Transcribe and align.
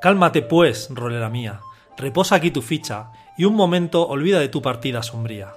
Cálmate 0.00 0.42
pues, 0.42 0.90
rolera 0.90 1.28
mía, 1.28 1.60
reposa 1.96 2.36
aquí 2.36 2.52
tu 2.52 2.62
ficha 2.62 3.10
y 3.36 3.46
un 3.46 3.56
momento 3.56 4.06
olvida 4.06 4.38
de 4.38 4.48
tu 4.48 4.62
partida 4.62 5.02
sombría. 5.02 5.54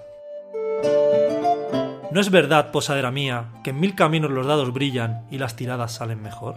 ¿No 2.09 2.19
es 2.19 2.31
verdad, 2.31 2.71
posadera 2.71 3.11
mía, 3.11 3.49
que 3.63 3.69
en 3.69 3.79
mil 3.79 3.93
caminos 3.93 4.31
los 4.31 4.47
dados 4.47 4.73
brillan 4.73 5.27
y 5.29 5.37
las 5.37 5.55
tiradas 5.55 5.91
salen 5.91 6.23
mejor? 6.23 6.55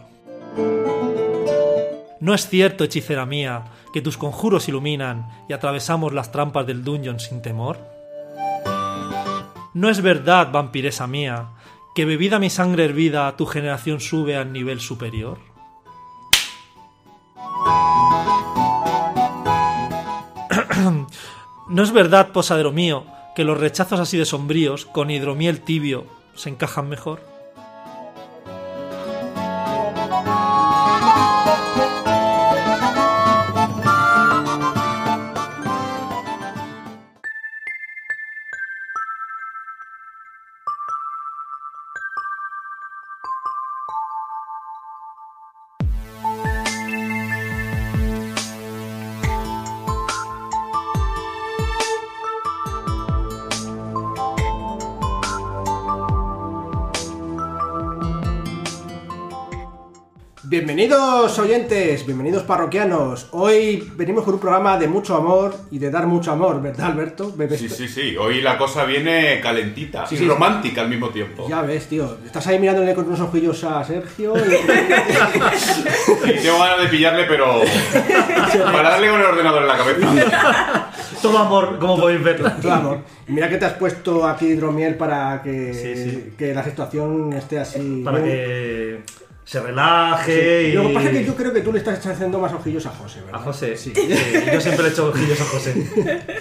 ¿No 2.20 2.32
es 2.32 2.48
cierto, 2.48 2.84
hechicera 2.84 3.26
mía, 3.26 3.64
que 3.92 4.00
tus 4.00 4.16
conjuros 4.16 4.66
iluminan 4.66 5.28
y 5.46 5.52
atravesamos 5.52 6.14
las 6.14 6.32
trampas 6.32 6.66
del 6.66 6.84
dungeon 6.84 7.20
sin 7.20 7.42
temor? 7.42 7.78
¿No 9.74 9.90
es 9.90 10.00
verdad, 10.00 10.50
vampiresa 10.50 11.06
mía, 11.06 11.48
que 11.94 12.06
bebida 12.06 12.38
mi 12.38 12.48
sangre 12.48 12.86
hervida 12.86 13.36
tu 13.36 13.44
generación 13.44 14.00
sube 14.00 14.36
al 14.36 14.54
nivel 14.54 14.80
superior? 14.80 15.53
¿No 21.68 21.82
es 21.82 21.92
verdad, 21.92 22.32
posadero 22.32 22.72
mío, 22.72 23.04
que 23.34 23.44
los 23.44 23.58
rechazos 23.58 24.00
así 24.00 24.18
de 24.18 24.24
sombríos, 24.24 24.86
con 24.86 25.10
hidromiel 25.10 25.60
tibio, 25.60 26.06
se 26.34 26.50
encajan 26.50 26.88
mejor? 26.88 27.33
Bienvenidos 60.66 61.38
oyentes, 61.38 62.06
bienvenidos 62.06 62.42
parroquianos. 62.44 63.28
Hoy 63.32 63.86
venimos 63.96 64.24
con 64.24 64.32
un 64.32 64.40
programa 64.40 64.78
de 64.78 64.88
mucho 64.88 65.14
amor 65.14 65.54
y 65.70 65.78
de 65.78 65.90
dar 65.90 66.06
mucho 66.06 66.32
amor, 66.32 66.62
¿verdad, 66.62 66.86
Alberto? 66.86 67.30
Bebes- 67.36 67.58
Sí, 67.58 67.68
sí, 67.68 67.86
sí. 67.86 68.16
Hoy 68.16 68.40
la 68.40 68.56
cosa 68.56 68.86
viene 68.86 69.40
calentita 69.42 70.06
Sí, 70.06 70.14
y 70.14 70.18
sí. 70.20 70.26
romántica 70.26 70.80
al 70.80 70.88
mismo 70.88 71.10
tiempo. 71.10 71.46
Ya 71.50 71.60
ves, 71.60 71.86
tío. 71.88 72.16
Estás 72.24 72.46
ahí 72.46 72.58
mirándole 72.58 72.94
con 72.94 73.06
unos 73.06 73.20
ojillos 73.20 73.62
a 73.62 73.84
Sergio. 73.84 74.32
y- 74.38 74.40
Y 76.30 76.42
tengo 76.42 76.58
ganas 76.58 76.80
de 76.80 76.88
pillarle, 76.88 77.24
pero 77.24 77.60
para 78.72 78.88
darle 78.88 79.10
con 79.10 79.20
el 79.20 79.26
ordenador 79.26 79.60
en 79.60 79.68
la 79.68 79.76
cabeza. 79.76 80.90
Toma 81.20 81.40
amor, 81.42 81.78
como 81.78 81.98
podéis 82.00 82.22
ver. 82.24 82.42
Claro. 82.62 83.02
Mira 83.26 83.50
que 83.50 83.58
te 83.58 83.66
has 83.66 83.74
puesto 83.74 84.26
aquí 84.26 84.46
hidromiel 84.46 84.94
para 84.94 85.42
que, 85.42 85.74
Sí, 85.74 85.94
sí. 86.10 86.32
que 86.38 86.54
la 86.54 86.64
situación 86.64 87.34
esté 87.34 87.58
así. 87.58 88.00
Para 88.02 88.22
que 88.24 89.02
se 89.44 89.60
relaje 89.60 90.68
y... 90.68 90.72
Lo 90.72 90.88
que 90.88 90.94
pasa 90.94 91.06
es 91.10 91.18
que 91.18 91.24
yo 91.24 91.34
creo 91.36 91.52
que 91.52 91.60
tú 91.60 91.72
le 91.72 91.78
estás 91.78 92.04
haciendo 92.06 92.38
más 92.38 92.52
ojillos 92.52 92.86
a 92.86 92.90
José, 92.90 93.20
¿verdad? 93.20 93.40
A 93.40 93.44
José, 93.44 93.76
Sí. 93.76 93.92
sí. 93.94 94.08
Yo 94.52 94.60
siempre 94.60 94.84
le 94.84 94.88
echo 94.90 95.08
ojillos 95.08 95.40
a 95.40 95.44
José. 95.44 95.74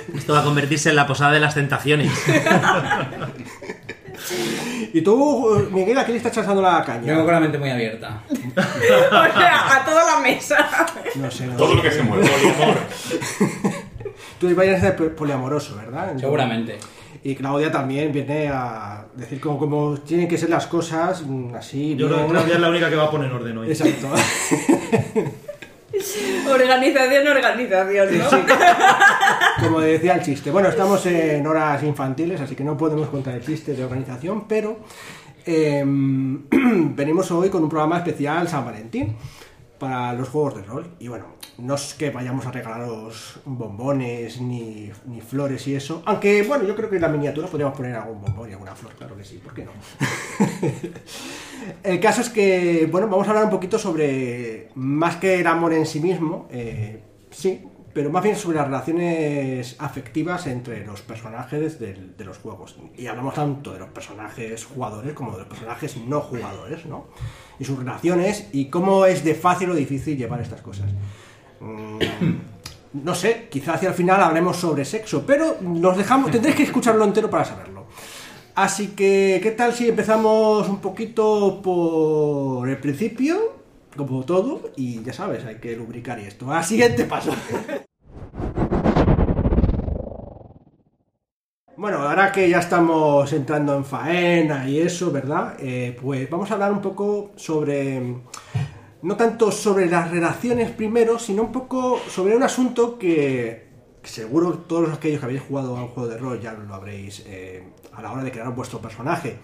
Esto 0.15 0.33
va 0.33 0.39
a 0.39 0.43
convertirse 0.43 0.89
en 0.89 0.95
la 0.95 1.05
posada 1.07 1.31
de 1.33 1.39
las 1.39 1.53
tentaciones. 1.53 2.11
Y 4.93 5.01
tú, 5.01 5.67
Miguel, 5.71 5.97
¿a 5.97 6.05
qué 6.05 6.11
le 6.11 6.17
estás 6.19 6.37
echando 6.37 6.61
la 6.61 6.83
caña? 6.85 7.01
Vengo 7.13 7.23
con 7.25 7.33
la 7.33 7.39
mente 7.39 7.57
muy 7.57 7.69
abierta. 7.71 8.21
O 8.29 8.31
sea, 9.39 9.75
a 9.77 9.83
toda 9.85 10.03
la 10.05 10.19
mesa. 10.21 10.85
No 11.15 11.31
sé, 11.31 11.47
no 11.47 11.55
Todo 11.57 11.69
sé. 11.71 11.75
lo 11.75 11.81
que 11.81 11.91
se 11.91 12.03
mueve. 12.03 12.29
Tú 14.39 14.55
vayas 14.55 14.83
a 14.83 14.93
ser 14.95 15.15
poliamoroso, 15.15 15.75
¿verdad? 15.77 16.13
Seguramente. 16.17 16.77
Y 17.25 17.35
Claudia 17.35 17.71
también 17.71 18.11
viene 18.11 18.49
a 18.49 19.05
decir 19.15 19.39
cómo, 19.39 19.57
cómo 19.57 19.97
tienen 19.97 20.27
que 20.27 20.37
ser 20.37 20.49
las 20.49 20.67
cosas, 20.67 21.23
mm, 21.25 21.55
así. 21.55 21.95
Yo 21.95 22.07
creo 22.07 22.25
que 22.25 22.31
Claudia 22.31 22.55
es 22.55 22.59
la 22.59 22.69
única 22.69 22.89
que 22.89 22.95
va 22.97 23.05
a 23.05 23.11
poner 23.11 23.31
orden 23.31 23.57
hoy. 23.57 23.69
Exacto. 23.69 24.09
Organización, 26.51 27.27
organización, 27.27 28.17
¿no? 28.17 28.25
Como 29.63 29.79
decía 29.79 30.15
el 30.15 30.23
chiste. 30.23 30.51
Bueno, 30.51 30.67
estamos 30.67 31.05
en 31.05 31.45
horas 31.45 31.81
infantiles, 31.83 32.41
así 32.41 32.55
que 32.55 32.63
no 32.63 32.75
podemos 32.75 33.07
contar 33.09 33.35
el 33.35 33.45
chiste 33.45 33.73
de 33.73 33.83
organización, 33.83 34.45
pero 34.47 34.79
eh, 35.45 35.83
venimos 35.85 37.31
hoy 37.31 37.49
con 37.49 37.63
un 37.63 37.69
programa 37.69 37.97
especial 37.97 38.47
San 38.47 38.65
Valentín 38.65 39.15
para 39.83 40.13
los 40.13 40.29
juegos 40.29 40.55
de 40.55 40.63
rol. 40.63 40.87
Y 40.97 41.09
bueno, 41.09 41.25
no 41.57 41.75
es 41.75 41.93
que 41.93 42.09
vayamos 42.09 42.45
a 42.45 42.51
regalaros 42.51 43.41
bombones 43.43 44.39
ni, 44.39 44.89
ni 45.05 45.19
flores 45.19 45.67
y 45.67 45.75
eso. 45.75 46.01
Aunque, 46.05 46.41
bueno, 46.43 46.63
yo 46.63 46.73
creo 46.73 46.89
que 46.89 46.95
en 46.95 47.01
la 47.01 47.09
miniatura 47.09 47.47
podríamos 47.47 47.75
poner 47.75 47.95
algún 47.95 48.21
bombón 48.21 48.49
y 48.49 48.53
alguna 48.53 48.73
flor, 48.75 48.93
claro 48.93 49.17
que 49.17 49.25
sí, 49.25 49.41
¿por 49.43 49.53
qué 49.53 49.65
no? 49.65 49.71
El 51.83 51.99
caso 51.99 52.21
es 52.21 52.29
que, 52.29 52.87
bueno, 52.89 53.09
vamos 53.09 53.27
a 53.27 53.31
hablar 53.31 53.43
un 53.43 53.51
poquito 53.51 53.77
sobre, 53.77 54.69
más 54.75 55.17
que 55.17 55.41
el 55.41 55.47
amor 55.47 55.73
en 55.73 55.85
sí 55.85 55.99
mismo, 55.99 56.47
eh, 56.49 57.01
sí, 57.29 57.61
pero 57.93 58.09
más 58.09 58.23
bien 58.23 58.35
sobre 58.35 58.57
las 58.57 58.65
relaciones 58.65 59.75
afectivas 59.79 60.47
entre 60.47 60.85
los 60.85 61.01
personajes 61.01 61.79
de 61.79 62.25
los 62.25 62.37
juegos. 62.39 62.75
Y 62.97 63.07
hablamos 63.07 63.35
tanto 63.35 63.73
de 63.73 63.79
los 63.79 63.89
personajes 63.89 64.65
jugadores 64.65 65.13
como 65.13 65.33
de 65.33 65.39
los 65.39 65.47
personajes 65.47 65.97
no 65.97 66.21
jugadores, 66.21 66.85
¿no? 66.85 67.07
Y 67.59 67.65
sus 67.65 67.77
relaciones 67.77 68.49
y 68.51 68.65
cómo 68.65 69.05
es 69.05 69.23
de 69.23 69.35
fácil 69.35 69.69
o 69.69 69.75
difícil 69.75 70.17
llevar 70.17 70.41
estas 70.41 70.61
cosas. 70.61 70.89
Mm, 71.59 71.99
no 73.03 73.13
sé, 73.13 73.47
quizá 73.49 73.75
hacia 73.75 73.89
el 73.89 73.95
final 73.95 74.21
hablemos 74.21 74.57
sobre 74.57 74.85
sexo, 74.85 75.23
pero 75.25 75.57
nos 75.61 75.95
dejamos, 75.95 76.31
tendréis 76.31 76.55
que 76.55 76.63
escucharlo 76.63 77.05
entero 77.05 77.29
para 77.29 77.45
saberlo. 77.45 77.85
Así 78.55 78.89
que, 78.89 79.39
¿qué 79.41 79.51
tal 79.51 79.73
si 79.73 79.89
empezamos 79.89 80.67
un 80.69 80.79
poquito 80.79 81.61
por 81.61 82.69
el 82.69 82.77
principio? 82.77 83.62
Como 83.95 84.23
todo, 84.23 84.71
y 84.75 85.03
ya 85.03 85.13
sabes, 85.13 85.45
hay 85.45 85.55
que 85.55 85.75
lubricar 85.75 86.19
y 86.19 86.23
esto. 86.23 86.51
Al 86.51 86.63
siguiente 86.63 87.05
paso. 87.05 87.31
Bueno, 91.75 91.97
ahora 91.97 92.31
que 92.31 92.47
ya 92.49 92.59
estamos 92.59 93.33
entrando 93.33 93.75
en 93.75 93.83
faena 93.83 94.69
y 94.69 94.79
eso, 94.79 95.11
¿verdad? 95.11 95.55
Eh, 95.59 95.97
pues 96.01 96.29
vamos 96.29 96.49
a 96.49 96.53
hablar 96.53 96.71
un 96.71 96.79
poco 96.81 97.31
sobre, 97.35 98.21
no 99.01 99.17
tanto 99.17 99.51
sobre 99.51 99.87
las 99.87 100.09
relaciones 100.09 100.71
primero, 100.71 101.19
sino 101.19 101.41
un 101.41 101.51
poco 101.51 101.99
sobre 102.07 102.37
un 102.37 102.43
asunto 102.43 102.97
que 102.97 103.67
seguro 104.03 104.59
todos 104.59 104.93
aquellos 104.93 105.19
que 105.19 105.25
habéis 105.25 105.41
jugado 105.41 105.75
a 105.75 105.81
un 105.81 105.89
juego 105.89 106.07
de 106.09 106.17
rol 106.17 106.39
ya 106.39 106.53
lo 106.53 106.73
habréis 106.73 107.23
eh, 107.25 107.63
a 107.91 108.01
la 108.01 108.13
hora 108.13 108.23
de 108.23 108.31
crear 108.31 108.53
vuestro 108.55 108.79
personaje. 108.79 109.39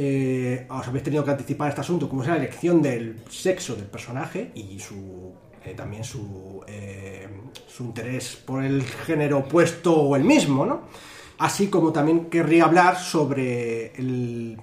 Eh, 0.00 0.64
os 0.70 0.86
habéis 0.86 1.02
tenido 1.02 1.24
que 1.24 1.32
anticipar 1.32 1.70
este 1.70 1.80
asunto, 1.80 2.08
como 2.08 2.22
es 2.22 2.28
la 2.28 2.36
elección 2.36 2.80
del 2.80 3.18
sexo 3.28 3.74
del 3.74 3.86
personaje 3.86 4.52
y 4.54 4.78
su 4.78 5.34
eh, 5.64 5.74
también 5.74 6.04
su, 6.04 6.62
eh, 6.68 7.26
su 7.66 7.82
interés 7.82 8.36
por 8.36 8.62
el 8.62 8.84
género 8.84 9.38
opuesto 9.38 9.92
o 9.92 10.14
el 10.14 10.22
mismo, 10.22 10.64
¿no? 10.64 10.82
Así 11.38 11.66
como 11.66 11.92
también 11.92 12.26
querría 12.26 12.66
hablar 12.66 12.96
sobre 12.96 13.92
el, 13.96 14.56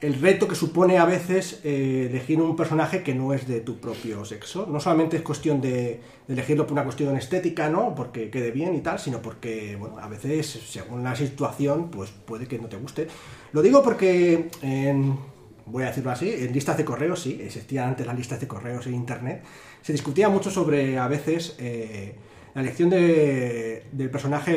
el 0.00 0.20
reto 0.20 0.48
que 0.48 0.54
supone 0.54 0.98
a 0.98 1.04
veces 1.04 1.60
eh, 1.62 2.08
elegir 2.10 2.40
un 2.40 2.56
personaje 2.56 3.02
que 3.02 3.14
no 3.14 3.34
es 3.34 3.46
de 3.46 3.60
tu 3.60 3.78
propio 3.78 4.24
sexo. 4.24 4.66
No 4.66 4.80
solamente 4.80 5.16
es 5.16 5.22
cuestión 5.22 5.60
de, 5.60 6.00
de 6.26 6.32
elegirlo 6.32 6.66
por 6.66 6.72
una 6.72 6.84
cuestión 6.84 7.16
estética, 7.16 7.68
¿no? 7.68 7.94
Porque 7.94 8.30
quede 8.30 8.50
bien 8.50 8.74
y 8.74 8.80
tal, 8.80 8.98
sino 8.98 9.20
porque, 9.20 9.76
bueno, 9.76 9.98
a 9.98 10.08
veces, 10.08 10.46
según 10.46 11.04
la 11.04 11.14
situación, 11.14 11.90
pues 11.90 12.10
puede 12.10 12.46
que 12.46 12.58
no 12.58 12.68
te 12.68 12.76
guste. 12.76 13.08
Lo 13.52 13.60
digo 13.60 13.82
porque 13.82 14.48
en, 14.62 15.18
voy 15.66 15.84
a 15.84 15.86
decirlo 15.86 16.10
así, 16.10 16.32
en 16.32 16.52
listas 16.52 16.76
de 16.76 16.84
correos, 16.84 17.20
sí, 17.20 17.38
existían 17.42 17.90
antes 17.90 18.06
las 18.06 18.16
listas 18.16 18.40
de 18.40 18.48
correos 18.48 18.86
en 18.86 18.94
internet, 18.94 19.42
se 19.82 19.92
discutía 19.92 20.28
mucho 20.28 20.50
sobre 20.50 20.98
a 20.98 21.08
veces 21.08 21.56
eh, 21.58 22.14
la 22.54 22.62
elección 22.62 22.90
de- 22.90 23.84
del 23.92 24.10
personaje, 24.10 24.54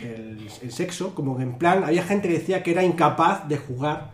el, 0.00 0.50
sexo, 0.70 1.14
como 1.14 1.36
que 1.36 1.42
en 1.42 1.58
plan, 1.58 1.84
había 1.84 2.02
gente 2.02 2.28
que 2.28 2.34
decía 2.34 2.62
que 2.62 2.72
era 2.72 2.82
incapaz 2.82 3.48
de 3.48 3.56
jugar 3.58 4.10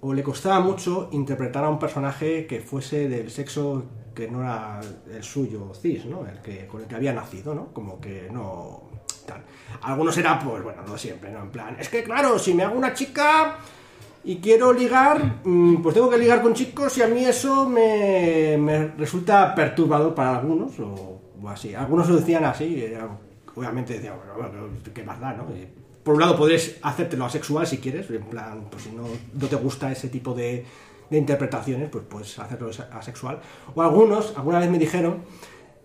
o 0.00 0.14
le 0.14 0.22
costaba 0.22 0.60
mucho 0.60 1.08
interpretar 1.12 1.64
a 1.64 1.68
un 1.68 1.78
personaje 1.78 2.46
que 2.46 2.60
fuese 2.60 3.08
del 3.08 3.30
sexo 3.30 3.84
que 4.14 4.28
no 4.28 4.40
era 4.42 4.80
el 5.12 5.22
suyo 5.22 5.72
cis, 5.80 6.04
¿no? 6.06 6.26
El 6.26 6.40
que, 6.40 6.66
con 6.66 6.80
el 6.82 6.86
que 6.88 6.94
había 6.96 7.12
nacido, 7.12 7.54
¿no? 7.54 7.66
Como 7.72 8.00
que 8.00 8.28
no... 8.32 8.82
Tal. 9.26 9.42
Algunos 9.82 10.16
era, 10.16 10.38
pues 10.38 10.62
bueno, 10.62 10.82
no 10.86 10.96
siempre, 10.96 11.30
¿no? 11.30 11.42
En 11.42 11.50
plan, 11.50 11.76
es 11.78 11.88
que 11.88 12.02
claro, 12.02 12.38
si 12.38 12.54
me 12.54 12.62
hago 12.64 12.76
una 12.78 12.94
chica 12.94 13.58
y 14.24 14.36
quiero 14.36 14.72
ligar, 14.72 15.40
mm, 15.44 15.82
pues 15.82 15.94
tengo 15.94 16.08
que 16.10 16.18
ligar 16.18 16.40
con 16.42 16.54
chicos 16.54 16.96
y 16.98 17.02
a 17.02 17.08
mí 17.08 17.24
eso 17.24 17.68
me, 17.68 18.56
me 18.58 18.88
resulta 18.88 19.54
perturbador 19.54 20.14
para 20.14 20.38
algunos 20.38 20.78
o, 20.80 21.17
o 21.42 21.48
así. 21.48 21.74
Algunos 21.74 22.08
lo 22.08 22.16
decían 22.16 22.44
así, 22.44 22.84
obviamente 23.54 23.94
decían, 23.94 24.14
bueno, 24.36 24.50
bueno, 24.50 24.68
qué 24.94 25.02
más 25.02 25.20
da, 25.20 25.32
¿no? 25.34 25.44
Eh, 25.54 25.68
por 26.02 26.14
un 26.14 26.20
lado 26.20 26.36
podrías 26.36 26.76
hacértelo 26.82 27.24
asexual 27.26 27.66
si 27.66 27.78
quieres, 27.78 28.08
en 28.10 28.22
plan, 28.24 28.64
pues 28.70 28.84
si 28.84 28.90
no, 28.92 29.04
no 29.34 29.46
te 29.46 29.56
gusta 29.56 29.90
ese 29.92 30.08
tipo 30.08 30.32
de, 30.34 30.64
interpretaciones, 31.10 31.88
pues 31.88 32.04
puedes 32.08 32.38
hacerlo 32.38 32.70
asexual. 32.92 33.40
O 33.74 33.82
algunos, 33.82 34.36
alguna 34.36 34.58
vez 34.58 34.70
me 34.70 34.78
dijeron, 34.78 35.22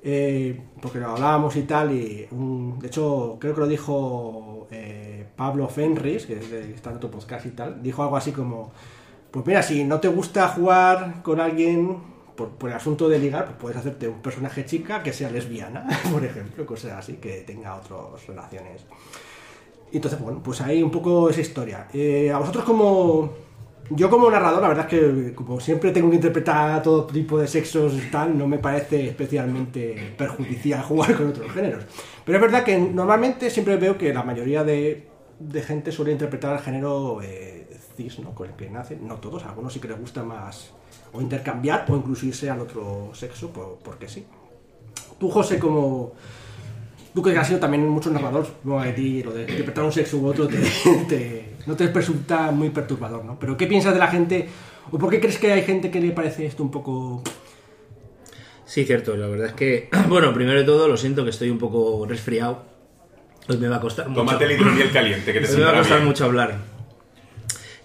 eh, 0.02 0.60
porque 0.82 1.00
lo 1.00 1.12
hablábamos 1.12 1.56
y 1.56 1.64
tal, 1.64 1.94
y 1.94 2.28
un- 2.32 2.78
de 2.80 2.88
hecho 2.88 3.38
creo 3.40 3.54
que 3.54 3.62
lo 3.62 3.68
dijo 3.68 4.68
eh, 4.72 5.26
Pablo 5.36 5.68
Fenris, 5.70 6.26
que 6.26 6.40
es 6.40 6.52
de- 6.52 6.76
otro 6.94 7.10
podcast 7.10 7.46
y 7.46 7.52
tal, 7.52 7.82
dijo 7.82 8.04
algo 8.04 8.18
así 8.18 8.32
como, 8.34 8.72
pues 9.32 9.46
mira, 9.46 9.64
si 9.64 9.84
no 9.86 10.00
te 10.00 10.10
gusta 10.10 10.48
jugar 10.50 11.22
con 11.24 11.40
alguien 11.40 12.00
por, 12.36 12.70
el 12.70 12.76
asunto 12.76 13.10
de 13.10 13.20
ligar, 13.20 13.46
pues 13.46 13.58
puedes 13.60 13.78
hacerte 13.78 14.08
un 14.08 14.22
personaje 14.22 14.66
chica 14.66 15.04
que 15.04 15.14
sea 15.14 15.30
lesbiana, 15.30 15.88
por 16.12 16.24
ejemplo, 16.24 16.66
cosas 16.66 16.94
así, 16.94 17.14
que 17.14 17.42
tenga 17.42 17.76
otras 17.76 18.26
relaciones. 18.28 18.86
Entonces, 19.92 20.20
bueno, 20.20 20.42
pues 20.44 20.60
ahí 20.62 20.82
un 20.82 20.92
poco 20.92 21.30
esa 21.30 21.42
historia. 21.42 21.88
Eh, 21.94 22.32
a 22.32 22.38
vosotros 22.38 22.64
como... 22.64 23.44
Yo 23.90 24.10
como 24.10 24.32
narrador, 24.32 24.62
la 24.62 24.70
verdad 24.70 24.88
es 24.90 25.00
que 25.00 25.36
como 25.36 25.60
siempre 25.60 25.92
tengo 25.92 26.10
que 26.10 26.16
interpretar 26.16 26.82
todo 26.82 27.06
tipo 27.06 27.38
de 27.38 27.48
sexos 27.48 27.94
y 27.94 28.10
tal, 28.10 28.36
no 28.38 28.48
me 28.48 28.58
parece 28.58 29.10
especialmente 29.10 30.16
perjudicial 30.18 30.82
jugar 30.88 31.18
con 31.18 31.28
otros 31.28 31.52
géneros. 31.52 31.84
Pero 32.26 32.38
es 32.38 32.42
verdad 32.42 32.64
que 32.64 32.78
normalmente 32.78 33.50
siempre 33.50 33.76
veo 33.76 33.98
que 33.98 34.14
la 34.14 34.24
mayoría 34.24 34.64
de, 34.64 35.10
de 35.38 35.62
gente 35.62 35.92
suele 35.92 36.14
interpretar 36.14 36.54
el 36.54 36.60
género 36.60 37.22
eh, 37.22 37.68
cis, 37.98 38.20
¿no? 38.20 38.34
Con 38.34 38.50
el 38.50 38.56
que 38.56 38.70
nace. 38.70 38.96
No 38.96 39.16
todos, 39.16 39.44
a 39.44 39.50
algunos 39.50 39.74
sí 39.74 39.82
que 39.82 39.90
les 39.90 40.00
gusta 40.00 40.24
más 40.24 40.72
o 41.14 41.22
intercambiar 41.22 41.86
o 41.90 41.96
incluso 41.96 42.26
irse 42.26 42.50
al 42.50 42.60
otro 42.60 43.12
sexo, 43.14 43.50
por- 43.52 43.78
porque 43.84 44.10
sí. 44.10 44.26
Tú, 45.20 45.30
José, 45.30 45.60
como... 45.60 46.14
Tú 47.14 47.22
que 47.22 47.38
has 47.38 47.48
sido 47.48 47.60
también 47.60 47.88
mucho 47.88 48.10
narrador, 48.10 48.44
supongo 48.46 48.82
que 48.82 48.90
a 48.90 48.96
ti 48.96 49.22
lo 49.24 49.32
de 49.32 49.42
interpretar 49.44 49.84
un 49.84 49.92
sexo 49.92 50.18
u 50.18 50.26
otro 50.26 50.48
te, 50.48 50.58
te- 51.08 51.56
no 51.68 51.76
te 51.76 51.88
resulta 51.92 52.50
muy 52.52 52.72
perturbador, 52.72 53.24
¿no? 53.24 53.38
Pero 53.40 53.56
¿qué 53.56 53.68
piensas 53.68 53.94
de 53.94 54.00
la 54.00 54.08
gente? 54.08 54.48
¿O 54.92 54.98
por 54.98 55.10
qué 55.12 55.20
crees 55.20 55.38
que 55.38 55.52
hay 55.52 55.62
gente 55.62 55.92
que 55.92 56.02
le 56.02 56.12
parece 56.12 56.46
esto 56.48 56.64
un 56.64 56.72
poco... 56.72 57.22
Sí, 58.66 58.86
cierto, 58.86 59.16
la 59.16 59.28
verdad 59.28 59.48
es 59.48 59.54
que, 59.54 59.90
bueno, 60.10 60.34
primero 60.34 60.58
de 60.60 60.66
todo, 60.66 60.88
lo 60.88 60.98
siento 60.98 61.24
que 61.24 61.30
estoy 61.30 61.52
un 61.52 61.60
poco 61.60 62.06
resfriado. 62.08 62.64
Hoy 63.48 63.58
me 63.58 63.68
va 63.68 63.76
a 63.76 63.82
costar 63.82 64.08
mucho. 64.10 64.22
Tómate 64.22 64.46
el 64.46 64.52
hidromiel 64.54 64.92
caliente, 64.92 65.34
que 65.34 65.42
te 65.42 65.48
Hoy 65.52 65.58
me 65.58 65.64
va 65.66 65.72
a 65.72 65.78
costar 65.78 65.98
bien. 65.98 66.08
mucho 66.08 66.26
hablar. 66.26 66.73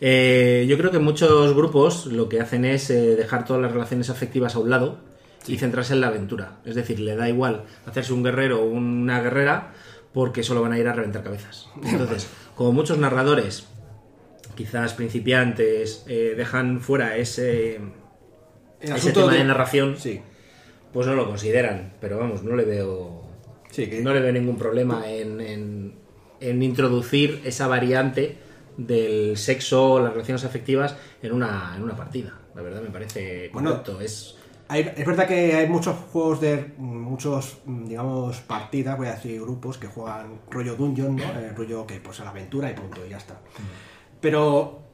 Eh, 0.01 0.67
yo 0.69 0.79
creo 0.79 0.91
que 0.91 0.99
muchos 0.99 1.55
grupos 1.55 2.07
lo 2.07 2.29
que 2.29 2.41
hacen 2.41 2.65
es 2.65 2.89
eh, 2.91 3.17
dejar 3.17 3.45
todas 3.45 3.61
las 3.63 3.73
relaciones 3.73 4.11
afectivas 4.11 4.55
a 4.55 4.61
un 4.61 4.71
lado 4.71 4.99
y 5.47 5.57
centrarse 5.57 5.95
en 5.95 6.01
la 6.01 6.09
aventura. 6.09 6.59
Es 6.65 6.75
decir, 6.75 7.01
le 7.01 7.17
da 7.17 7.29
igual 7.29 7.65
hacerse 7.87 8.13
un 8.13 8.23
guerrero 8.23 8.63
o 8.63 8.67
una 8.67 9.21
guerrera 9.21 9.73
porque 10.13 10.43
solo 10.43 10.63
van 10.63 10.73
a 10.73 10.79
ir 10.79 10.87
a 10.89 10.93
reventar 10.93 11.23
cabezas. 11.23 11.69
Entonces, 11.85 12.29
como 12.55 12.73
muchos 12.73 12.99
narradores, 12.99 13.67
quizás 14.57 14.95
principiantes, 14.95 16.05
eh, 16.09 16.35
dejan 16.37 16.81
fuera 16.81 17.17
ese, 17.17 17.81
ese 18.81 19.13
tema 19.13 19.33
de 19.33 19.45
narración, 19.45 19.97
Sí, 19.97 20.21
pues 20.93 21.07
no 21.07 21.15
lo 21.15 21.27
consideran. 21.27 21.95
Pero 22.01 22.19
vamos, 22.19 22.43
no 22.45 22.55
le 22.57 22.65
veo, 22.65 23.23
sí, 23.71 23.89
que... 23.89 24.01
no 24.01 24.15
le 24.15 24.21
veo 24.21 24.33
ningún 24.33 24.57
problema 24.59 25.09
en, 25.11 25.41
en- 25.41 25.95
en 26.41 26.63
introducir 26.63 27.41
esa 27.45 27.67
variante 27.67 28.37
del 28.79 29.37
sexo, 29.37 30.01
las 30.01 30.13
relaciones 30.13 30.45
afectivas 30.45 30.97
en 31.21 31.33
una, 31.33 31.75
en 31.77 31.83
una 31.83 31.95
partida. 31.95 32.33
La 32.55 32.63
verdad 32.63 32.81
me 32.81 32.89
parece 32.91 33.51
Bueno, 33.53 33.71
correcto. 33.71 34.01
Es, 34.01 34.37
Hay- 34.69 34.91
es 34.97 35.07
verdad 35.07 35.27
que 35.27 35.55
hay 35.55 35.67
muchos 35.69 35.97
juegos 36.13 36.41
de 36.41 36.73
muchos 36.79 37.59
digamos 37.67 38.41
partidas 38.41 38.97
voy 38.99 39.09
a 39.09 39.13
decir 39.15 39.41
grupos 39.41 39.79
que 39.79 39.87
juegan 39.87 40.41
rollo 40.51 40.75
dungeon 40.77 41.17
no 41.17 41.23
Eh, 41.25 41.53
rollo 41.57 41.87
que 41.87 42.01
pues 42.01 42.21
a 42.21 42.25
la 42.25 42.31
aventura 42.31 42.71
y 42.71 42.75
punto 42.75 43.05
y 43.07 43.09
ya 43.11 43.17
está 43.19 43.41
pero 44.21 44.81
mm, 44.83 44.88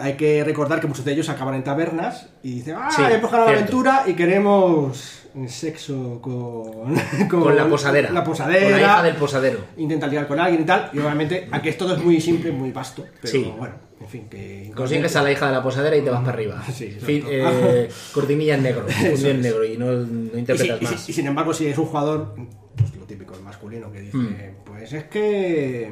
hay 0.00 0.14
que 0.14 0.42
recordar 0.44 0.80
que 0.80 0.86
muchos 0.86 1.04
de 1.04 1.12
ellos 1.12 1.28
acaban 1.28 1.54
en 1.54 1.62
tabernas 1.64 2.28
y 2.42 2.54
dicen 2.56 2.76
ah 2.78 2.90
Sí, 2.90 3.02
hemos 3.02 3.30
ganado 3.30 3.50
la 3.50 3.56
aventura 3.58 4.04
y 4.06 4.14
queremos 4.14 5.22
sexo 5.48 6.18
con 6.22 6.94
con 7.28 7.54
la 7.56 7.68
posadera. 7.68 8.10
la 8.10 8.24
posadera 8.24 8.62
Con 8.70 8.72
la 8.72 8.80
hija 8.80 9.02
del 9.02 9.16
posadero. 9.16 9.58
intentan 9.76 10.10
ligar 10.10 10.26
con 10.26 10.40
alguien 10.40 10.62
y 10.62 10.64
tal 10.64 10.90
y 10.92 10.98
obviamente 10.98 11.46
aquí 11.52 11.68
esto 11.68 11.92
es 11.94 12.02
muy 12.02 12.20
simple 12.20 12.50
muy 12.52 12.72
vasto 12.72 13.04
pero 13.20 13.30
Sí. 13.32 13.52
bueno 13.58 13.74
en 14.00 14.08
fin 14.08 14.28
que 14.28 14.72
Consigues 14.74 15.14
a 15.16 15.22
la 15.22 15.32
hija 15.32 15.46
de 15.46 15.52
la 15.52 15.62
posadera 15.62 15.96
y 15.96 16.02
te 16.02 16.10
vas 16.10 16.20
para 16.20 16.32
arriba. 16.32 16.62
Sí. 16.72 16.90
Fin- 17.00 17.24
eh, 17.28 17.88
cortinilla 18.12 18.54
en 18.56 18.62
negro, 18.62 18.84
en 19.00 19.06
es. 19.12 19.22
negro 19.22 19.64
y 19.64 19.76
no, 19.78 19.86
no 19.92 20.26
Y, 20.26 20.30
si- 20.32 20.38
interpretas 20.38 20.82
y 20.82 20.86
si- 20.86 20.92
más. 20.94 21.08
y 21.08 21.12
sin 21.14 21.26
embargo, 21.28 21.54
si 21.54 21.66
es 21.66 21.78
un 21.78 21.86
jugador, 21.86 22.34
pues 22.76 22.94
lo 22.96 23.04
típico, 23.06 23.34
el 23.34 23.40
masculino, 23.42 23.90
que 23.90 24.00
dice, 24.00 24.16
Hmm. 24.18 24.36
pues 24.66 24.92
es 24.92 25.04
que. 25.04 25.90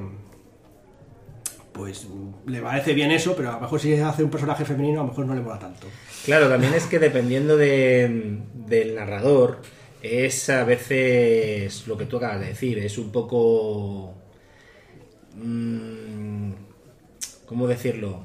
Pues 1.75 2.07
le 2.47 2.63
parece 2.63 2.95
bien 2.95 3.11
eso, 3.11 3.35
pero 3.37 3.51
a 3.51 3.53
lo 3.55 3.61
mejor 3.61 3.81
si 3.81 3.93
hace 3.95 4.23
un 4.25 4.31
personaje 4.31 4.65
femenino, 4.65 5.01
a 5.01 5.03
lo 5.05 5.11
mejor 5.11 5.27
no 5.27 5.35
le 5.35 5.41
mola 5.43 5.59
tanto. 5.59 5.87
Claro, 6.25 6.49
también 6.49 6.73
es 6.73 6.85
que 6.87 6.99
dependiendo 6.99 7.57
de- 7.57 8.39
del 8.55 8.95
narrador, 8.95 9.59
es 10.01 10.49
a 10.51 10.65
veces 10.65 11.87
lo 11.89 11.99
que 11.99 12.07
tú 12.07 12.17
acabas 12.19 12.41
de 12.41 12.47
decir, 12.47 12.79
es 12.79 12.97
un 12.97 13.11
poco... 13.11 14.15
mm, 15.37 16.53
¿Cómo 17.47 17.67
decirlo? 17.67 18.21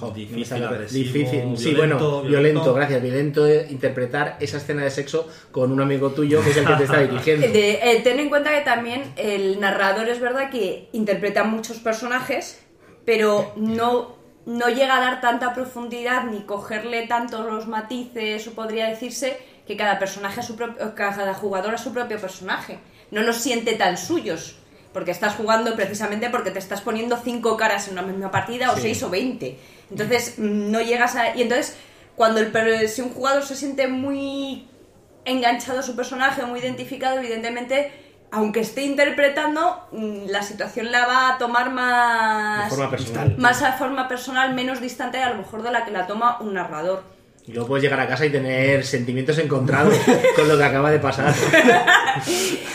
Jo, 0.00 0.10
Difícil, 0.12 0.64
agresivo, 0.64 1.04
difícil, 1.04 1.42
sí, 1.56 1.70
violento, 1.74 1.76
bueno, 1.76 1.96
violento, 1.98 2.28
violento. 2.28 2.74
gracias, 2.74 3.02
violento 3.02 3.46
eh, 3.46 3.66
interpretar 3.70 4.36
esa 4.40 4.56
escena 4.56 4.82
de 4.84 4.90
sexo 4.90 5.28
con 5.52 5.70
un 5.72 5.80
amigo 5.80 6.10
tuyo 6.10 6.42
que 6.42 6.50
es 6.50 6.56
el 6.56 6.66
que 6.66 6.74
te 6.74 6.84
está 6.84 7.00
dirigiendo. 7.06 7.46
De- 7.48 7.78
eh, 7.82 8.00
ten 8.02 8.18
en 8.18 8.28
cuenta 8.28 8.50
que 8.50 8.62
también 8.62 9.12
el 9.16 9.60
narrador 9.60 10.08
es 10.08 10.20
verdad 10.20 10.50
que 10.50 10.88
interpreta 10.92 11.44
muchos 11.44 11.78
personajes, 11.78 12.60
pero 13.04 13.52
no, 13.56 14.16
no 14.46 14.68
llega 14.68 14.96
a 14.96 15.00
dar 15.00 15.20
tanta 15.20 15.52
profundidad 15.54 16.24
ni 16.24 16.40
cogerle 16.40 17.06
tanto 17.06 17.42
los 17.44 17.66
matices, 17.68 18.46
o 18.48 18.52
podría 18.52 18.88
decirse 18.88 19.36
que 19.66 19.76
cada 19.76 19.98
personaje 19.98 20.40
a 20.40 20.42
su 20.42 20.56
propio, 20.56 20.94
cada 20.94 21.34
jugador 21.34 21.74
a 21.74 21.78
su 21.78 21.92
propio 21.92 22.18
personaje. 22.18 22.78
No 23.10 23.22
los 23.22 23.36
siente 23.36 23.74
tan 23.74 23.96
suyos. 23.98 24.56
Porque 24.92 25.10
estás 25.12 25.34
jugando 25.36 25.76
precisamente 25.76 26.30
porque 26.30 26.50
te 26.50 26.58
estás 26.58 26.80
poniendo 26.80 27.16
cinco 27.16 27.56
caras 27.56 27.86
en 27.86 27.92
una 27.94 28.02
misma 28.02 28.30
partida, 28.30 28.72
o 28.72 28.74
Sí. 28.76 28.82
seis 28.82 29.02
o 29.02 29.10
veinte. 29.10 29.58
Entonces, 29.90 30.34
mm, 30.38 30.70
no 30.70 30.80
llegas 30.80 31.14
a. 31.16 31.36
Y 31.36 31.42
entonces, 31.42 31.76
cuando 32.16 32.40
el, 32.40 32.88
si 32.88 33.00
un 33.02 33.10
jugador 33.10 33.44
se 33.44 33.54
siente 33.54 33.86
muy 33.88 34.66
enganchado 35.24 35.78
a 35.80 35.82
su 35.82 35.94
personaje, 35.94 36.44
muy 36.44 36.60
identificado, 36.60 37.18
evidentemente, 37.18 37.92
aunque 38.32 38.60
esté 38.60 38.82
interpretando, 38.82 39.86
mm, 39.92 40.26
la 40.28 40.42
situación 40.42 40.90
la 40.90 41.06
va 41.06 41.28
a 41.34 41.38
tomar 41.38 41.66
De 41.68 41.70
más, 41.74 42.68
forma 42.70 42.90
personal. 42.90 43.34
más 43.38 43.62
a 43.62 43.72
forma 43.74 44.08
personal, 44.08 44.54
menos 44.54 44.80
distante 44.80 45.22
a 45.22 45.30
lo 45.30 45.36
mejor 45.36 45.62
de 45.62 45.70
la 45.70 45.84
que 45.84 45.90
la 45.90 46.06
toma 46.06 46.38
un 46.40 46.54
narrador. 46.54 47.02
Y 47.46 47.52
luego 47.52 47.68
puedes 47.68 47.82
llegar 47.82 47.98
a 48.00 48.06
casa 48.06 48.26
y 48.26 48.30
tener 48.30 48.84
sentimientos 48.84 49.36
encontrados 49.38 49.94
con 50.36 50.46
lo 50.48 50.56
que 50.56 50.64
acaba 50.64 50.90
de 50.90 50.98
pasar. 50.98 51.34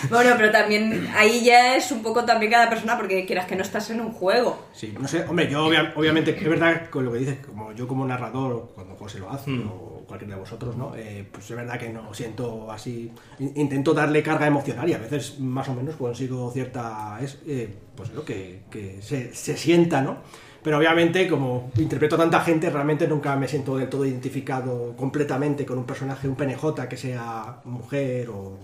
Bueno, 0.09 0.33
pero 0.37 0.51
también 0.51 1.07
ahí 1.15 1.43
ya 1.43 1.75
es 1.75 1.91
un 1.91 2.01
poco 2.01 2.23
también 2.25 2.51
cada 2.51 2.69
persona, 2.69 2.97
porque 2.97 3.25
quieras 3.25 3.45
que 3.45 3.55
no 3.55 3.63
estás 3.63 3.89
en 3.89 3.99
un 4.01 4.11
juego. 4.11 4.65
Sí, 4.73 4.93
no 4.99 5.07
sé, 5.07 5.25
hombre, 5.27 5.49
yo 5.49 5.65
obvia- 5.65 5.93
obviamente, 5.95 6.31
es 6.31 6.49
verdad 6.49 6.89
con 6.89 7.05
lo 7.05 7.11
que 7.11 7.19
dices, 7.19 7.37
como 7.45 7.71
yo 7.73 7.87
como 7.87 8.05
narrador, 8.05 8.71
cuando 8.75 8.95
José 8.95 9.19
lo 9.19 9.29
hace, 9.29 9.51
Hmm. 9.51 9.67
o 9.67 10.03
cualquiera 10.07 10.35
de 10.35 10.39
vosotros, 10.39 10.77
¿no? 10.77 10.95
Eh, 10.95 11.27
pues 11.31 11.49
es 11.49 11.55
verdad 11.55 11.79
que 11.79 11.89
no 11.89 12.13
siento 12.13 12.71
así, 12.71 13.11
in- 13.39 13.53
intento 13.55 13.93
darle 13.93 14.21
carga 14.23 14.47
emocional 14.47 14.87
y 14.89 14.93
a 14.93 14.99
veces 14.99 15.39
más 15.39 15.67
o 15.69 15.73
menos 15.73 15.95
consigo 15.95 16.51
cierta, 16.51 17.17
es, 17.21 17.39
eh, 17.47 17.69
pues 17.95 18.11
lo 18.11 18.23
que, 18.23 18.61
que 18.69 18.99
se, 19.01 19.33
se 19.33 19.57
sienta, 19.57 20.01
¿no? 20.01 20.19
Pero 20.65 20.79
obviamente, 20.79 21.27
como 21.27 21.69
interpreto 21.77 22.15
a 22.15 22.17
tanta 22.17 22.41
gente, 22.41 22.71
realmente 22.71 23.07
nunca 23.07 23.35
me 23.35 23.47
siento 23.47 23.77
del 23.77 23.87
todo 23.87 24.03
identificado 24.03 24.95
completamente 24.95 25.63
con 25.63 25.77
un 25.77 25.85
personaje, 25.85 26.27
un 26.27 26.35
PNJ 26.35 26.87
que 26.89 26.97
sea 26.97 27.61
mujer 27.65 28.29
o, 28.31 28.57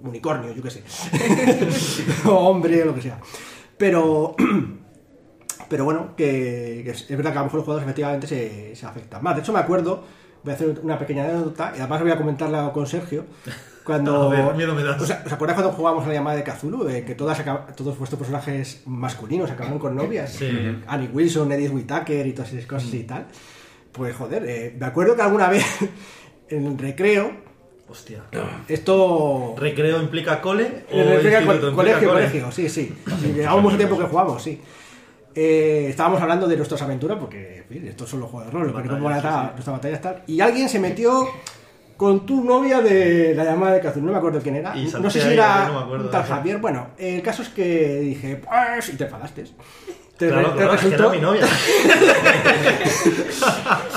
unicornio, 0.00 0.54
yo 0.54 0.62
qué 0.62 0.70
sé. 0.70 0.82
o 2.24 2.32
hombre, 2.48 2.82
o 2.82 2.86
lo 2.86 2.94
que 2.94 3.02
sea. 3.02 3.18
Pero 3.76 4.34
pero 5.68 5.84
bueno, 5.84 6.16
que, 6.16 6.88
es 6.88 7.08
verdad 7.10 7.32
que 7.32 7.38
a 7.38 7.40
lo 7.42 7.44
mejor 7.48 7.58
los 7.58 7.64
jugadores 7.66 7.86
efectivamente 7.86 8.26
se, 8.26 8.74
se 8.74 8.86
afectan 8.86 9.22
más. 9.22 9.34
De 9.34 9.42
hecho, 9.42 9.52
me 9.52 9.58
acuerdo, 9.58 10.04
voy 10.42 10.52
a 10.52 10.54
hacer 10.54 10.80
una 10.82 10.98
pequeña 10.98 11.24
anécdota, 11.24 11.74
y 11.76 11.80
además 11.80 12.00
voy 12.00 12.12
a 12.12 12.16
comentarla 12.16 12.72
con 12.72 12.86
Sergio. 12.86 13.26
Cuando, 13.84 14.30
A 14.30 14.34
ver, 14.46 14.54
miedo 14.54 14.74
me 14.74 14.82
das. 14.82 15.00
¿Os, 15.00 15.10
acordáis 15.10 15.56
cuando 15.60 15.72
jugábamos 15.72 16.04
a 16.04 16.08
la 16.08 16.14
llamada 16.14 16.36
de? 16.42 16.84
De 16.84 17.04
que 17.04 17.14
todas 17.14 17.42
todos 17.76 17.98
vuestros 17.98 18.18
personajes 18.18 18.82
masculinos 18.86 19.50
acabaron 19.50 19.78
con 19.78 19.94
novias. 19.94 20.32
Sí. 20.32 20.48
Annie 20.86 21.10
Wilson, 21.12 21.52
Edith 21.52 21.70
Whittaker 21.72 22.26
y 22.26 22.32
todas 22.32 22.52
esas 22.52 22.66
cosas 22.66 22.92
y 22.94 23.04
tal. 23.04 23.26
Pues 23.92 24.16
joder, 24.16 24.44
eh, 24.48 24.74
me 24.78 24.86
acuerdo 24.86 25.14
que 25.14 25.22
alguna 25.22 25.48
vez 25.48 25.64
en 26.48 26.66
el 26.66 26.78
recreo, 26.78 27.30
Hostia. 27.88 28.22
esto... 28.66 29.54
¿Recreo 29.56 30.00
implica 30.02 30.40
cole? 30.40 30.86
o 30.90 30.96
recreo, 31.02 31.46
co- 31.46 31.52
implica 31.54 31.74
colegio, 31.76 32.08
cole? 32.08 32.20
colegio, 32.26 32.50
sí, 32.52 32.68
sí. 32.68 32.92
Llevamos 33.34 33.62
mucho 33.62 33.76
tiempo 33.76 33.98
que 33.98 34.04
jugamos, 34.06 34.42
sí. 34.42 34.60
Eh, 35.34 35.88
estábamos 35.90 36.20
hablando 36.22 36.46
de 36.48 36.56
nuestras 36.56 36.80
aventuras, 36.82 37.18
porque 37.18 37.58
en 37.58 37.64
fin, 37.64 37.86
estos 37.88 38.08
son 38.08 38.20
los 38.20 38.30
juegos 38.30 38.46
de 38.46 38.52
rol, 38.58 38.66
lo 38.68 38.72
que 38.72 38.78
sí. 39.48 39.52
nuestra 39.52 39.72
batalla 39.74 40.00
tal. 40.00 40.22
Y 40.26 40.40
alguien 40.40 40.68
se 40.68 40.78
metió 40.78 41.28
con 41.96 42.26
tu 42.26 42.42
novia 42.42 42.80
de 42.80 43.34
la 43.34 43.44
llamada 43.44 43.74
de 43.74 43.80
Cthulhu, 43.80 44.06
no 44.06 44.12
me 44.12 44.18
acuerdo 44.18 44.40
quién 44.40 44.56
era. 44.56 44.74
No 44.74 45.10
sé 45.10 45.20
si 45.20 45.32
era 45.32 45.68
no 45.68 45.90
un 45.90 46.10
tal. 46.10 46.24
Javier. 46.24 46.58
Bueno, 46.58 46.88
el 46.98 47.22
caso 47.22 47.42
es 47.42 47.48
que 47.50 48.00
dije, 48.00 48.36
pues, 48.36 48.88
y 48.88 48.96
te 48.96 49.04
enfadaste. 49.04 49.44
¿Te, 50.16 50.28
Claro, 50.28 50.50
te 50.50 50.56
claro, 50.58 50.74
es 50.74 50.80
que 50.80 50.94
era 50.94 51.08
mi 51.08 51.18
novia. 51.18 51.44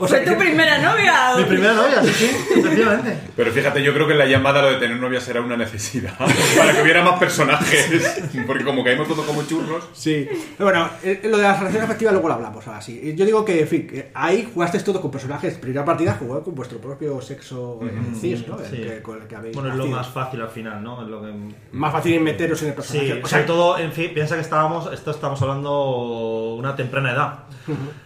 O 0.00 0.08
sea, 0.08 0.22
¿Fue 0.22 0.32
tu 0.32 0.38
primera 0.38 0.78
novia? 0.78 1.36
mi 1.36 1.44
primera 1.44 1.74
novia, 1.74 2.02
sí, 2.02 2.10
sí, 2.12 2.60
efectivamente. 2.60 3.18
Pero 3.36 3.52
fíjate, 3.52 3.82
yo 3.82 3.92
creo 3.94 4.06
que 4.06 4.12
en 4.14 4.18
la 4.18 4.26
llamada 4.26 4.62
lo 4.62 4.70
de 4.70 4.76
tener 4.78 4.96
novia 4.96 5.20
será 5.20 5.40
una 5.42 5.56
necesidad. 5.56 6.16
Para 6.58 6.72
que 6.74 6.82
hubiera 6.82 7.02
más 7.04 7.18
personajes. 7.18 8.22
Porque 8.46 8.64
como 8.64 8.82
caímos 8.82 9.06
todos 9.08 9.24
como 9.26 9.42
churros. 9.44 9.84
Sí. 9.92 10.28
Pero 10.56 10.70
bueno, 10.70 10.90
eh, 11.02 11.20
lo 11.24 11.36
de 11.36 11.42
las 11.42 11.58
relaciones 11.58 11.84
afectivas 11.84 12.12
luego 12.14 12.28
lo 12.28 12.34
hablamos 12.34 12.66
ahora 12.66 12.80
sí. 12.80 13.14
Yo 13.16 13.24
digo 13.24 13.44
que, 13.44 13.60
en 13.60 13.68
fin, 13.68 14.04
ahí 14.14 14.48
jugaste 14.52 14.78
todo 14.80 15.00
con 15.00 15.10
personajes. 15.10 15.54
Primera 15.58 15.84
partida 15.84 16.16
jugó 16.18 16.42
con 16.42 16.54
vuestro 16.54 16.78
propio 16.78 17.20
sexo 17.20 17.80
eh, 17.82 17.90
cis, 18.18 18.46
¿no? 18.48 18.58
El 18.58 18.66
Sí. 18.70 18.76
que- 18.78 19.02
con 19.02 19.20
el 19.20 19.28
que 19.28 19.36
habéis 19.36 19.54
Bueno, 19.54 19.70
es 19.70 19.76
lo 19.76 19.86
más 19.86 20.08
fácil 20.08 20.40
al 20.40 20.48
final, 20.50 20.82
¿no? 20.82 21.02
Es 21.02 21.08
lo 21.08 21.20
que... 21.22 21.32
Más 21.72 21.92
fácil 21.92 22.14
es 22.14 22.20
meteros 22.22 22.62
en 22.62 22.68
el 22.68 22.74
personaje. 22.74 23.06
Sí, 23.14 23.20
O 23.22 23.26
sea, 23.26 23.44
todo, 23.46 23.78
en 23.78 23.92
fin, 23.92 24.12
piensa 24.14 24.34
que 24.36 24.40
estábamos, 24.42 24.92
esto 24.92 25.10
estamos 25.10 25.40
hablando 25.42 26.54
una 26.54 26.74
temprana 26.74 27.12
edad. 27.12 27.34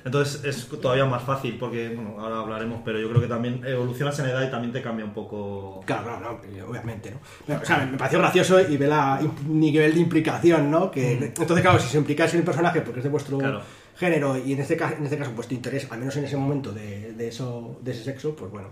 Entonces 0.04 0.44
es 0.44 0.68
todavía 0.80 1.04
más 1.06 1.22
fácil, 1.22 1.56
porque, 1.58 1.83
bueno, 1.94 2.16
ahora 2.18 2.40
hablaremos, 2.40 2.80
pero 2.84 2.98
yo 3.00 3.08
creo 3.08 3.20
que 3.20 3.26
también 3.28 3.60
evolucionas 3.66 4.18
en 4.20 4.26
edad 4.26 4.46
y 4.46 4.50
también 4.50 4.72
te 4.72 4.80
cambia 4.82 5.04
un 5.04 5.12
poco. 5.12 5.80
Claro, 5.86 6.04
claro, 6.04 6.40
eh, 6.52 6.62
obviamente, 6.62 7.10
¿no? 7.10 7.18
Pero, 7.46 7.60
O 7.60 7.64
sea, 7.64 7.86
me 7.90 7.96
pareció 7.98 8.18
gracioso 8.18 8.60
y 8.60 8.76
ve 8.76 8.86
la 8.86 9.20
nivel 9.48 9.94
de 9.94 10.00
implicación, 10.00 10.70
¿no? 10.70 10.90
Que, 10.90 11.12
Entonces, 11.12 11.60
claro, 11.60 11.78
si 11.78 11.88
se 11.88 11.98
implicáis 11.98 12.32
en 12.34 12.40
el 12.40 12.44
personaje 12.44 12.80
porque 12.80 13.00
es 13.00 13.04
de 13.04 13.10
vuestro 13.10 13.38
Claro. 13.38 13.60
género 13.96 14.36
y 14.38 14.52
en 14.52 14.60
este, 14.60 14.76
caso, 14.76 14.94
en 14.98 15.04
este 15.04 15.18
caso 15.18 15.32
vuestro 15.32 15.54
interés, 15.54 15.86
al 15.90 15.98
menos 15.98 16.16
en 16.16 16.24
ese 16.24 16.36
momento 16.36 16.72
de, 16.72 17.12
de 17.12 17.28
eso, 17.28 17.78
de 17.82 17.92
ese 17.92 18.04
sexo, 18.04 18.34
pues 18.36 18.50
bueno. 18.50 18.68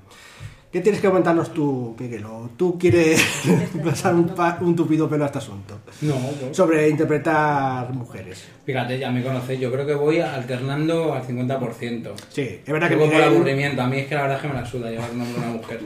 ¿Qué 0.72 0.80
tienes 0.80 1.02
que 1.02 1.08
comentarnos 1.08 1.52
tú, 1.52 1.94
Miguel? 1.98 2.24
¿O 2.24 2.48
tú 2.56 2.78
quieres 2.78 3.22
pasar 3.84 4.14
un, 4.14 4.28
pa- 4.30 4.56
un 4.62 4.74
tupido 4.74 5.06
pelo 5.06 5.24
a 5.24 5.26
este 5.26 5.36
asunto? 5.38 5.78
No, 6.00 6.14
pues, 6.40 6.56
Sobre 6.56 6.88
interpretar 6.88 7.92
mujeres. 7.92 8.48
fíjate, 8.64 8.98
ya 8.98 9.10
me 9.10 9.22
conocéis. 9.22 9.60
Yo 9.60 9.70
creo 9.70 9.84
que 9.86 9.94
voy 9.94 10.20
alternando 10.20 11.12
al 11.12 11.22
50%. 11.26 12.12
Sí, 12.30 12.60
es 12.64 12.72
verdad 12.72 12.88
que 12.88 12.94
Un 12.94 13.00
poco 13.00 13.12
por 13.12 13.20
Miguel- 13.20 13.34
aburrimiento. 13.34 13.82
A 13.82 13.86
mí 13.86 13.98
es 13.98 14.06
que 14.06 14.14
la 14.14 14.22
verdad 14.22 14.36
es 14.38 14.42
que 14.42 14.48
me 14.48 14.54
la 14.54 14.64
suda 14.66 14.90
llevar 14.90 15.10
un 15.10 15.20
hombre 15.20 15.42
a 15.42 15.44
una 15.48 15.56
mujer. 15.58 15.80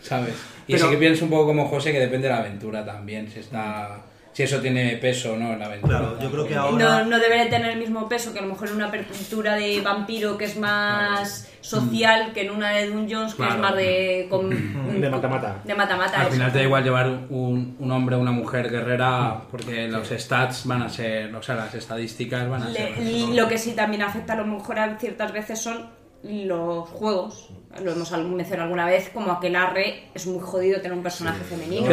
¿Sabes? 0.00 0.34
Y 0.66 0.72
Pero- 0.72 0.86
sí 0.86 0.90
que 0.92 0.96
pienso 0.98 1.24
un 1.26 1.30
poco 1.30 1.46
como 1.46 1.68
José 1.68 1.92
que 1.92 2.00
depende 2.00 2.26
de 2.28 2.32
la 2.32 2.40
aventura 2.40 2.82
también. 2.84 3.30
Si 3.30 3.40
está. 3.40 3.98
Si 4.34 4.42
eso 4.42 4.60
tiene 4.60 4.96
peso 4.96 5.32
o 5.32 5.36
no 5.36 5.52
en 5.52 5.60
la 5.60 5.66
aventura. 5.66 5.98
Claro, 5.98 6.18
yo 6.20 6.30
creo 6.30 6.46
que 6.46 6.54
No, 6.56 6.60
ahora. 6.62 7.04
no 7.04 7.18
debería 7.18 7.48
tener 7.48 7.70
el 7.70 7.78
mismo 7.78 8.08
peso 8.08 8.32
que 8.32 8.40
a 8.40 8.42
lo 8.42 8.48
mejor 8.48 8.68
en 8.68 8.74
una 8.74 8.88
apertura 8.88 9.54
de 9.54 9.80
vampiro 9.80 10.36
que 10.36 10.44
es 10.46 10.56
más 10.58 11.48
social 11.60 12.32
que 12.34 12.42
en 12.42 12.50
una 12.50 12.70
de 12.72 12.90
Dungeons 12.90 13.34
que 13.36 13.46
es 13.46 13.56
más 13.56 13.74
de... 13.76 14.26
con- 14.28 15.00
De 15.00 15.08
mata-mata. 15.08 15.60
De 15.64 15.74
mata-mata. 15.74 16.20
Al 16.20 16.32
final 16.32 16.52
te 16.52 16.58
da 16.58 16.64
igual 16.64 16.82
llevar 16.84 17.08
un, 17.30 17.76
un 17.78 17.90
hombre 17.92 18.16
o 18.16 18.18
una 18.18 18.32
mujer 18.32 18.70
guerrera 18.70 19.42
porque 19.50 19.88
los 19.88 20.08
stats 20.08 20.66
van 20.66 20.82
a 20.82 20.88
ser, 20.88 21.34
o 21.34 21.42
sea, 21.42 21.54
las 21.54 21.74
estadísticas 21.74 22.48
van 22.48 22.64
a 22.64 22.72
ser. 22.72 22.98
Le- 22.98 23.34
lo 23.34 23.48
que 23.48 23.56
sí 23.56 23.72
también 23.72 24.02
afecta 24.02 24.32
a 24.34 24.36
lo 24.36 24.44
mejor 24.46 24.78
a 24.80 24.98
ciertas 24.98 25.32
veces 25.32 25.62
son 25.62 25.86
los 26.24 26.88
juegos. 26.88 27.50
Lo 27.82 27.92
hemos 27.92 28.10
mencionado 28.12 28.62
alguna 28.64 28.86
vez, 28.86 29.10
como 29.12 29.32
aquelarre 29.32 30.04
es 30.14 30.26
muy 30.26 30.40
jodido 30.40 30.80
tener 30.80 30.96
un 30.96 31.02
personaje 31.02 31.42
femenino. 31.42 31.86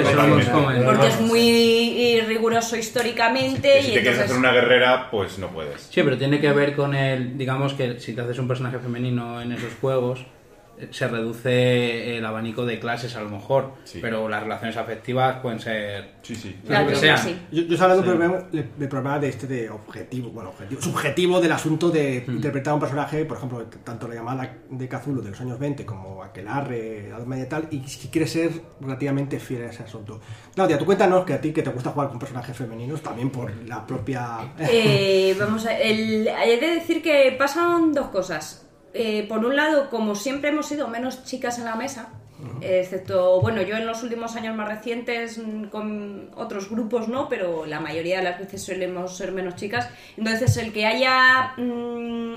Porque 0.86 1.08
es 1.08 1.22
muy 1.22 2.22
riguroso 2.28 2.78
históricamente 2.78 3.74
Que 3.78 3.84
si 3.84 3.92
y 3.92 3.94
te 3.96 4.02
quieres 4.02 4.20
hacer 4.20 4.38
una 4.38 4.52
guerrera, 4.52 5.10
pues 5.10 5.40
no 5.40 5.48
puedes. 5.48 5.82
Sí, 5.82 6.02
pero 6.04 6.18
tiene 6.18 6.40
que 6.40 6.52
ver 6.52 6.76
con 6.76 6.94
el, 6.94 7.38
digamos 7.38 7.74
que 7.74 8.00
si 8.00 8.14
te 8.14 8.22
haces 8.22 8.38
un 8.38 8.48
personaje 8.48 8.78
femenino 8.80 9.42
en 9.42 9.54
esos 9.54 9.74
juegos, 9.82 10.26
se 10.90 11.08
reduce 11.08 12.18
el 12.18 12.26
abanico 12.26 12.66
de 12.66 12.80
clases 12.80 13.16
a 13.16 13.22
lo 13.22 13.30
mejor, 13.30 13.74
Sí. 13.84 14.00
pero 14.02 14.28
las 14.30 14.44
relaciones 14.44 14.78
afectivas 14.78 15.40
pueden 15.42 15.60
ser 15.60 16.12
Sí, 16.22 16.36
sí. 16.36 16.60
Claro, 16.66 16.84
lo 16.86 16.88
que 16.90 16.94
que 16.96 17.00
sea. 17.00 17.18
sí. 17.18 17.36
Yo, 17.52 17.64
yo 17.64 17.74
estaba 17.74 17.94
hablando 17.94 18.12
del 18.12 18.20
problema, 18.20 18.48
del 18.78 18.90
problema 18.90 19.20
de 19.20 19.30
este 19.30 19.48
de 19.48 19.70
objetivo, 19.70 20.30
bueno, 20.30 20.50
objetivo, 20.50 20.82
subjetivo 20.82 21.42
del 21.42 21.52
asunto 21.52 21.90
de 21.90 22.24
interpretar 22.28 22.72
a 22.72 22.76
un 22.76 22.80
personaje, 22.80 23.26
por 23.26 23.38
ejemplo, 23.38 23.66
tanto 23.84 24.08
la 24.08 24.16
llamada 24.16 24.58
de 24.70 24.88
Cthulhu 24.88 25.22
de 25.22 25.32
los 25.32 25.42
años 25.42 25.58
20 25.60 25.86
como 25.86 26.24
Aquelarre, 26.24 27.12
Media 27.26 27.44
y 27.46 27.50
tal, 27.50 27.68
y 27.72 27.80
si 27.88 28.08
quieres 28.10 28.32
ser 28.32 28.52
relativamente 28.80 29.40
fiel 29.40 29.64
a 29.64 29.70
ese 29.72 29.84
asunto. 29.84 30.20
Claudia, 30.56 30.78
tú 30.78 30.86
cuéntanos 30.86 31.26
que 31.26 31.34
a 31.34 31.42
ti 31.42 31.52
que 31.54 31.62
te 31.64 31.70
gusta 31.70 31.92
jugar 31.92 32.10
con 32.10 32.20
personajes 32.20 32.56
femeninos, 32.56 33.02
también 33.02 33.30
por 33.30 33.52
la 33.66 33.86
propia... 33.86 34.54
Eh, 34.60 35.36
vamos 35.40 35.66
a 35.66 35.78
el, 35.80 36.28
hay 36.28 36.60
de 36.60 36.68
decir 36.76 37.02
que 37.02 37.36
pasan 37.38 37.94
dos 37.94 38.08
cosas. 38.08 38.68
Eh, 38.94 39.26
por 39.30 39.46
un 39.46 39.56
lado, 39.56 39.90
como 39.90 40.16
siempre 40.16 40.50
hemos 40.50 40.66
sido 40.68 40.88
menos 40.88 41.24
chicas 41.24 41.58
en 41.60 41.66
la 41.66 41.76
mesa, 41.76 42.10
excepto, 42.62 43.40
bueno, 43.40 43.62
yo 43.62 43.76
en 43.78 43.86
los 43.86 44.02
últimos 44.04 44.36
años 44.36 44.56
más 44.56 44.68
recientes 44.68 45.38
mm, 45.38 45.66
con 45.66 46.32
otros 46.36 46.70
grupos 46.70 47.08
no, 47.08 47.30
pero 47.30 47.66
la 47.68 47.80
mayoría 47.80 48.18
de 48.18 48.24
las 48.24 48.40
veces 48.40 48.64
solemos 48.64 49.16
ser 49.16 49.32
menos 49.32 49.56
chicas. 49.56 49.88
Entonces, 50.18 50.58
el 50.58 50.74
que 50.74 50.86
haya 50.88 51.54
mm, 51.58 52.36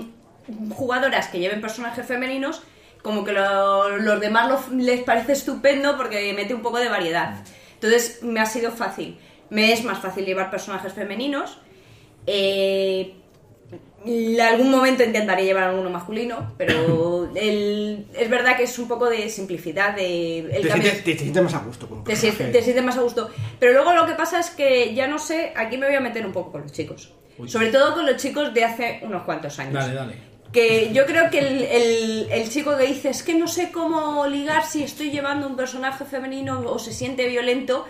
jugadoras 0.73 1.27
que 1.27 1.39
lleven 1.39 1.59
personajes 1.59 2.05
femeninos, 2.05 2.61
como 3.01 3.23
que 3.23 3.33
lo- 3.33 3.97
los 3.97 4.19
demás 4.19 4.47
lo- 4.49 4.77
les 4.77 5.01
parece 5.01 5.33
estupendo 5.33 5.97
porque 5.97 6.33
mete 6.33 6.53
un 6.53 6.61
poco 6.61 6.77
de 6.79 6.87
variedad. 6.89 7.35
Entonces, 7.73 8.21
me 8.23 8.39
ha 8.39 8.45
sido 8.45 8.71
fácil. 8.71 9.17
Me 9.49 9.73
es 9.73 9.83
más 9.83 9.99
fácil 9.99 10.25
llevar 10.25 10.49
personajes 10.51 10.93
femeninos. 10.93 11.59
Eh, 12.27 13.15
algún 14.39 14.69
momento 14.69 15.03
intentaré 15.03 15.45
llevar 15.45 15.63
alguno 15.69 15.89
masculino, 15.89 16.53
pero 16.57 17.29
el- 17.35 18.05
es 18.15 18.29
verdad 18.29 18.55
que 18.55 18.63
es 18.63 18.77
un 18.77 18.87
poco 18.87 19.09
de 19.09 19.29
simplicidad, 19.29 19.95
de 19.95 20.39
el 20.39 20.61
te, 20.61 20.67
sientes, 20.71 21.03
te 21.03 21.17
sientes 21.17 21.43
más 21.43 21.53
a 21.55 21.59
gusto 21.59 21.87
con 21.89 21.97
un 21.99 22.03
te, 22.03 22.15
te 22.53 22.61
sientes 22.61 22.83
más 22.85 22.97
a 22.97 23.01
gusto. 23.01 23.29
Pero 23.59 23.73
luego 23.73 23.93
lo 23.93 24.05
que 24.05 24.13
pasa 24.13 24.39
es 24.39 24.51
que 24.51 24.93
ya 24.93 25.07
no 25.07 25.17
sé, 25.17 25.53
aquí 25.55 25.77
me 25.77 25.87
voy 25.87 25.95
a 25.95 26.01
meter 26.01 26.25
un 26.25 26.31
poco 26.33 26.51
con 26.51 26.61
los 26.61 26.71
chicos. 26.71 27.11
Sobre 27.47 27.67
todo 27.69 27.95
con 27.95 28.05
los 28.05 28.15
chicos 28.17 28.53
de 28.53 28.63
hace 28.63 28.99
unos 29.03 29.23
cuantos 29.23 29.57
años. 29.59 29.73
Dale, 29.73 29.93
dale. 29.93 30.13
Que 30.53 30.93
yo 30.93 31.05
creo 31.05 31.29
que 31.31 31.39
el, 31.39 31.63
el- 31.63 32.27
el 32.31 32.49
chico 32.49 32.77
que 32.77 32.85
dice 32.85 33.09
es 33.09 33.23
que 33.23 33.33
no 33.33 33.47
sé 33.47 33.71
cómo 33.71 34.25
ligar 34.27 34.65
si 34.65 34.83
estoy 34.83 35.09
llevando 35.09 35.47
un 35.47 35.55
personaje 35.57 36.05
femenino 36.05 36.61
o 36.65 36.79
se 36.79 36.93
siente 36.93 37.27
violento, 37.27 37.85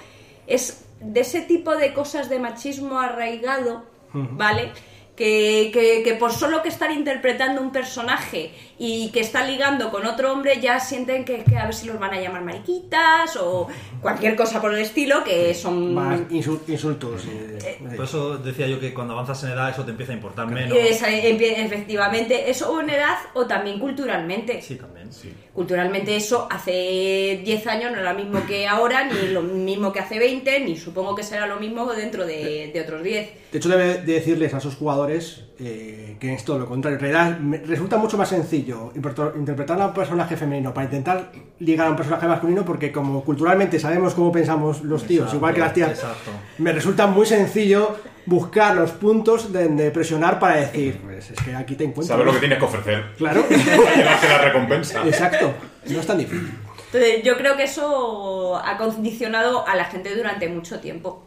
es 0.48 0.86
de 1.02 1.20
ese 1.20 1.42
tipo 1.42 1.76
de 1.76 1.94
cosas 1.94 2.30
de 2.30 2.40
machismo 2.40 3.00
arraigado, 3.00 3.84
¿vale? 4.14 4.72
Que, 5.16 5.70
que- 5.74 6.04
que 6.04 6.14
por 6.16 6.34
solo 6.34 6.62
que 6.62 6.68
estar 6.68 6.92
interpretando 6.92 7.62
un 7.62 7.72
personaje 7.72 8.52
y 8.78 9.12
que 9.12 9.22
está 9.22 9.46
ligando 9.46 9.90
con 9.90 10.06
otro 10.06 10.34
hombre 10.34 10.60
ya 10.60 10.78
sienten 10.82 11.24
que, 11.24 11.46
que 11.46 11.56
a 11.58 11.64
ver 11.66 11.74
si 11.74 11.88
los 11.88 11.98
van 11.98 12.14
a 12.14 12.20
llamar 12.20 12.42
mariquitas 12.44 13.38
o 13.38 13.68
cualquier 14.02 14.36
cosa 14.36 14.60
por 14.62 14.74
el 14.74 14.80
estilo 14.82 15.24
que 15.24 15.54
son... 15.54 15.94
Más 15.94 16.20
insul- 16.30 16.60
insultos. 16.68 17.24
eh, 17.28 17.58
eh, 17.64 17.94
Por 17.96 18.04
eso 18.06 18.38
decía 18.40 18.68
yo 18.68 18.78
que 18.80 18.94
cuando 18.94 19.14
avanzas 19.14 19.42
en 19.46 19.52
edad 19.52 19.70
eso 19.70 19.86
te 19.86 19.92
empieza 19.92 20.12
a 20.12 20.16
importar 20.16 20.48
menos. 20.48 20.78
Esa- 20.78 21.10
empie- 21.10 21.60
efectivamente, 21.60 22.50
eso 22.50 22.74
o 22.74 22.82
en 22.82 22.90
edad 22.90 23.16
o 23.36 23.46
también 23.46 23.80
culturalmente. 23.80 24.62
Sí, 24.62 24.76
también. 24.76 24.95
Sí. 25.10 25.34
Culturalmente 25.54 26.16
eso 26.16 26.48
hace 26.50 27.42
10 27.44 27.68
años 27.68 27.92
no 27.92 28.00
era 28.00 28.14
lo 28.14 28.20
mismo 28.20 28.46
que 28.46 28.68
ahora, 28.68 29.06
ni 29.06 29.30
lo 29.30 29.42
mismo 29.42 29.92
que 29.92 30.00
hace 30.00 30.20
20, 30.20 30.62
ni 30.62 30.78
supongo 30.78 31.16
que 31.16 31.24
será 31.24 31.48
lo 31.48 31.60
mismo 31.60 31.92
dentro 31.94 32.26
de, 32.26 32.72
de 32.74 32.82
otros 32.82 33.04
10. 33.04 33.30
De 33.52 33.58
hecho, 33.58 33.70
debe 33.70 34.02
de 34.02 34.14
decirles 34.14 34.54
a 34.54 34.58
esos 34.58 34.76
jugadores 34.76 35.46
eh, 35.58 36.18
que 36.20 36.34
es 36.34 36.44
todo 36.44 36.60
lo 36.60 36.66
contrario. 36.68 36.98
En 36.98 37.02
realidad, 37.02 37.62
resulta 37.66 37.98
mucho 37.98 38.18
más 38.18 38.28
sencillo 38.28 38.92
interpretar 38.96 39.34
interpretar 39.38 39.82
a 39.82 39.88
un 39.88 39.94
personaje 39.94 40.36
femenino 40.36 40.74
para 40.74 40.86
intentar 40.86 41.32
ligar 41.60 41.88
a 41.88 41.92
un 41.92 41.96
personaje 41.96 42.28
masculino, 42.28 42.66
porque 42.66 42.92
como 42.92 43.24
culturalmente 43.24 43.80
sabemos 43.80 44.14
cómo 44.14 44.32
pensamos 44.32 44.84
los 44.84 45.04
tíos, 45.04 45.22
Exacto, 45.22 45.38
igual 45.38 45.54
que 45.54 45.60
las 45.62 45.74
tías, 45.74 45.92
exacto. 45.92 46.32
me 46.58 46.74
resulta 46.74 47.08
muy 47.08 47.26
sencillo 47.26 47.96
buscar 48.26 48.76
los 48.76 48.92
puntos 48.92 49.52
de, 49.54 49.68
de 49.68 49.92
presionar 49.92 50.40
para 50.40 50.58
decir, 50.58 51.00
pues 51.04 51.30
es 51.32 51.40
que 51.42 51.56
aquí 51.56 51.76
te 51.76 51.84
encuentro. 51.84 52.16
Sabes 52.16 52.26
lo 52.26 52.34
que 52.34 52.40
tienes 52.40 52.58
que 52.60 52.66
ofrecer. 52.66 53.04
Claro, 53.18 53.44
Para 53.50 53.96
llevarte 53.96 54.28
la 54.30 54.38
recompensa. 54.40 55.04
exacto. 55.06 55.54
No 55.88 56.00
es 56.00 56.08
tan 56.08 56.18
difícil. 56.18 56.52
Entonces, 56.88 57.24
yo 57.24 57.38
creo 57.38 57.58
que 57.58 57.64
eso 57.64 58.56
ha 58.58 58.78
condicionado 58.78 59.68
a 59.68 59.76
la 59.76 59.86
gente 59.86 60.16
durante 60.16 60.48
mucho 60.50 60.80
tiempo. 60.80 61.24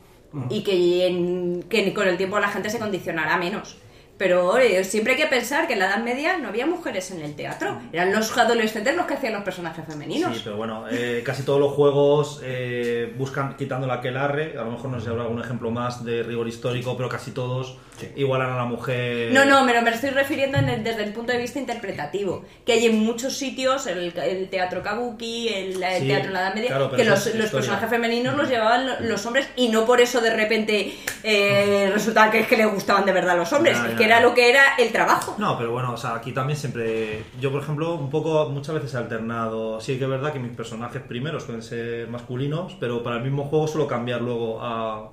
Y 0.50 0.62
que, 0.62 1.07
en- 1.07 1.62
que 1.71 1.95
con 1.95 2.07
el 2.07 2.17
tiempo 2.19 2.38
la 2.38 2.49
gente 2.49 2.69
se 2.69 2.78
condicionará 2.78 3.38
menos. 3.38 3.78
Pero 4.19 4.53
siempre 4.83 5.13
hay 5.13 5.19
que 5.19 5.27
pensar 5.27 5.69
que 5.69 5.75
en 5.75 5.79
la 5.79 5.87
Edad 5.87 6.03
Media 6.03 6.39
no 6.39 6.49
había 6.49 6.67
mujeres 6.67 7.13
en 7.13 7.23
el 7.23 7.37
teatro. 7.37 7.79
Eran 7.93 8.13
los 8.13 8.37
adolescentes 8.37 8.97
los 8.97 9.07
que 9.07 9.15
hacían 9.15 9.33
los 9.33 9.45
personajes 9.45 9.85
femeninos. 9.87 10.37
Sí, 10.37 10.43
pero 10.45 10.57
bueno, 10.57 10.87
eh, 10.91 11.23
casi 11.25 11.45
todos 11.45 11.61
los 11.61 11.73
juegos 11.73 12.41
eh, 12.43 13.15
buscan 13.17 13.57
quitando 13.57 13.87
la 13.87 13.95
aquelarre. 13.95 14.59
A 14.59 14.65
lo 14.65 14.73
mejor 14.73 14.91
no 14.91 14.99
sé 14.99 15.05
si 15.05 15.11
habrá 15.11 15.23
algún 15.23 15.41
ejemplo 15.41 15.71
más 15.71 16.05
de 16.05 16.25
rigor 16.25 16.49
histórico, 16.49 16.97
pero 16.97 17.09
casi 17.09 17.31
todos 17.31 17.79
igualan 18.17 18.50
a 18.52 18.57
la 18.57 18.64
mujer. 18.64 19.33
No, 19.33 19.45
no, 19.45 19.64
pero 19.67 19.83
me 19.83 19.90
estoy 19.90 20.11
refiriendo 20.11 20.59
en 20.59 20.69
el- 20.69 20.85
desde 20.85 21.05
el 21.05 21.12
punto 21.12 21.33
de 21.33 21.38
vista 21.38 21.59
interpretativo. 21.59 22.45
Que 22.64 22.73
hay 22.75 22.87
en 22.87 22.99
muchos 23.05 23.35
sitios, 23.37 23.87
el, 23.87 24.12
el 24.19 24.49
teatro 24.49 24.83
kabuki, 24.83 25.49
el, 25.49 25.83
el 25.83 26.00
Sí, 26.02 26.07
teatro 26.09 26.28
en 26.28 26.33
la 26.35 26.40
Edad 26.40 26.55
Media, 26.55 26.69
claro, 26.69 26.90
que 26.93 27.05
los, 27.05 27.35
los 27.35 27.50
personajes 27.50 27.88
femeninos 27.90 28.37
los 28.37 28.49
llevaban 28.49 28.87
lo- 28.87 29.00
los 29.00 29.25
hombres 29.26 29.49
y 29.57 29.69
no 29.69 29.85
por 29.85 30.00
eso 30.00 30.21
de 30.21 30.35
repente 30.35 30.95
eh, 31.23 31.90
resultaba 31.93 32.31
que 32.31 32.40
es 32.40 32.47
que 32.47 32.57
les 32.57 32.71
gustaban 32.73 33.05
de 33.05 33.12
verdad 33.12 33.37
los 33.37 33.52
hombres, 33.52 33.76
que 33.97 34.05
era 34.05 34.21
lo 34.21 34.35
que 34.35 34.50
era 34.50 34.75
el 34.78 34.90
trabajo. 34.93 35.35
No, 35.38 35.57
pero 35.59 35.73
bueno, 35.73 35.93
o 35.93 35.97
sea, 35.97 36.14
aquí 36.14 36.33
también 36.33 36.59
siempre. 36.59 37.23
Yo, 37.40 37.50
por 37.52 37.62
ejemplo, 37.62 37.95
un 37.95 38.11
poco, 38.11 38.49
muchas 38.49 38.75
veces 38.75 38.95
he 38.95 38.97
alternado. 38.99 39.81
Sí 39.81 39.99
que 39.99 40.05
es 40.05 40.11
verdad 40.11 40.33
que 40.33 40.38
mis 40.38 40.52
personajes 40.57 41.02
primeros 41.02 41.45
pueden 41.45 41.62
ser 41.62 42.09
masculinos, 42.09 42.76
pero 42.81 43.02
para 43.02 43.17
el 43.17 43.23
mismo 43.23 43.45
juego 43.45 43.67
suelo 43.69 43.87
cambiar 43.87 44.21
luego 44.21 44.61
a, 44.62 45.11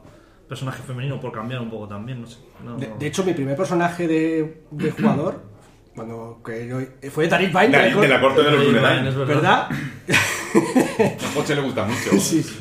personaje 0.48 0.82
femenino 0.84 1.20
por 1.20 1.32
cambiar 1.32 1.62
un 1.62 1.70
poco 1.70 1.88
también, 1.88 2.22
no 2.22 2.28
sé. 2.28 2.38
No- 2.64 2.78
De, 2.78 2.90
de 3.00 3.08
hecho, 3.08 3.24
mi 3.24 3.34
primer 3.34 3.56
personaje 3.58 4.08
de, 4.08 4.64
de 4.72 4.92
jugador, 4.92 5.42
cuando 5.96 6.42
que 6.46 6.68
yo, 6.68 6.80
fue 7.12 7.28
Tarik 7.28 7.50
Vine, 7.52 7.70
La- 7.70 7.94
¿te 7.94 8.00
de 8.02 8.08
la 8.08 8.22
corte 8.22 8.44
de 8.44 8.52
los 8.52 8.64
es 8.66 9.28
¿verdad? 9.28 9.70
A 9.70 11.30
José 11.34 11.56
le 11.56 11.62
gusta 11.62 11.84
mucho. 11.86 12.12
Sí, 12.20 12.42
sí. 12.44 12.60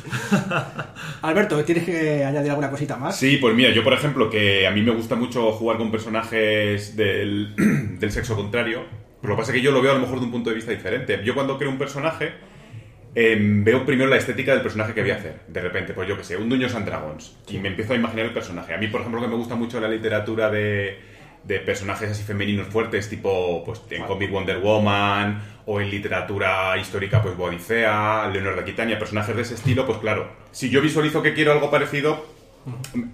Alberto, 1.21 1.63
¿tienes 1.63 1.83
que 1.85 2.23
añadir 2.25 2.49
alguna 2.51 2.69
cosita 2.69 2.97
más? 2.97 3.17
Sí, 3.17 3.37
pues 3.37 3.55
mira, 3.55 3.71
yo 3.71 3.83
por 3.83 3.93
ejemplo, 3.93 4.29
que 4.29 4.67
a 4.67 4.71
mí 4.71 4.81
me 4.81 4.91
gusta 4.91 5.15
mucho 5.15 5.51
jugar 5.53 5.77
con 5.77 5.91
personajes 5.91 6.95
del, 6.95 7.53
del 7.99 8.11
sexo 8.11 8.35
contrario, 8.35 8.83
pero 9.21 9.33
lo 9.33 9.35
que 9.37 9.41
pasa 9.41 9.51
es 9.51 9.57
que 9.57 9.63
yo 9.63 9.71
lo 9.71 9.81
veo 9.81 9.91
a 9.91 9.95
lo 9.95 10.01
mejor 10.01 10.19
de 10.19 10.25
un 10.25 10.31
punto 10.31 10.49
de 10.49 10.55
vista 10.55 10.71
diferente. 10.71 11.21
Yo 11.23 11.33
cuando 11.33 11.57
creo 11.57 11.69
un 11.71 11.77
personaje, 11.77 12.33
em, 13.15 13.63
veo 13.63 13.85
primero 13.85 14.09
la 14.09 14.17
estética 14.17 14.51
del 14.51 14.61
personaje 14.61 14.93
que 14.93 15.01
voy 15.01 15.11
a 15.11 15.15
hacer. 15.15 15.39
De 15.47 15.61
repente, 15.61 15.93
pues 15.93 16.07
yo 16.07 16.17
que 16.17 16.23
sé, 16.23 16.37
un 16.37 16.49
Dungeons 16.49 16.75
and 16.75 16.85
Dragons, 16.85 17.37
y 17.49 17.57
me 17.57 17.69
empiezo 17.69 17.93
a 17.93 17.95
imaginar 17.95 18.25
el 18.25 18.33
personaje. 18.33 18.73
A 18.73 18.77
mí, 18.77 18.87
por 18.87 19.01
ejemplo, 19.01 19.21
que 19.21 19.27
me 19.27 19.35
gusta 19.35 19.55
mucho 19.55 19.79
la 19.79 19.87
literatura 19.87 20.49
de, 20.49 20.99
de 21.43 21.59
personajes 21.59 22.11
así 22.11 22.23
femeninos 22.23 22.67
fuertes, 22.67 23.09
tipo 23.09 23.63
pues 23.63 23.81
en 23.89 24.03
cómic 24.03 24.31
Wonder 24.31 24.59
Woman, 24.59 25.41
o 25.65 25.81
en 25.81 25.89
literatura 25.89 26.77
histórica, 26.77 27.21
pues 27.21 27.35
Bodicea, 27.35 28.29
Leonor 28.31 28.55
de 28.55 28.61
Aquitania, 28.61 28.99
personajes 28.99 29.35
de 29.35 29.41
ese 29.41 29.55
estilo, 29.55 29.85
pues 29.85 29.97
claro, 29.99 30.27
si 30.51 30.69
yo 30.69 30.81
visualizo 30.81 31.21
que 31.21 31.33
quiero 31.33 31.51
algo 31.51 31.71
parecido, 31.71 32.25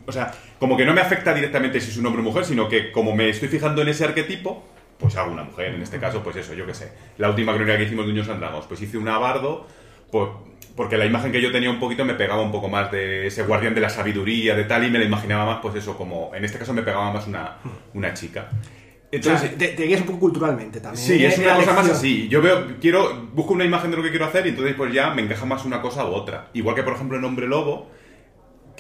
o 0.06 0.12
sea, 0.12 0.34
como 0.60 0.78
que 0.78 0.86
no 0.86 0.94
me 0.94 1.02
afecta 1.02 1.34
directamente 1.34 1.80
si 1.80 1.92
es 1.92 1.98
un 1.98 2.06
hombre 2.06 2.22
o 2.22 2.26
mujer, 2.26 2.46
sino 2.46 2.70
que 2.70 2.92
como 2.92 3.16
me 3.16 3.30
estoy 3.30 3.50
fijando 3.50 3.82
en 3.82 3.90
ese 3.90 4.06
arquetipo, 4.06 4.66
pues 4.98 5.16
hago 5.16 5.32
una 5.32 5.44
mujer. 5.44 5.74
En 5.74 5.82
este 5.82 6.00
caso, 6.00 6.22
pues 6.24 6.36
eso, 6.36 6.54
yo 6.54 6.66
qué 6.66 6.74
sé. 6.74 6.92
La 7.18 7.30
última 7.30 7.54
crónica 7.54 7.78
que 7.78 7.84
hicimos 7.84 8.06
de 8.06 8.12
Dungeons 8.12 8.30
and 8.30 8.40
Dragons, 8.40 8.66
pues 8.68 8.82
hice 8.82 8.98
una 8.98 9.18
bardo, 9.18 9.68
porque 10.12 10.98
la 10.98 11.06
imagen 11.06 11.32
que 11.32 11.42
yo 11.42 11.52
tenía 11.52 11.70
un 11.70 11.80
poquito 11.80 12.06
me 12.06 12.14
pegaba 12.14 12.42
un 12.42 12.52
poco 12.52 12.68
más 12.68 12.92
de 12.92 13.28
ese 13.28 13.44
guardián 13.44 13.76
de 13.76 13.82
la 13.82 13.90
sabiduría, 13.90 14.56
de 14.56 14.64
tal, 14.64 14.86
y 14.86 14.90
me 14.90 15.00
la 15.00 15.06
imaginaba 15.06 15.46
más, 15.46 15.60
pues 15.62 15.76
eso, 15.76 15.98
como 15.98 16.32
en 16.34 16.46
este 16.46 16.58
caso 16.58 16.74
me 16.74 16.82
pegaba 16.82 17.12
más 17.12 17.28
una, 17.28 17.58
una 17.94 18.14
chica. 18.14 18.50
O 18.50 19.22
sea, 19.22 19.34
Entonces, 19.34 19.58
te, 19.58 19.68
te 19.70 19.84
guías 19.84 20.00
un 20.02 20.08
poco 20.08 20.20
culturalmente 20.20 20.80
también. 20.80 21.06
Sí, 21.06 21.24
¿eh? 21.24 21.28
es 21.28 21.38
una 21.38 21.56
cosa 21.56 21.74
más 21.74 21.90
así. 21.90 22.30
Yo 22.30 22.42
veo, 22.42 22.78
quiero, 22.80 23.28
busco 23.34 23.54
una 23.54 23.66
imagen 23.66 23.92
de 23.92 23.98
lo 23.98 24.04
que 24.04 24.10
quiero 24.10 24.26
hacer 24.26 24.46
y 24.46 24.50
entonces 24.50 24.74
pues 24.76 24.94
ya 24.94 25.14
me 25.14 25.22
encaja 25.22 25.46
más 25.46 25.66
una 25.66 25.82
cosa 25.82 26.06
u 26.06 26.14
otra. 26.14 26.50
Igual 26.54 26.76
que 26.76 26.84
por 26.84 26.94
ejemplo 26.94 27.18
en 27.18 27.26
Hombre 27.26 27.48
Lobo, 27.48 27.90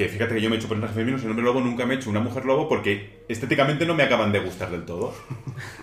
que 0.01 0.09
fíjate 0.09 0.33
que 0.33 0.41
yo 0.41 0.49
me 0.49 0.55
he 0.55 0.59
hecho 0.59 0.67
personajes 0.67 0.95
femeninos, 0.95 1.23
en 1.23 1.29
Hombre 1.29 1.45
Lobo 1.45 1.59
nunca 1.59 1.85
me 1.85 1.93
he 1.93 1.97
hecho 1.97 2.09
una 2.09 2.19
mujer 2.19 2.45
lobo 2.45 2.67
porque 2.67 3.23
estéticamente 3.27 3.85
no 3.85 3.93
me 3.93 4.03
acaban 4.03 4.31
de 4.31 4.39
gustar 4.39 4.71
del 4.71 4.83
todo. 4.83 5.13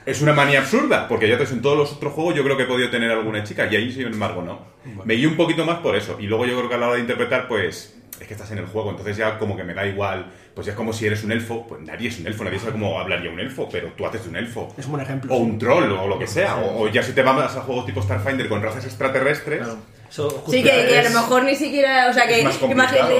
Es 0.07 0.21
una 0.23 0.33
manía 0.33 0.61
absurda, 0.61 1.07
porque 1.07 1.29
ya 1.29 1.39
te 1.39 1.45
en 1.45 1.63
todos 1.63 1.79
los 1.79 1.93
otros 1.93 2.13
juegos 2.13 2.35
yo 2.35 2.43
creo 2.43 2.57
que 2.57 2.65
he 2.65 2.67
podido 2.67 2.91
tener 2.91 3.11
alguna 3.11 3.45
chica 3.45 3.69
y 3.71 3.77
ahí 3.77 3.93
sin 3.93 4.07
embargo 4.07 4.43
no. 4.43 4.61
Me 5.05 5.15
guío 5.15 5.29
un 5.29 5.37
poquito 5.37 5.65
más 5.65 5.79
por 5.79 5.95
eso. 5.95 6.17
Y 6.19 6.27
luego 6.27 6.47
yo 6.47 6.57
creo 6.57 6.69
que 6.69 6.75
a 6.75 6.79
la 6.79 6.87
hora 6.89 6.97
de 6.97 7.03
interpretar 7.03 7.47
pues 7.47 7.97
es 8.21 8.27
que 8.27 8.35
estás 8.35 8.51
en 8.51 8.59
el 8.59 8.67
juego, 8.67 8.91
entonces 8.91 9.17
ya 9.17 9.39
como 9.39 9.57
que 9.57 9.63
me 9.63 9.75
da 9.75 9.87
igual, 9.87 10.27
pues 10.55 10.67
ya 10.67 10.73
es 10.73 10.77
como 10.77 10.93
si 10.93 11.07
eres 11.07 11.23
un 11.23 11.31
elfo, 11.31 11.65
pues 11.69 11.81
nadie 11.83 12.09
es 12.09 12.19
un 12.19 12.27
elfo, 12.27 12.43
nadie 12.43 12.59
sabe 12.59 12.73
cómo 12.73 12.99
hablaría 12.99 13.31
un 13.31 13.39
elfo, 13.39 13.69
pero 13.71 13.93
tú 13.97 14.05
haces 14.05 14.25
de 14.25 14.31
un 14.31 14.37
elfo. 14.37 14.75
Es 14.77 14.87
un 14.87 14.93
buen 14.93 15.05
ejemplo. 15.05 15.33
O 15.33 15.39
un 15.39 15.59
troll 15.59 15.93
o 15.93 16.09
lo 16.09 16.19
que 16.19 16.27
sea. 16.27 16.57
O, 16.57 16.83
o 16.83 16.89
ya 16.89 17.03
si 17.03 17.13
te 17.13 17.23
vas 17.23 17.57
a 17.57 17.61
juegos 17.61 17.87
tipo 17.87 18.03
Starfinder 18.03 18.49
con 18.49 18.61
razas 18.61 18.85
extraterrestres. 18.85 19.61
Claro. 19.61 19.79
Eso 20.11 20.43
Sí, 20.50 20.62
que, 20.62 20.71
que 20.88 20.99
a 20.99 21.03
lo 21.05 21.11
mejor 21.11 21.45
ni 21.45 21.55
siquiera, 21.55 22.09
o 22.11 22.12
sea, 22.12 22.27
que 22.27 22.47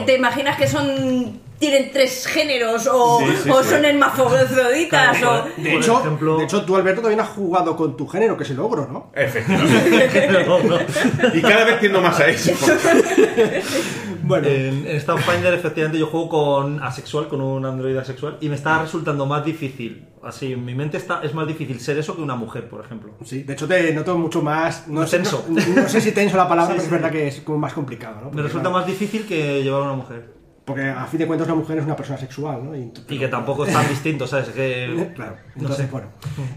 te 0.07 0.15
imaginas 0.17 0.57
que 0.57 0.67
son 0.67 1.41
tienen 1.59 1.91
tres 1.93 2.25
géneros 2.29 2.89
o, 2.91 3.19
Sí, 3.19 3.27
sí, 3.43 3.51
o 3.51 3.63
sí. 3.65 3.71
son 3.71 3.85
hermafroditas 3.85 5.19
Claro, 5.19 5.45
o... 5.59 5.61
De 5.61 5.75
hecho, 5.75 6.01
ejemplo- 6.01 6.39
de 6.39 6.45
hecho, 6.45 6.65
tú, 6.65 6.77
Alberto, 6.77 7.01
también 7.01 7.19
has 7.21 7.31
jugado 7.31 7.75
con 7.77 7.97
tu 7.97 8.07
género, 8.07 8.37
que 8.37 8.45
es 8.45 8.51
el 8.51 8.61
ogro, 8.61 8.87
¿no? 8.87 9.11
Efectivamente. 9.13 10.29
No, 10.47 10.59
no. 10.63 10.79
y 11.35 11.43
cada 11.43 11.65
vez 11.65 11.81
tiendo 11.81 12.01
más 12.01 12.19
a 12.21 12.29
eso. 12.29 12.53
Bueno, 14.29 14.47
En, 14.49 14.87
en 14.87 15.01
Starfinder, 15.01 15.55
efectivamente, 15.55 15.99
yo 15.99 16.07
juego 16.07 16.29
con 16.29 16.83
asexual, 16.83 17.29
con 17.29 17.41
un 17.41 17.65
androide 17.65 17.99
asexual, 17.99 18.37
y 18.41 18.49
me 18.49 18.55
está 18.55 18.83
resultando 18.83 19.27
más 19.27 19.45
difícil. 19.45 20.07
Así, 20.23 20.53
en 20.53 20.65
mi 20.65 20.75
mente 20.75 20.97
está, 20.97 21.21
es 21.23 21.33
más 21.35 21.47
difícil 21.47 21.81
ser 21.81 21.97
eso 21.99 22.15
que 22.17 22.23
una 22.23 22.35
mujer, 22.35 22.69
por 22.69 22.85
ejemplo. 22.85 23.13
sí, 23.25 23.45
de 23.45 23.53
hecho 23.53 23.67
te 23.69 23.93
noto 23.93 24.19
mucho 24.19 24.43
más... 24.43 24.89
No, 24.89 25.07
sé, 25.07 25.19
Tenso. 25.19 25.45
No, 25.49 25.83
no 25.83 25.89
sé 25.89 26.01
si 26.01 26.13
tenso 26.13 26.37
la 26.37 26.49
palabra, 26.49 26.75
Sí, 26.79 26.81
pero 26.81 26.85
es 26.85 26.91
verdad 26.91 27.11
que 27.13 27.29
es 27.29 27.41
como 27.41 27.59
más 27.59 27.73
complicado, 27.73 28.21
¿no? 28.23 28.31
Me 28.31 28.43
resulta 28.43 28.69
claro, 28.69 28.79
más 28.79 28.87
difícil 28.87 29.27
que 29.27 29.63
llevar 29.63 29.83
a 29.83 29.85
una 29.85 29.95
mujer. 29.95 30.38
Porque 30.69 30.87
a 30.87 31.07
fin 31.07 31.19
de 31.19 31.27
cuentas 31.27 31.49
una 31.49 31.55
mujer 31.57 31.79
es 31.79 31.85
una 31.87 31.97
persona 31.97 32.19
sexual, 32.19 32.63
¿no? 32.63 32.77
Y, 32.77 32.93
Y 33.09 33.19
que 33.19 33.29
tampoco 33.29 33.65
es 33.65 33.73
tan 33.73 33.89
distinto, 33.89 34.27
¿sabes? 34.27 34.51
Que, 34.51 35.13
Claro, 35.17 35.37
no 35.57 35.63
entonces, 35.63 35.87
sé. 35.87 35.91
bueno. 35.91 36.09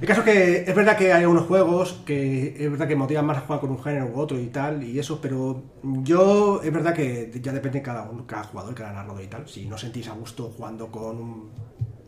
El 0.02 0.06
caso 0.06 0.20
es 0.20 0.26
que 0.26 0.70
es 0.70 0.76
verdad 0.76 0.98
que 0.98 1.14
hay 1.14 1.22
algunos 1.22 1.46
juegos 1.46 2.02
que 2.06 2.58
es 2.60 2.70
verdad 2.70 2.90
que 2.90 2.98
motivan 2.98 3.26
más 3.26 3.38
a 3.38 3.42
jugar 3.42 3.62
con 3.62 3.72
un 3.72 3.82
género 3.82 4.08
u 4.08 4.20
otro 4.20 4.38
y 4.38 4.48
tal, 4.48 4.84
y 4.84 5.00
eso, 5.00 5.22
pero 5.22 5.64
yo 5.82 6.60
es 6.62 6.74
verdad 6.74 6.94
que 6.94 7.32
ya 7.42 7.54
depende 7.54 7.80
de 7.80 7.84
cada, 7.84 8.12
cada 8.28 8.44
jugador, 8.44 8.76
cada 8.76 8.92
narrador 8.92 9.24
y 9.24 9.28
tal. 9.28 9.48
Si 9.48 9.66
no 9.66 9.78
sentís 9.78 10.10
a 10.10 10.12
gusto 10.12 10.52
jugando 10.58 10.88
con 10.88 11.16
un 11.18 11.50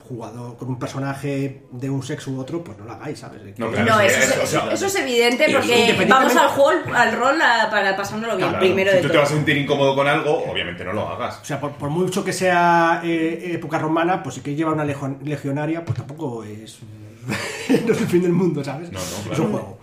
jugador, 0.08 0.58
con 0.58 0.68
un 0.70 0.78
personaje 0.80 1.64
de 1.72 1.90
un 1.90 2.04
sexo 2.04 2.32
u 2.32 2.40
otro, 2.40 2.64
pues 2.64 2.78
no 2.78 2.86
lo 2.86 2.92
hagáis, 2.94 3.20
¿sabes? 3.20 3.42
No, 3.58 3.72
claro. 3.72 3.86
No, 3.92 4.00
sí, 4.00 4.06
eso, 4.08 4.20
es, 4.20 4.38
o 4.44 4.46
sea, 4.48 4.72
eso 4.74 4.86
es 4.86 4.96
evidente 4.96 5.46
porque 5.52 6.06
vamos 6.10 6.36
al 6.36 6.56
rol, 6.56 6.76
al 6.96 7.12
rol 7.14 7.42
a- 7.42 7.70
para 7.70 7.96
pasándolo 7.96 8.36
bien, 8.36 8.50
Claro, 8.50 8.64
primero 8.66 8.92
si 8.92 8.98
de 8.98 9.04
tú 9.04 9.10
te 9.10 9.18
vas 9.18 9.32
a 9.32 9.34
sentir 9.34 9.58
incómodo 9.58 9.96
con 9.96 10.08
algo, 10.08 10.44
obviamente 10.52 10.84
no 10.84 10.94
lo 10.94 11.08
hagas. 11.08 11.40
O 11.42 11.46
sea, 11.46 11.60
por, 11.60 11.72
por 11.72 11.90
mucho 11.90 12.24
que 12.24 12.34
sea 12.34 13.02
eh, 13.04 13.52
época 13.54 13.80
romana, 13.80 14.22
pues 14.22 14.36
si 14.36 14.42
que 14.42 14.56
lleva 14.56 14.72
una 14.74 14.86
legion- 14.86 15.20
legionaria, 15.24 15.84
pues 15.86 15.98
tampoco 15.98 16.44
es. 16.44 16.80
no 17.86 17.94
es 17.94 18.02
el 18.02 18.08
fin 18.08 18.22
del 18.22 18.34
mundo, 18.34 18.64
¿sabes? 18.64 18.92
No, 18.92 19.00
no, 19.00 19.06
Es 19.06 19.24
claro. 19.28 19.44
un 19.46 19.52
juego. 19.52 19.80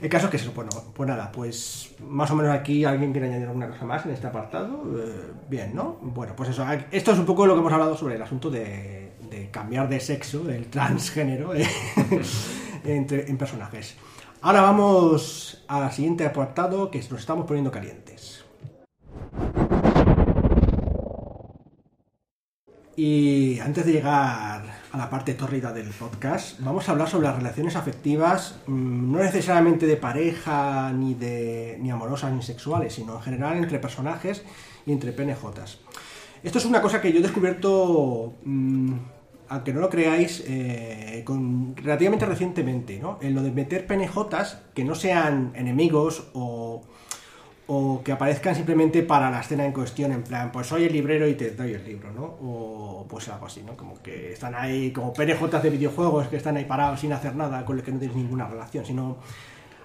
El 0.00 0.08
caso 0.08 0.24
es 0.26 0.30
que 0.32 0.36
eso, 0.38 0.50
bueno, 0.52 0.70
pues 0.94 1.08
nada, 1.08 1.30
pues 1.30 1.94
más 2.08 2.28
o 2.32 2.34
menos 2.34 2.52
aquí 2.52 2.84
alguien 2.84 3.12
quiere 3.12 3.28
añadir 3.28 3.46
alguna 3.46 3.68
cosa 3.68 3.84
más 3.84 4.04
en 4.04 4.10
este 4.10 4.26
apartado. 4.26 4.82
Eh, 4.98 5.30
bien, 5.48 5.76
¿no? 5.76 5.96
Bueno, 6.02 6.34
pues 6.34 6.48
eso, 6.48 6.66
esto 6.90 7.12
es 7.12 7.18
un 7.20 7.24
poco 7.24 7.46
lo 7.46 7.54
que 7.54 7.60
hemos 7.60 7.72
hablado 7.72 7.96
sobre 7.96 8.16
el 8.16 8.22
asunto 8.22 8.50
de, 8.50 9.11
de 9.32 9.50
cambiar 9.50 9.88
de 9.88 9.98
sexo, 9.98 10.48
el 10.50 10.66
transgénero, 10.66 11.54
eh, 11.54 11.66
entre, 12.84 13.28
en 13.30 13.38
personajes. 13.38 13.96
Ahora 14.42 14.60
vamos 14.60 15.64
al 15.68 15.90
siguiente 15.92 16.26
apartado 16.26 16.90
que 16.90 16.98
nos 16.98 17.20
estamos 17.20 17.46
poniendo 17.46 17.70
calientes. 17.70 18.44
Y 22.94 23.58
antes 23.60 23.86
de 23.86 23.92
llegar 23.92 24.62
a 24.92 24.98
la 24.98 25.08
parte 25.08 25.32
tórrida 25.32 25.72
del 25.72 25.88
podcast, 25.88 26.60
vamos 26.60 26.86
a 26.86 26.92
hablar 26.92 27.08
sobre 27.08 27.26
las 27.26 27.36
relaciones 27.36 27.74
afectivas, 27.74 28.56
mm, 28.66 29.12
no 29.12 29.18
necesariamente 29.18 29.86
de 29.86 29.96
pareja, 29.96 30.92
ni 30.92 31.14
de 31.14 31.78
ni 31.80 31.90
amorosas, 31.90 32.32
ni 32.32 32.42
sexuales, 32.42 32.92
sino 32.92 33.14
en 33.14 33.22
general 33.22 33.56
entre 33.56 33.78
personajes 33.78 34.44
y 34.84 34.92
entre 34.92 35.12
PNJs. 35.12 35.78
Esto 36.42 36.58
es 36.58 36.64
una 36.64 36.82
cosa 36.82 37.00
que 37.00 37.12
yo 37.12 37.20
he 37.20 37.22
descubierto, 37.22 38.34
mm, 38.44 38.94
aunque 39.52 39.72
no 39.74 39.80
lo 39.80 39.90
creáis, 39.90 40.42
eh, 40.46 41.24
relativamente 41.76 42.24
recientemente, 42.24 42.98
¿no? 42.98 43.18
En 43.20 43.34
lo 43.34 43.42
de 43.42 43.50
meter 43.50 43.86
PNJs 43.86 44.56
que 44.74 44.82
no 44.82 44.94
sean 44.94 45.52
enemigos 45.54 46.28
o 46.32 46.82
o 47.66 48.02
que 48.04 48.12
aparezcan 48.12 48.54
simplemente 48.54 49.02
para 49.02 49.30
la 49.30 49.40
escena 49.40 49.64
en 49.64 49.72
cuestión, 49.72 50.10
en 50.12 50.24
plan, 50.24 50.50
pues 50.50 50.66
soy 50.66 50.84
el 50.84 50.92
librero 50.92 51.28
y 51.28 51.34
te 51.34 51.52
doy 51.52 51.72
el 51.72 51.84
libro, 51.84 52.10
¿no? 52.12 52.24
O 52.24 53.06
pues 53.08 53.28
algo 53.28 53.46
así, 53.46 53.62
¿no? 53.62 53.76
Como 53.76 54.02
que 54.02 54.32
están 54.32 54.54
ahí 54.54 54.90
como 54.90 55.12
PNJs 55.12 55.62
de 55.62 55.70
videojuegos 55.70 56.28
que 56.28 56.36
están 56.36 56.56
ahí 56.56 56.64
parados 56.64 57.00
sin 57.00 57.12
hacer 57.12 57.36
nada, 57.36 57.64
con 57.64 57.76
los 57.76 57.84
que 57.84 57.92
no 57.92 57.98
tienes 57.98 58.16
ninguna 58.16 58.48
relación, 58.48 58.84
sino 58.84 59.18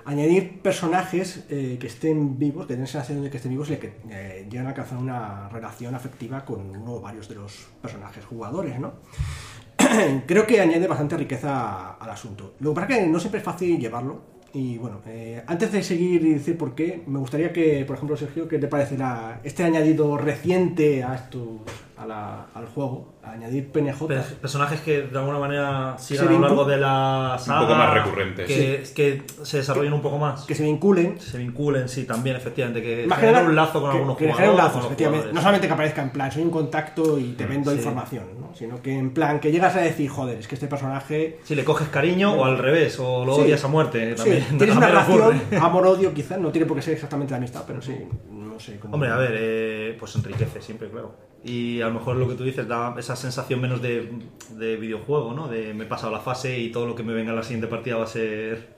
añadir 0.05 0.61
personajes 0.61 1.45
eh, 1.49 1.77
que 1.79 1.87
estén 1.87 2.39
vivos, 2.39 2.65
que 2.65 2.73
den 2.73 2.81
la 2.81 2.87
sensación 2.87 3.23
de 3.23 3.29
que 3.29 3.37
estén 3.37 3.51
vivos 3.51 3.69
y 3.69 3.75
que 3.75 3.93
eh, 4.09 4.47
llegan 4.49 4.65
a 4.65 4.69
alcanzar 4.69 4.97
una 4.97 5.49
relación 5.49 5.93
afectiva 5.93 6.45
con 6.45 6.61
uno 6.61 6.95
o 6.95 7.01
varios 7.01 7.27
de 7.29 7.35
los 7.35 7.67
personajes 7.81 8.25
jugadores, 8.25 8.79
¿no? 8.79 8.93
Creo 10.27 10.45
que 10.47 10.59
añade 10.61 10.87
bastante 10.87 11.17
riqueza 11.17 11.93
al 11.93 12.09
asunto. 12.09 12.53
Lo 12.59 12.71
que 12.71 12.75
pasa 12.81 12.93
es 12.93 12.99
que 12.99 13.07
no 13.07 13.19
siempre 13.19 13.39
es 13.39 13.45
fácil 13.45 13.79
llevarlo. 13.79 14.21
Y 14.53 14.77
bueno, 14.77 15.01
eh, 15.05 15.43
antes 15.45 15.71
de 15.71 15.83
seguir 15.83 16.23
y 16.25 16.33
decir 16.33 16.57
por 16.57 16.73
qué, 16.73 17.03
me 17.05 17.19
gustaría 17.19 17.51
que, 17.53 17.83
por 17.85 17.95
ejemplo, 17.97 18.15
Sergio, 18.17 18.47
¿qué 18.47 18.57
te 18.57 18.67
parece 18.67 18.97
la- 18.97 19.39
este 19.43 19.63
añadido 19.63 20.17
reciente 20.17 21.03
a 21.03 21.15
esto, 21.15 21.59
a 21.97 22.05
la- 22.05 22.45
al 22.53 22.65
juego? 22.67 23.13
Añadir 23.23 23.71
PNJ. 23.71 24.07
Pe- 24.07 24.19
personajes 24.39 24.79
que 24.81 25.01
de 25.01 25.17
alguna 25.19 25.39
manera 25.39 25.95
sigan 25.97 26.27
a 26.27 26.31
lo 26.31 26.39
largo 26.39 26.63
de 26.65 26.77
la 26.77 27.35
saga. 27.39 27.61
poco 27.61 27.75
más 27.75 27.93
recurrentes. 27.93 28.47
Que, 28.47 28.83
que 28.95 29.23
se 29.43 29.57
desarrollen 29.57 29.91
un 29.93 30.01
poco 30.01 30.17
más. 30.17 30.45
que 30.45 30.55
se 30.55 30.63
vinculen. 30.63 31.19
se 31.19 31.37
vinculen, 31.37 31.89
sí, 31.89 32.05
también, 32.05 32.35
efectivamente. 32.35 32.81
Que 32.81 33.07
generen 33.15 33.47
un 33.47 33.55
lazo 33.55 33.81
con 33.81 33.89
que- 33.91 33.97
algunos 33.97 34.17
que 34.17 34.25
jugadores. 34.27 34.49
un 34.51 34.57
lazo, 34.57 34.79
efectivamente. 34.79 35.05
jugadores. 35.23 35.33
No 35.35 35.41
solamente 35.41 35.67
que 35.67 35.73
aparezca 35.73 36.01
en 36.03 36.09
plan, 36.11 36.31
soy 36.31 36.43
un 36.43 36.51
contacto 36.51 37.19
y 37.19 37.33
te 37.33 37.45
vendo 37.45 37.71
sí. 37.71 37.77
información, 37.77 38.23
¿no? 38.39 38.47
Sino 38.55 38.81
que 38.81 38.97
en 38.97 39.11
plan, 39.13 39.39
que 39.39 39.51
llegas 39.51 39.75
a 39.75 39.81
decir, 39.81 40.09
joder, 40.09 40.37
es 40.39 40.47
que 40.47 40.55
este 40.55 40.67
personaje 40.67 41.39
Si 41.43 41.53
le 41.55 41.63
coges 41.63 41.89
cariño 41.89 42.33
o 42.33 42.45
al 42.45 42.57
revés, 42.57 42.97
o 42.99 43.25
lo 43.25 43.35
Sí. 43.35 43.41
odias 43.41 43.63
a 43.63 43.67
muerte. 43.67 44.11
Sí, 44.11 44.23
También, 44.23 44.45
tienes 44.57 44.75
una 44.77 44.87
también 44.87 45.19
relación 45.19 45.61
amor-odio, 45.61 46.13
quizás, 46.13 46.39
no 46.39 46.51
tiene 46.51 46.65
por 46.65 46.77
qué 46.77 46.83
ser 46.83 46.93
exactamente 46.93 47.33
de 47.33 47.37
amistad, 47.39 47.63
pero 47.67 47.81
sí, 47.81 47.95
no 48.57 48.63
sé 48.63 48.79
cómo. 48.79 48.95
Hombre, 48.95 49.09
a 49.09 49.17
ver, 49.17 49.31
eh, 49.35 49.95
pues 49.99 50.15
enriquece 50.15 50.61
siempre, 50.61 50.89
claro. 50.89 51.15
Y 51.43 51.79
a 51.81 51.87
lo 51.87 51.93
mejor 51.93 52.15
lo 52.15 52.27
que 52.27 52.33
tú 52.33 52.43
dices 52.43 52.67
da 52.67 52.95
esa 52.97 53.15
sensación 53.15 53.61
menos 53.61 53.81
de, 53.81 54.11
de 54.51 54.75
videojuego, 54.77 55.33
¿no? 55.33 55.47
De 55.47 55.73
me 55.75 55.83
he 55.83 55.87
pasado 55.87 56.11
la 56.11 56.19
fase 56.19 56.57
y 56.57 56.71
todo 56.71 56.87
lo 56.87 56.95
que 56.95 57.03
me 57.03 57.13
venga 57.13 57.29
en 57.29 57.35
la 57.35 57.43
siguiente 57.43 57.67
partida 57.67 57.97
va 57.97 58.05
a 58.05 58.07
ser 58.07 58.75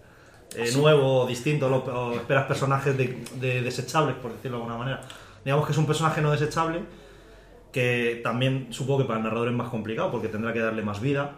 eh, 0.55 0.71
nuevo 0.75 1.21
o 1.21 1.27
distinto. 1.27 1.69
lo- 1.69 1.77
o 1.77 2.13
esperas 2.15 2.45
personajes 2.45 2.97
de, 2.97 3.23
de 3.39 3.61
desechables, 3.61 4.15
por 4.17 4.33
decirlo 4.33 4.57
de 4.57 4.63
alguna 4.63 4.77
manera. 4.77 5.01
Digamos 5.45 5.65
que 5.65 5.71
es 5.71 5.77
un 5.77 5.85
personaje 5.85 6.21
no 6.21 6.31
desechable 6.31 6.81
que 7.71 8.19
también 8.23 8.67
supongo 8.71 8.99
que 8.99 9.05
para 9.05 9.19
el 9.19 9.23
narrador 9.23 9.47
es 9.47 9.53
más 9.53 9.69
complicado 9.69 10.11
porque 10.11 10.27
tendrá 10.27 10.51
que 10.53 10.59
darle 10.59 10.81
más 10.81 10.99
vida. 10.99 11.35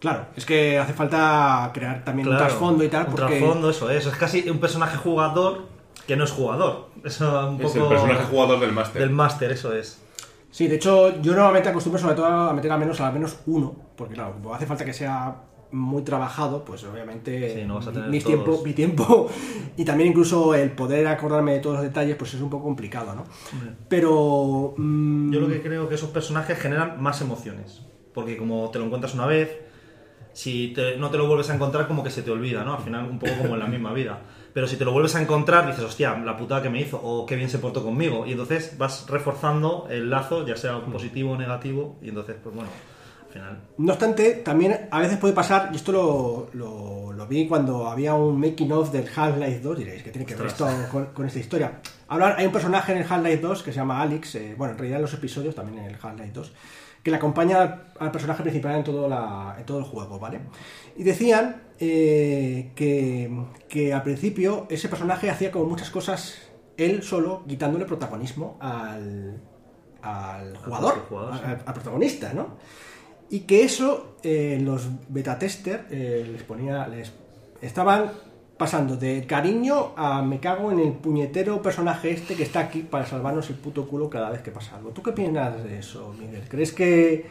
Claro, 0.00 0.26
es 0.34 0.44
que 0.44 0.78
hace 0.78 0.92
falta 0.94 1.70
crear 1.72 2.02
también 2.04 2.26
un 2.26 2.34
Claro, 2.34 2.48
trasfondo 2.48 2.82
y 2.82 2.88
tal, 2.88 3.04
Un 3.06 3.10
porque... 3.14 3.38
trasfondo, 3.38 3.70
eso 3.70 3.88
es. 3.90 4.04
Es 4.06 4.16
casi 4.16 4.50
un 4.50 4.58
personaje 4.58 4.96
jugador 4.96 5.68
que 6.06 6.16
no 6.16 6.24
es 6.24 6.30
jugador. 6.30 6.88
Eso 7.04 7.48
un 7.50 7.60
Es 7.60 7.66
poco... 7.72 7.82
el 7.84 7.88
personaje 7.88 8.24
jugador 8.24 8.60
del 8.60 8.72
máster. 8.72 9.00
Del 9.02 9.10
máster, 9.10 9.52
eso 9.52 9.72
es. 9.74 10.00
Sí, 10.50 10.68
de 10.68 10.76
hecho, 10.76 11.20
yo 11.22 11.32
normalmente 11.34 11.68
acostumbro 11.70 12.00
sobre 12.00 12.14
todo 12.14 12.26
a 12.26 12.52
meter 12.52 12.70
al 12.70 12.78
menos 12.78 13.00
al 13.00 13.12
menos 13.12 13.38
uno, 13.46 13.74
porque 13.96 14.14
claro, 14.14 14.32
como 14.34 14.54
hace 14.54 14.66
falta 14.66 14.84
que 14.84 14.92
sea 14.92 15.34
muy 15.70 16.02
trabajado, 16.02 16.62
pues 16.66 16.84
obviamente 16.84 17.54
Sí, 17.54 17.64
no 17.66 17.76
vas 17.76 17.86
a 17.86 17.92
tener 17.92 18.10
mi, 18.10 18.18
todos. 18.20 18.26
tiempo, 18.34 18.62
mi 18.62 18.72
tiempo 18.74 19.30
y 19.78 19.84
también 19.86 20.10
incluso 20.10 20.54
el 20.54 20.72
poder 20.72 21.06
acordarme 21.06 21.54
de 21.54 21.60
todos 21.60 21.76
los 21.76 21.84
detalles, 21.84 22.16
pues 22.16 22.34
es 22.34 22.40
un 22.42 22.50
poco 22.50 22.64
complicado, 22.64 23.14
¿no? 23.14 23.24
Pero 23.88 24.74
mm, 24.76 25.32
Yo 25.32 25.40
lo 25.40 25.48
que 25.48 25.62
creo 25.62 25.88
que 25.88 25.94
esos 25.94 26.10
personajes 26.10 26.58
generan 26.58 27.00
más 27.02 27.20
emociones. 27.22 27.82
Porque 28.12 28.36
como 28.36 28.68
te 28.70 28.78
lo 28.78 28.84
encuentras 28.84 29.14
una 29.14 29.24
vez, 29.26 29.56
si 30.34 30.72
te- 30.74 30.96
no 30.98 31.10
te 31.10 31.16
lo 31.16 31.26
vuelves 31.26 31.48
a 31.50 31.54
encontrar, 31.54 31.88
como 31.88 32.02
que 32.04 32.10
se 32.10 32.22
te 32.22 32.30
olvida, 32.30 32.64
¿no? 32.64 32.74
Al 32.74 32.82
final, 32.82 33.06
un 33.08 33.18
poco 33.18 33.32
como 33.40 33.54
en 33.54 33.60
la 33.60 33.66
misma 33.66 33.92
vida. 33.94 34.20
Pero 34.54 34.66
si 34.66 34.76
te 34.76 34.84
lo 34.84 34.92
vuelves 34.92 35.14
a 35.16 35.22
encontrar, 35.22 35.66
dices, 35.66 35.82
hostia, 35.84 36.16
la 36.18 36.36
putada 36.36 36.62
que 36.62 36.68
me 36.70 36.80
hizo, 36.80 37.00
o 37.02 37.24
qué 37.26 37.36
bien 37.36 37.48
se 37.48 37.58
portó 37.58 37.82
conmigo. 37.82 38.26
Y 38.26 38.32
entonces 38.32 38.76
vas 38.76 39.06
reforzando 39.08 39.86
el 39.90 40.10
lazo, 40.10 40.46
ya 40.46 40.56
sea 40.56 40.78
positivo 40.84 41.32
o 41.32 41.36
negativo, 41.38 41.96
y 42.02 42.10
entonces, 42.10 42.36
pues 42.42 42.54
bueno, 42.54 42.70
al 43.26 43.32
final. 43.32 43.60
No 43.78 43.92
obstante, 43.92 44.32
también 44.44 44.88
a 44.90 44.98
veces 45.00 45.16
puede 45.18 45.32
pasar, 45.32 45.70
y 45.72 45.76
esto 45.76 45.90
lo, 45.92 46.50
lo- 46.52 47.12
lo 47.12 47.26
vi 47.26 47.46
cuando 47.48 47.88
había 47.88 48.14
un 48.14 48.38
making 48.38 48.72
of 48.72 48.90
del 48.92 49.06
Half-Life 49.14 49.60
2, 49.60 49.78
diréis 49.78 50.02
que 50.02 50.10
tiene 50.10 50.26
que 50.26 50.34
ver 50.34 50.46
esto 50.48 50.68
con, 50.90 51.06
con 51.06 51.24
esta 51.26 51.38
historia. 51.38 51.80
Ahora 52.08 52.34
hay 52.36 52.44
un 52.46 52.52
personaje 52.52 52.92
en 52.92 52.98
el 52.98 53.04
Half-Life 53.10 53.38
2 53.40 53.62
que 53.62 53.72
se 53.72 53.76
llama 53.78 54.02
Alex, 54.02 54.34
eh, 54.34 54.54
bueno, 54.58 54.72
en 54.72 54.78
realidad 54.78 54.98
en 54.98 55.02
los 55.02 55.14
episodios, 55.14 55.54
también 55.54 55.78
en 55.78 55.86
el 55.94 55.94
Half-Life 56.02 56.32
2, 56.34 56.52
que 57.02 57.10
le 57.10 57.16
acompaña 57.16 57.84
al, 57.98 58.12
personaje 58.12 58.42
principal 58.42 58.76
en 58.76 58.84
todo, 58.84 59.08
la- 59.08 59.56
en 59.58 59.64
todo 59.66 59.78
el 59.78 59.84
juego, 59.84 60.18
¿vale? 60.18 60.40
Y 60.96 61.02
decían 61.02 61.62
eh, 61.80 62.70
que, 62.76 63.30
que 63.68 63.92
al 63.92 64.02
principio 64.02 64.66
ese 64.70 64.88
personaje 64.88 65.28
hacía 65.30 65.50
como 65.50 65.64
muchas 65.66 65.90
cosas 65.90 66.38
él 66.76 67.02
solo, 67.02 67.42
quitándole 67.48 67.84
protagonismo 67.84 68.56
al, 68.60 69.40
al 70.02 70.56
jugador, 70.58 70.94
propio 70.94 71.08
jugador, 71.18 71.34
sí. 71.38 71.44
al- 71.44 71.62
al 71.66 71.74
protagonista, 71.74 72.32
¿no? 72.34 72.56
Y 73.30 73.40
que 73.40 73.64
eso, 73.64 74.16
eh, 74.22 74.60
los 74.62 74.88
beta 75.08 75.38
tester 75.38 75.86
eh, 75.90 76.28
les 76.30 76.42
ponía. 76.42 76.86
les 76.88 77.12
estaban 77.62 78.10
pasando 78.62 78.96
de 78.96 79.26
cariño 79.26 79.90
a 79.96 80.22
me 80.22 80.38
cago 80.38 80.70
en 80.70 80.78
el 80.78 80.92
puñetero 80.92 81.60
personaje 81.60 82.12
este 82.12 82.36
que 82.36 82.44
está 82.44 82.60
aquí 82.60 82.82
para 82.82 83.04
salvarnos 83.04 83.50
el 83.50 83.56
puto 83.56 83.88
culo 83.88 84.08
cada 84.08 84.30
vez 84.30 84.40
que 84.40 84.52
pasa 84.52 84.76
algo. 84.76 84.90
¿Tú 84.90 85.02
qué 85.02 85.10
piensas 85.10 85.64
de 85.64 85.80
eso, 85.80 86.14
Miguel? 86.16 86.44
¿Crees 86.48 86.70
que 86.70 87.26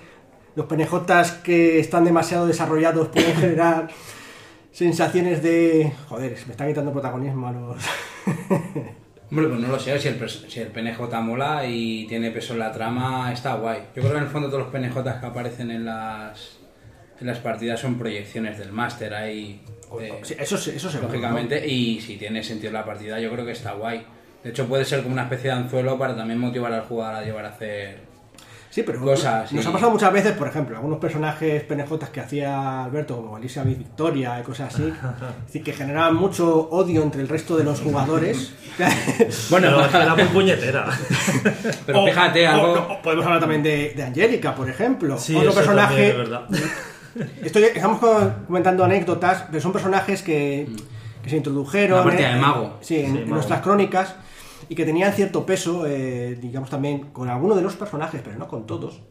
los 0.57 0.65
penejotas 0.65 1.31
que 1.31 1.79
están 1.79 2.03
demasiado 2.03 2.47
desarrollados 2.47 3.07
pueden 3.07 3.33
generar 3.33 3.87
sensaciones 4.73 5.41
de. 5.41 5.93
Joder, 6.09 6.35
me 6.47 6.51
están 6.51 6.67
quitando 6.67 6.91
protagonismo 6.91 7.47
a 7.47 7.51
los. 7.53 7.77
Hombre, 9.31 9.47
pues 9.47 9.61
no 9.61 9.67
lo 9.69 9.79
sé, 9.79 9.97
si 9.97 10.09
el, 10.09 10.29
si 10.29 10.59
el 10.59 10.67
PNJ 10.67 10.99
mola 11.21 11.65
y 11.65 12.07
tiene 12.07 12.31
peso 12.31 12.51
en 12.51 12.59
la 12.59 12.73
trama, 12.73 13.31
está 13.31 13.55
guay. 13.55 13.83
Yo 13.95 14.01
creo 14.01 14.11
que 14.11 14.17
en 14.17 14.23
el 14.25 14.29
fondo 14.29 14.49
todos 14.49 14.63
los 14.63 14.73
PNJs 14.73 15.21
que 15.21 15.25
aparecen 15.25 15.71
en 15.71 15.85
las, 15.85 16.57
en 17.21 17.27
las 17.27 17.37
partidas 17.37 17.79
son 17.79 17.97
proyecciones 17.97 18.59
del 18.59 18.73
máster 18.73 19.13
ahí. 19.13 19.61
De- 19.99 20.19
Sí, 20.23 20.35
eso, 20.39 20.55
eso 20.55 20.89
¿no? 20.93 21.07
lógicamente, 21.07 21.67
y 21.67 21.99
si 22.01 22.17
tiene 22.17 22.43
sentido 22.43 22.71
la 22.73 22.85
partida, 22.85 23.19
yo 23.19 23.31
creo 23.31 23.45
que 23.45 23.51
está 23.51 23.73
guay. 23.73 24.05
De 24.43 24.49
hecho, 24.49 24.65
puede 24.67 24.85
ser 24.85 25.01
como 25.03 25.13
una 25.13 25.23
especie 25.23 25.49
de 25.51 25.55
anzuelo 25.57 25.97
para 25.99 26.15
también 26.15 26.39
motivar 26.39 26.73
al 26.73 26.81
jugador 26.83 27.15
a 27.15 27.21
llevar 27.23 27.45
a 27.45 27.49
hacer 27.49 28.09
Sí, 28.71 28.83
pero 28.83 29.01
cosas, 29.01 29.51
nos 29.51 29.65
ha 29.67 29.71
pasado 29.73 29.91
muchas 29.91 30.13
veces, 30.13 30.31
por 30.31 30.47
ejemplo, 30.47 30.77
algunos 30.77 30.97
personajes 30.97 31.61
penejotas 31.63 32.09
que 32.09 32.21
hacía 32.21 32.85
Alberto, 32.85 33.17
como 33.17 33.37
Elizabeth 33.37 33.77
Victoria 33.77 34.39
y 34.39 34.43
cosas 34.43 34.73
así, 34.73 34.93
decir, 35.45 35.61
que 35.61 35.73
generaban 35.73 36.15
mucho 36.15 36.69
odio 36.69 37.03
entre 37.03 37.21
el 37.21 37.27
resto 37.27 37.57
de 37.57 37.65
los 37.65 37.81
jugadores. 37.81 38.53
Bueno, 39.49 39.67
Pero 39.91 40.01
era 40.03 40.15
muy 40.15 40.23
puñetera. 40.23 40.87
pero 41.85 42.01
O- 42.03 42.07
fíjate, 42.07 42.47
o- 42.47 42.51
algo. 42.51 42.75
no, 42.75 43.01
podemos 43.01 43.25
hablar 43.25 43.41
también 43.41 43.61
de, 43.61 43.93
de 43.93 44.03
Angélica, 44.03 44.55
por 44.55 44.69
ejemplo. 44.69 45.17
Sí, 45.17 45.35
Otro 45.35 45.49
eso 45.49 45.57
personaje. 45.59 45.87
también 45.95 46.09
es 46.11 46.17
verdad. 46.17 46.45
Estoy, 47.43 47.63
estamos 47.63 47.99
co- 47.99 48.31
comentando 48.47 48.83
anécdotas, 48.83 49.45
pero 49.49 49.61
son 49.61 49.71
personajes 49.73 50.21
que, 50.21 50.67
que 51.23 51.29
se 51.29 51.37
introdujeron 51.37 51.99
Una 51.99 52.03
partida 52.09 52.31
eh, 52.31 52.35
de 52.35 52.39
mago. 52.39 52.77
sí, 52.81 52.95
en, 52.99 53.01
Sí, 53.01 53.07
en 53.09 53.23
mago. 53.23 53.35
nuestras 53.35 53.61
crónicas 53.61 54.15
y 54.69 54.75
que 54.75 54.85
tenían 54.85 55.11
cierto 55.13 55.45
peso, 55.45 55.85
eh, 55.87 56.37
digamos 56.41 56.69
también 56.69 56.99
con 57.11 57.29
algunos 57.29 57.57
de 57.57 57.63
los 57.63 57.75
personajes, 57.75 58.21
pero 58.23 58.37
no 58.37 58.47
con 58.47 58.65
todos. 58.65 59.01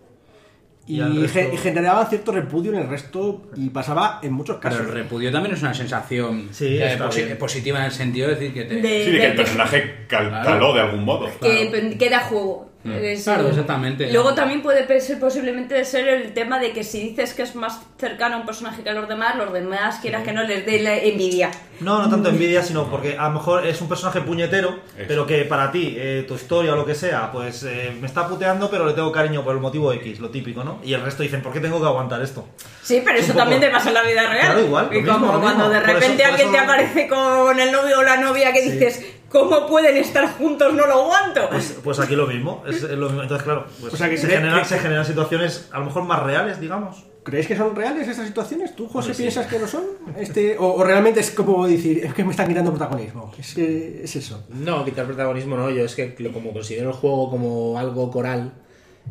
Y, 0.87 0.97
Y 0.97 1.01
al 1.03 1.15
resto- 1.23 1.33
ge- 1.35 1.51
y 1.53 1.57
generaban 1.59 2.07
cierto 2.09 2.33
repudio 2.33 2.73
en 2.73 2.79
el 2.81 2.89
resto 2.89 3.43
y 3.55 3.69
pasaba 3.69 4.19
en 4.23 4.33
muchos 4.33 4.57
Pero 4.57 4.75
casos. 4.77 4.87
el 4.89 4.93
repudio 4.95 5.31
también 5.31 5.55
es 5.55 5.61
una 5.63 5.75
sensación 5.75 6.49
Sí, 6.53 6.79
eh, 6.79 6.93
está 6.95 7.09
posi- 7.09 7.27
bien. 7.27 7.39
positiva 7.39 7.79
en 7.81 7.85
el 7.85 7.91
sentido 7.93 8.29
de 8.29 8.35
decir 8.35 8.55
que 8.55 8.65
te. 8.65 8.77
De- 8.77 9.05
Sí, 9.05 9.11
de 9.13 9.19
que 9.19 9.27
el 9.27 9.35
personaje 9.37 10.07
cal- 10.09 10.29
Claro. 10.31 10.45
caló 10.49 10.75
de 10.75 10.81
algún 10.81 11.05
modo. 11.05 11.29
que, 11.41 11.97
que 11.99 12.11
da 12.11 12.21
juego. 12.21 12.70
Mm. 12.83 12.93
Es- 12.93 13.25
Claro, 13.25 13.49
exactamente. 13.49 14.11
Luego 14.11 14.33
también 14.35 14.63
puede 14.63 15.01
ser 15.03 15.19
posiblemente 15.21 15.85
ser 15.85 16.09
el 16.09 16.33
tema 16.33 16.59
de 16.59 16.73
que 16.73 16.83
si 16.83 17.01
dices 17.11 17.35
que 17.35 17.43
es 17.43 17.55
más 17.55 17.81
cercano 17.99 18.37
a 18.37 18.39
un 18.41 18.47
personaje 18.47 18.83
que 18.83 18.89
a 18.89 18.95
los 18.95 19.07
demás, 19.07 19.37
los 19.37 19.53
demás 19.53 19.99
quieras 20.01 20.23
que 20.23 20.33
no 20.33 20.43
les 20.45 20.65
dé 20.65 20.81
la 20.81 20.97
envidia. 20.97 21.51
No, 21.81 21.99
no 22.03 22.09
tanto 22.11 22.31
envidia, 22.31 22.63
sino 22.63 22.91
porque 22.91 23.17
a 23.19 23.25
lo 23.29 23.31
mejor 23.35 23.67
es 23.67 23.81
un 23.83 23.89
personaje 23.89 24.21
puñetero, 24.23 24.69
Eso. 24.97 25.05
pero 25.09 25.27
que 25.27 25.45
para 25.45 25.71
ti, 25.71 25.95
eh, 25.99 26.25
tu 26.27 26.35
historia 26.35 26.73
o 26.73 26.77
lo 26.77 26.87
que 26.87 26.95
sea, 26.95 27.31
pues 27.33 27.63
eh, 27.65 27.95
me 28.01 28.07
está 28.07 28.27
puteando, 28.29 28.71
pero 28.71 28.87
le 28.87 28.93
tengo 28.95 29.13
cariño 29.13 29.45
por 29.45 29.55
el 29.55 29.61
motivo 29.61 29.93
X, 29.93 30.19
lo 30.21 30.31
típico, 30.31 30.65
¿no? 30.65 30.79
Y 30.83 30.95
el 30.95 31.03
resto 31.03 31.23
dicen, 31.23 31.43
¿por 31.43 31.53
qué 31.53 31.61
tengo 31.61 31.81
que 31.81 31.87
aguantar 31.87 32.23
esto? 32.23 32.49
Sí, 32.83 33.03
pero 33.05 33.19
Es 33.19 33.25
eso 33.25 33.33
poco- 33.35 33.41
también 33.45 33.61
te 33.61 33.71
pasa 33.71 33.89
en 33.89 33.95
la 33.95 34.03
vida 34.03 34.23
real. 34.29 34.47
Claro, 34.47 34.61
igual, 34.61 34.89
Y 34.93 35.05
como 35.05 35.27
cuando 35.41 35.49
mismo. 35.49 35.69
de 35.69 35.79
eso- 35.79 35.87
repente 35.87 36.25
alguien 36.25 36.49
eso- 36.49 36.53
te 36.57 36.59
aparece 36.59 37.09
con 37.09 37.61
el 37.61 37.73
novio 37.73 37.99
o 37.99 38.03
la 38.03 38.17
novia 38.19 38.53
que 38.53 38.63
dices, 38.63 39.05
¿cómo 39.31 39.67
pueden 39.67 39.97
estar 39.97 40.29
juntos? 40.37 40.75
No 40.75 40.87
lo 40.87 40.95
aguanto. 41.05 41.49
Pues, 41.49 41.79
pues 41.83 41.99
aquí 42.01 42.15
lo 42.17 42.27
mismo, 42.27 42.63
es, 42.67 42.83
lo 42.83 43.07
mismo. 43.07 43.23
Entonces, 43.23 43.45
claro, 43.45 43.67
pues 43.81 43.95
O 43.95 43.97
sea, 43.97 44.11
que 44.11 44.19
se, 44.19 44.27
cree- 44.27 44.37
generan, 44.37 44.59
que- 44.61 44.69
se 44.69 44.79
generan 44.79 45.05
situaciones 45.07 45.69
a 45.73 45.79
lo 45.79 45.87
mejor 45.87 46.03
más 46.05 46.23
reales, 46.23 46.61
digamos. 46.61 47.05
¿Creéis 47.23 47.47
que 47.47 47.57
son 47.57 47.77
reales 47.77 48.09
estas 48.09 48.27
situaciones? 48.27 48.75
¿Tú, 48.75 48.87
José, 48.87 48.99
Hombre, 49.11 49.15
sí. 49.15 49.23
piensas 49.23 49.47
que 49.47 49.59
lo 49.59 49.67
son? 49.69 49.85
Este, 50.17 50.57
o, 50.59 50.73
o 50.75 50.83
realmente 50.85 51.21
es 51.21 51.31
como 51.31 51.67
decir, 51.67 52.03
es 52.05 52.15
que 52.15 52.25
me 52.25 52.31
están 52.31 52.49
quitando 52.49 52.71
protagonismo? 52.71 53.31
Es, 53.39 53.55
que 53.55 54.01
es 54.05 54.17
eso. 54.17 54.45
No, 54.49 54.85
quitar 54.87 55.05
protagonismo 55.07 55.55
no, 55.57 55.69
yo 55.71 55.85
es 55.85 55.95
que 55.95 56.15
lo- 56.19 56.33
como 56.33 56.53
considero 56.53 56.89
el 56.91 56.97
juego 56.97 57.31
como 57.31 57.79
algo 57.79 58.11
coral 58.11 58.53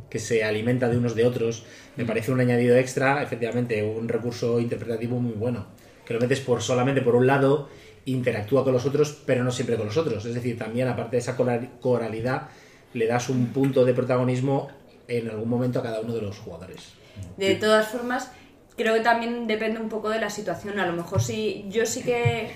que 0.09 0.17
se 0.19 0.43
alimenta 0.43 0.89
de 0.89 0.97
unos 0.97 1.13
de 1.15 1.25
otros, 1.25 1.65
me 1.97 2.05
parece 2.05 2.31
un 2.31 2.39
añadido 2.39 2.75
extra, 2.77 3.21
efectivamente, 3.21 3.83
un 3.83 4.07
recurso 4.07 4.59
interpretativo 4.59 5.19
muy 5.19 5.33
bueno. 5.33 5.67
Que 6.05 6.13
lo 6.15 6.19
metes 6.19 6.39
por 6.39 6.61
solamente 6.63 7.01
por 7.01 7.15
un 7.15 7.27
lado, 7.27 7.69
interactúa 8.05 8.63
con 8.63 8.73
los 8.73 8.85
otros, 8.85 9.21
pero 9.25 9.43
no 9.43 9.51
siempre 9.51 9.75
con 9.77 9.85
los 9.87 9.97
otros. 9.97 10.25
Es 10.25 10.33
decir, 10.33 10.57
también 10.57 10.87
aparte 10.87 11.17
de 11.17 11.19
esa 11.21 11.35
coral- 11.35 11.69
coralidad, 11.81 12.49
le 12.93 13.05
das 13.07 13.29
un 13.29 13.47
punto 13.47 13.85
de 13.85 13.93
protagonismo 13.93 14.69
en 15.07 15.29
algún 15.29 15.49
momento 15.49 15.79
a 15.79 15.83
cada 15.83 16.01
uno 16.01 16.13
de 16.13 16.21
los 16.21 16.37
jugadores. 16.39 16.93
De 17.37 17.55
todas 17.55 17.87
formas, 17.87 18.31
creo 18.77 18.93
que 18.93 19.01
también 19.01 19.47
depende 19.47 19.79
un 19.79 19.89
poco 19.89 20.09
de 20.09 20.19
la 20.19 20.29
situación. 20.29 20.79
A 20.79 20.85
lo 20.85 20.93
mejor 20.93 21.21
sí, 21.21 21.65
yo 21.69 21.85
sí 21.85 22.03
que 22.03 22.49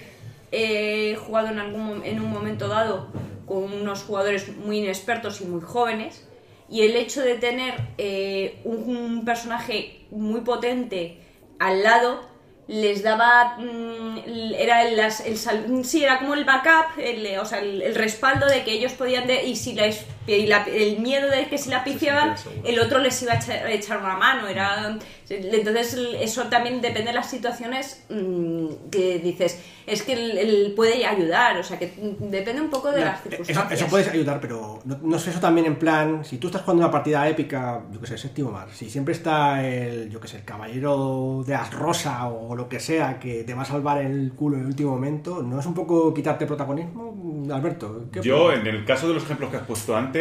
he 0.51 1.15
jugado 1.15 1.49
en, 1.49 1.59
algún, 1.59 2.03
en 2.05 2.19
un 2.19 2.29
momento 2.31 2.67
dado 2.67 3.07
con 3.45 3.63
unos 3.73 4.03
jugadores 4.03 4.55
muy 4.57 4.79
inexpertos 4.79 5.41
y 5.41 5.45
muy 5.45 5.61
jóvenes. 5.61 6.25
Y 6.69 6.81
el 6.81 6.95
hecho 6.95 7.21
de 7.21 7.35
tener 7.35 7.73
eh, 7.97 8.59
un, 8.63 8.95
un 8.95 9.25
personaje 9.25 10.05
muy 10.11 10.41
potente 10.41 11.17
al 11.59 11.83
lado 11.83 12.21
les 12.67 13.03
daba 13.03 13.57
mm, 13.57 14.19
era 14.57 14.83
el, 14.87 14.97
el 14.99 15.37
sal- 15.37 15.83
sí 15.83 16.03
era 16.03 16.19
como 16.19 16.33
el 16.33 16.45
backup 16.45 16.97
el, 16.97 17.37
o 17.37 17.45
sea 17.45 17.59
el, 17.59 17.81
el 17.81 17.95
respaldo 17.95 18.45
de 18.47 18.63
que 18.63 18.71
ellos 18.71 18.93
podían 18.93 19.27
de- 19.27 19.43
y 19.43 19.55
si 19.55 19.73
les 19.73 20.05
y 20.27 20.45
la- 20.47 20.63
el 20.63 20.99
miedo 20.99 21.29
de 21.29 21.47
que 21.47 21.57
si 21.57 21.69
la 21.69 21.83
piciaban 21.83 22.35
el 22.63 22.79
otro 22.79 22.99
les 22.99 23.21
iba 23.21 23.33
a 23.33 23.35
echar, 23.37 23.65
a 23.65 23.71
echar 23.71 23.97
una 23.99 24.15
mano 24.15 24.47
era 24.47 24.97
entonces 25.29 25.97
eso 26.19 26.43
también 26.43 26.81
depende 26.81 27.07
de 27.11 27.13
las 27.13 27.29
situaciones 27.29 28.03
mm, 28.09 28.89
que 28.91 29.19
dices 29.19 29.61
es 29.85 30.01
que 30.03 30.13
él, 30.13 30.37
él 30.37 30.73
puede 30.75 31.05
ayudar 31.05 31.57
o 31.57 31.63
sea 31.63 31.77
que 31.79 31.91
depende 32.19 32.61
un 32.61 32.69
poco 32.69 32.91
de 32.91 33.01
las 33.01 33.19
eso, 33.19 33.29
circunstancias. 33.29 33.81
eso 33.81 33.89
puedes 33.89 34.07
ayudar, 34.07 34.39
pero 34.39 34.79
no, 34.85 34.97
no 35.01 35.19
sé 35.19 35.31
eso 35.31 35.39
también 35.39 35.67
en 35.67 35.75
plan, 35.77 36.23
si 36.23 36.37
tú 36.37 36.47
estás 36.47 36.61
jugando 36.61 36.83
una 36.83 36.91
partida 36.91 37.27
épica, 37.27 37.81
yo 37.91 37.99
que 37.99 38.07
sé, 38.07 38.17
séptimo 38.17 38.51
mar, 38.51 38.67
si 38.73 38.89
siempre 38.89 39.13
está 39.13 39.65
el, 39.65 40.09
yo 40.09 40.19
que 40.21 40.27
sé, 40.27 40.37
el 40.37 40.45
caballero 40.45 41.43
de 41.45 41.55
as 41.55 41.73
rosa 41.73 42.27
o 42.27 42.55
lo 42.55 42.69
que 42.69 42.79
sea 42.79 43.19
que 43.19 43.43
te 43.43 43.53
va 43.53 43.63
a 43.63 43.65
salvar 43.65 43.97
el 44.01 44.31
culo 44.35 44.55
en 44.55 44.61
el 44.63 44.67
último 44.67 44.91
momento, 44.91 45.41
¿no 45.43 45.59
es 45.59 45.65
un 45.65 45.73
poco 45.73 46.13
quitarte 46.13 46.45
protagonismo? 46.45 47.43
Alberto, 47.53 48.05
¿qué 48.11 48.21
Yo, 48.21 48.53
en 48.53 48.65
el 48.67 48.85
caso 48.85 49.07
de 49.09 49.15
los 49.15 49.23
ejemplos 49.23 49.49
que 49.51 49.57
has 49.57 49.63
puesto 49.63 49.95
antes, 49.97 50.12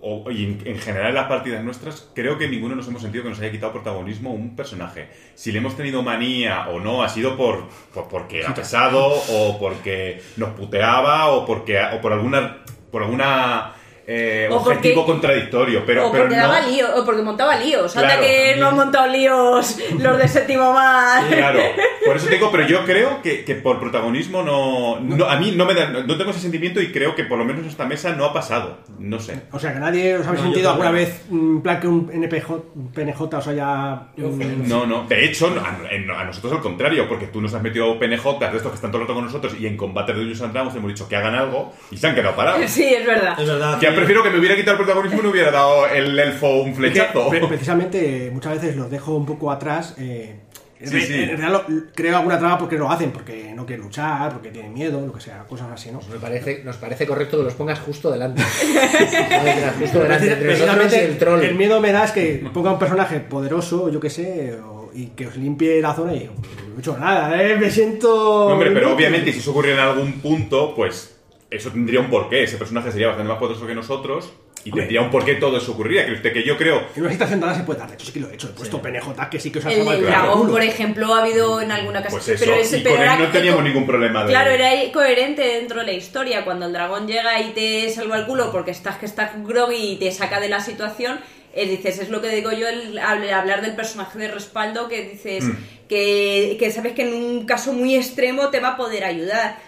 o, 0.00 0.30
y 0.30 0.44
en, 0.44 0.62
en 0.64 0.78
general 0.78 1.08
en 1.08 1.14
las 1.16 1.26
partidas 1.26 1.64
nuestras, 1.64 2.08
creo 2.14 2.38
que 2.38 2.46
ninguno 2.48 2.76
nos 2.76 2.86
hemos 2.86 3.02
sentido 3.02 3.24
que 3.24 3.30
nos 3.30 3.40
haya 3.40 3.50
quitado 3.50 3.72
protagonismo 3.72 4.30
un 4.32 4.54
personaje. 4.54 5.08
Si 5.34 5.50
le 5.50 5.58
hemos 5.58 5.76
tenido 5.76 6.02
manía 6.02 6.68
o 6.68 6.78
no, 6.78 7.02
ha 7.02 7.08
sido 7.08 7.36
por, 7.36 7.64
por- 7.92 8.06
porque 8.08 8.38
era 8.40 8.54
pesado, 8.54 9.06
o 9.30 9.58
porque 9.58 10.22
nos 10.36 10.50
puteaba, 10.50 11.26
o 11.32 11.44
porque 11.44 11.80
o 11.80 12.00
por 12.00 12.12
alguna 12.12 12.58
por 12.92 13.02
alguna 13.02 13.72
eh, 14.10 14.48
O 14.50 14.54
porque- 14.64 14.78
objetivo 14.78 15.04
contradictorio, 15.04 15.82
pero, 15.84 16.08
o 16.08 16.10
pero 16.10 16.24
porque 16.24 16.36
no... 16.36 16.42
daba 16.42 16.60
lío, 16.62 16.86
o 16.96 17.04
porque 17.04 17.20
montaba 17.22 17.56
líos. 17.56 17.94
Anda 17.94 18.08
Claro, 18.08 18.22
que 18.22 18.28
también. 18.36 18.60
no 18.60 18.68
han 18.68 18.76
montado 18.76 19.06
líos 19.08 19.78
los 19.98 20.18
de 20.18 20.28
séptimo 20.28 20.72
más. 20.72 21.24
Claro, 21.26 21.60
por 22.06 22.16
eso 22.16 22.26
te 22.26 22.36
digo, 22.36 22.50
pero 22.50 22.66
yo 22.66 22.84
creo 22.84 23.20
que, 23.22 23.44
que 23.44 23.54
por 23.56 23.78
protagonismo 23.78 24.42
no, 24.42 24.98
no- 25.00 25.26
A 25.28 25.36
mí 25.38 25.52
no 25.54 25.66
me 25.66 25.74
da. 25.74 25.88
No 25.90 26.16
tengo 26.16 26.30
ese 26.30 26.40
sentimiento 26.40 26.80
y 26.80 26.90
creo 26.90 27.14
que 27.14 27.24
por 27.24 27.36
lo 27.38 27.44
menos 27.44 27.62
en 27.64 27.68
esta 27.68 27.84
mesa 27.84 28.12
no 28.14 28.24
ha 28.24 28.32
pasado. 28.32 28.78
No 28.98 29.20
sé. 29.20 29.42
O 29.52 29.58
sea, 29.58 29.74
que 29.74 29.80
nadie 29.80 30.16
os 30.16 30.26
habéis 30.26 30.40
No, 30.42 30.46
sentido 30.50 30.70
alguna 30.70 30.90
vez 30.90 31.26
en 31.30 31.60
plan 31.60 31.78
que 31.78 31.86
un 31.86 32.10
NPJ, 32.10 32.50
un 32.74 32.90
PNJ 32.92 33.20
os 33.36 33.46
haya... 33.48 34.00
No, 34.16 34.86
no. 34.86 35.04
De 35.06 35.24
hecho, 35.24 35.54
a, 35.62 36.20
a 36.20 36.24
nosotros 36.24 36.52
al 36.54 36.60
contrario, 36.60 37.06
porque 37.08 37.26
tú 37.26 37.40
nos 37.42 37.52
has 37.54 37.62
metido 37.62 37.98
PNJ 37.98 38.38
de 38.38 38.56
estos 38.56 38.70
que 38.70 38.76
están 38.76 38.90
todo 38.90 39.02
el 39.02 39.06
rato 39.06 39.14
con 39.14 39.24
nosotros 39.24 39.54
y 39.58 39.66
en 39.66 39.76
combate 39.76 40.12
de 40.12 40.18
Dungeons 40.20 40.42
and 40.42 40.52
Dragons 40.54 40.74
hemos 40.76 40.88
dicho 40.88 41.06
que 41.08 41.16
hagan 41.16 41.34
algo 41.34 41.72
y 41.90 41.96
se 41.96 42.06
han 42.06 42.14
quedado 42.14 42.34
parados. 42.34 42.62
Sí, 42.70 42.84
es 42.84 43.06
verdad. 43.06 43.38
Es 43.38 43.46
verdad. 43.46 43.78
Ya 43.80 43.94
prefiero 43.98 44.22
que 44.22 44.30
me 44.30 44.38
hubiera 44.38 44.56
quitado 44.56 44.72
el 44.78 44.84
protagonismo 44.84 45.20
y 45.20 45.22
no 45.24 45.30
hubiera 45.30 45.50
dado 45.50 45.86
el 45.88 46.18
elfo 46.18 46.48
un 46.62 46.70
que 46.70 46.76
flechazo. 46.76 47.28
pre- 47.28 47.46
precisamente 47.46 48.30
muchas 48.32 48.54
veces 48.54 48.76
los 48.76 48.90
dejo 48.90 49.14
un 49.14 49.26
poco 49.26 49.50
atrás. 49.50 49.94
eh, 49.98 50.36
en 50.80 50.86
Sí, 50.88 50.94
re- 50.94 51.06
sí. 51.06 51.14
En 51.14 51.36
realidad 51.38 51.64
lo- 51.68 51.82
creo 51.92 52.16
alguna 52.16 52.38
trama 52.38 52.56
porque 52.56 52.76
lo 52.78 52.88
hacen, 52.88 53.10
porque 53.10 53.52
no 53.52 53.66
quieren 53.66 53.84
luchar, 53.84 54.32
porque 54.32 54.50
tienen 54.50 54.72
miedo, 54.72 55.04
lo 55.04 55.12
que 55.12 55.20
sea, 55.20 55.42
cosas 55.48 55.66
así, 55.72 55.90
¿no? 55.90 56.00
Me 56.08 56.18
parece, 56.20 56.62
nos 56.64 56.76
parece 56.76 57.04
correcto 57.04 57.36
que 57.38 57.42
los 57.42 57.54
pongas 57.54 57.80
justo 57.80 58.12
delante. 58.12 58.42
justo 59.80 59.98
delante 60.00 60.32
entre 60.32 60.46
nosotros 60.46 60.76
y 60.76 60.78
Precisamente 60.78 61.04
el 61.04 61.18
troll. 61.18 61.42
el 61.42 61.54
miedo 61.56 61.80
me 61.80 61.90
da 61.92 62.04
es 62.04 62.12
que 62.12 62.44
ponga 62.54 62.72
un 62.72 62.78
personaje 62.78 63.20
poderoso, 63.20 63.88
yo 63.90 63.98
que 64.00 64.10
sé, 64.10 64.54
o- 64.64 64.90
y 64.94 65.06
que 65.08 65.26
os 65.26 65.36
limpie 65.36 65.80
la 65.82 65.94
zona 65.94 66.14
y 66.14 66.24
no 66.26 66.76
he 66.76 66.80
hecho 66.80 66.96
nada, 66.96 67.42
¿eh? 67.42 67.56
Me 67.56 67.70
siento... 67.70 68.08
No, 68.48 68.54
hombre, 68.54 68.70
pero 68.70 68.94
obviamente 68.94 69.32
si 69.32 69.40
eso 69.40 69.50
ocurriera 69.50 69.82
en 69.82 69.88
algún 69.90 70.12
punto, 70.20 70.74
pues 70.76 71.16
eso 71.50 71.70
tendría 71.70 72.00
un 72.00 72.10
porqué. 72.10 72.42
Ese 72.44 72.56
personaje 72.56 72.90
sería 72.92 73.08
bastante 73.08 73.28
más 73.32 73.38
poderoso 73.38 73.66
que 73.66 73.74
nosotros 73.74 74.32
y 74.64 74.70
Hombre. 74.70 74.82
tendría 74.84 75.00
un 75.02 75.10
porqué 75.10 75.36
todo 75.36 75.56
eso 75.56 75.72
ocurriría. 75.72 76.04
Que, 76.04 76.12
usted- 76.12 76.32
que 76.32 76.42
yo 76.42 76.56
creo 76.58 76.82
En 76.94 77.02
una 77.02 77.12
situación 77.12 77.40
dada 77.40 77.54
se 77.54 77.62
puede 77.62 77.78
dar, 77.78 77.88
de 77.88 77.94
hecho 77.94 78.06
sí 78.06 78.12
que 78.12 78.20
lo 78.20 78.28
he 78.30 78.34
hecho, 78.34 78.48
he 78.48 78.50
puesto 78.50 78.82
PNJ 78.82 79.30
que 79.30 79.40
sí 79.40 79.50
que 79.50 79.60
os 79.60 79.64
ha 79.66 79.72
El 79.72 79.82
claro. 79.82 80.00
dragón, 80.02 80.50
por 80.50 80.62
ejemplo, 80.62 81.14
ha 81.14 81.22
habido 81.22 81.60
en 81.60 81.70
alguna 81.72 82.00
ocasión. 82.00 82.20
Pues 82.20 82.28
eso, 82.28 82.44
pero 82.44 82.56
ese- 82.60 82.78
y 82.78 82.82
pero 82.82 82.96
con 82.96 83.04
él 83.04 83.18
no 83.18 83.26
teníamos 83.28 83.62
ningún 83.64 83.86
problema 83.86 84.24
de- 84.24 84.30
Claro, 84.30 84.50
era 84.50 84.70
coherente 84.92 85.42
dentro 85.42 85.80
de 85.80 85.86
la 85.86 85.92
historia. 85.92 86.44
Cuando 86.44 86.66
el 86.66 86.72
dragón 86.72 87.06
llega 87.06 87.40
y 87.40 87.50
te 87.52 87.88
salva 87.90 88.18
el 88.18 88.26
culo 88.26 88.50
porque 88.52 88.72
estás 88.72 88.96
que 88.98 89.06
estás 89.06 89.30
groggy 89.46 89.92
y 89.92 89.96
te 89.96 90.10
saca 90.10 90.40
de 90.40 90.48
la 90.48 90.60
situación, 90.60 91.20
eh, 91.54 91.66
dices, 91.66 91.98
es 91.98 92.10
lo 92.10 92.20
que 92.20 92.28
digo 92.28 92.52
yo, 92.52 92.68
el, 92.68 92.98
al 92.98 93.28
hablar 93.32 93.62
del 93.62 93.74
personaje 93.74 94.18
de 94.18 94.28
respaldo, 94.28 94.88
que 94.88 95.02
dices 95.08 95.44
Mm. 95.44 95.56
que, 95.88 96.56
que 96.58 96.70
sabes 96.70 96.92
que 96.92 97.02
en 97.08 97.14
un 97.14 97.46
caso 97.46 97.72
muy 97.72 97.94
extremo 97.96 98.48
te 98.50 98.60
va 98.60 98.70
a 98.70 98.76
poder 98.76 99.04
ayudar. 99.04 99.58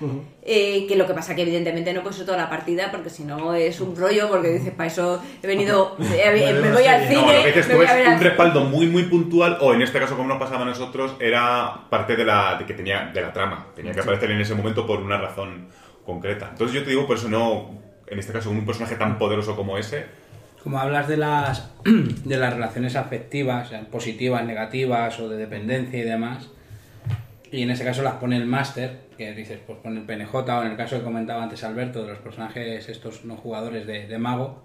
Eh, 0.42 0.86
que 0.88 0.96
lo 0.96 1.06
que 1.06 1.14
pasa 1.14 1.34
que 1.34 1.42
evidentemente 1.42 1.92
no 1.92 2.02
puedes 2.02 2.18
toda 2.24 2.36
la 2.36 2.48
partida 2.50 2.90
porque 2.90 3.08
si 3.10 3.24
no 3.24 3.54
es 3.54 3.80
un 3.80 3.94
rollo, 3.96 4.28
porque 4.28 4.48
dices, 4.48 4.72
para 4.72 4.88
eso 4.88 5.22
he 5.42 5.46
venido, 5.46 5.96
eh, 6.00 6.58
me 6.62 6.72
voy 6.72 6.84
al 6.86 7.02
serie. 7.02 7.16
No, 7.16 7.20
cine, 7.28 7.36
lo 7.38 7.42
que 7.42 7.52
dices 7.52 7.68
tú 7.68 7.82
es 7.82 7.90
un 7.90 8.12
al- 8.12 8.20
respaldo 8.20 8.60
muy 8.64 8.86
muy 8.86 9.04
puntual 9.04 9.58
o 9.60 9.72
en 9.74 9.82
este 9.82 9.98
caso 9.98 10.16
como 10.16 10.28
nos 10.28 10.38
pasaba 10.38 10.62
a 10.62 10.66
nosotros 10.66 11.14
era 11.20 11.88
parte 11.90 12.16
de 12.16 12.24
la 12.24 12.56
de 12.58 12.66
que 12.66 12.74
tenía 12.74 13.10
de 13.14 13.20
la 13.20 13.32
trama, 13.32 13.68
tenía 13.76 13.92
que 13.92 14.00
aparecer 14.00 14.30
en 14.30 14.40
ese 14.40 14.54
momento 14.54 14.86
por 14.86 15.00
una 15.00 15.18
razón 15.18 15.68
concreta. 16.04 16.48
Entonces 16.52 16.74
yo 16.74 16.82
te 16.84 16.90
digo 16.90 17.06
por 17.06 17.16
eso 17.16 17.28
no 17.28 17.70
en 18.06 18.18
este 18.18 18.32
caso 18.32 18.50
un 18.50 18.66
personaje 18.66 18.96
tan 18.96 19.18
poderoso 19.18 19.54
como 19.56 19.78
ese, 19.78 20.06
Como 20.62 20.78
hablas 20.78 21.08
de 21.08 21.16
las, 21.16 21.70
de 22.24 22.36
las 22.36 22.52
relaciones 22.52 22.96
afectivas, 22.96 23.68
sean 23.68 23.86
positivas, 23.86 24.44
negativas 24.44 25.18
o 25.20 25.28
de 25.28 25.36
dependencia 25.38 25.98
y 25.98 26.02
demás, 26.02 26.50
y 27.50 27.62
en 27.62 27.70
ese 27.70 27.84
caso 27.84 28.02
las 28.02 28.14
pone 28.14 28.36
el 28.36 28.46
máster, 28.46 29.00
que 29.16 29.32
dices, 29.32 29.58
pues 29.66 29.78
pone 29.82 30.00
el 30.00 30.06
PNJ, 30.06 30.34
o 30.34 30.62
en 30.62 30.70
el 30.70 30.76
caso 30.76 30.98
que 30.98 31.02
comentaba 31.04 31.42
antes 31.42 31.64
Alberto, 31.64 32.02
de 32.02 32.08
los 32.10 32.18
personajes 32.18 32.88
estos 32.88 33.24
no 33.24 33.36
jugadores 33.36 33.86
de, 33.86 34.06
de 34.06 34.18
mago, 34.18 34.62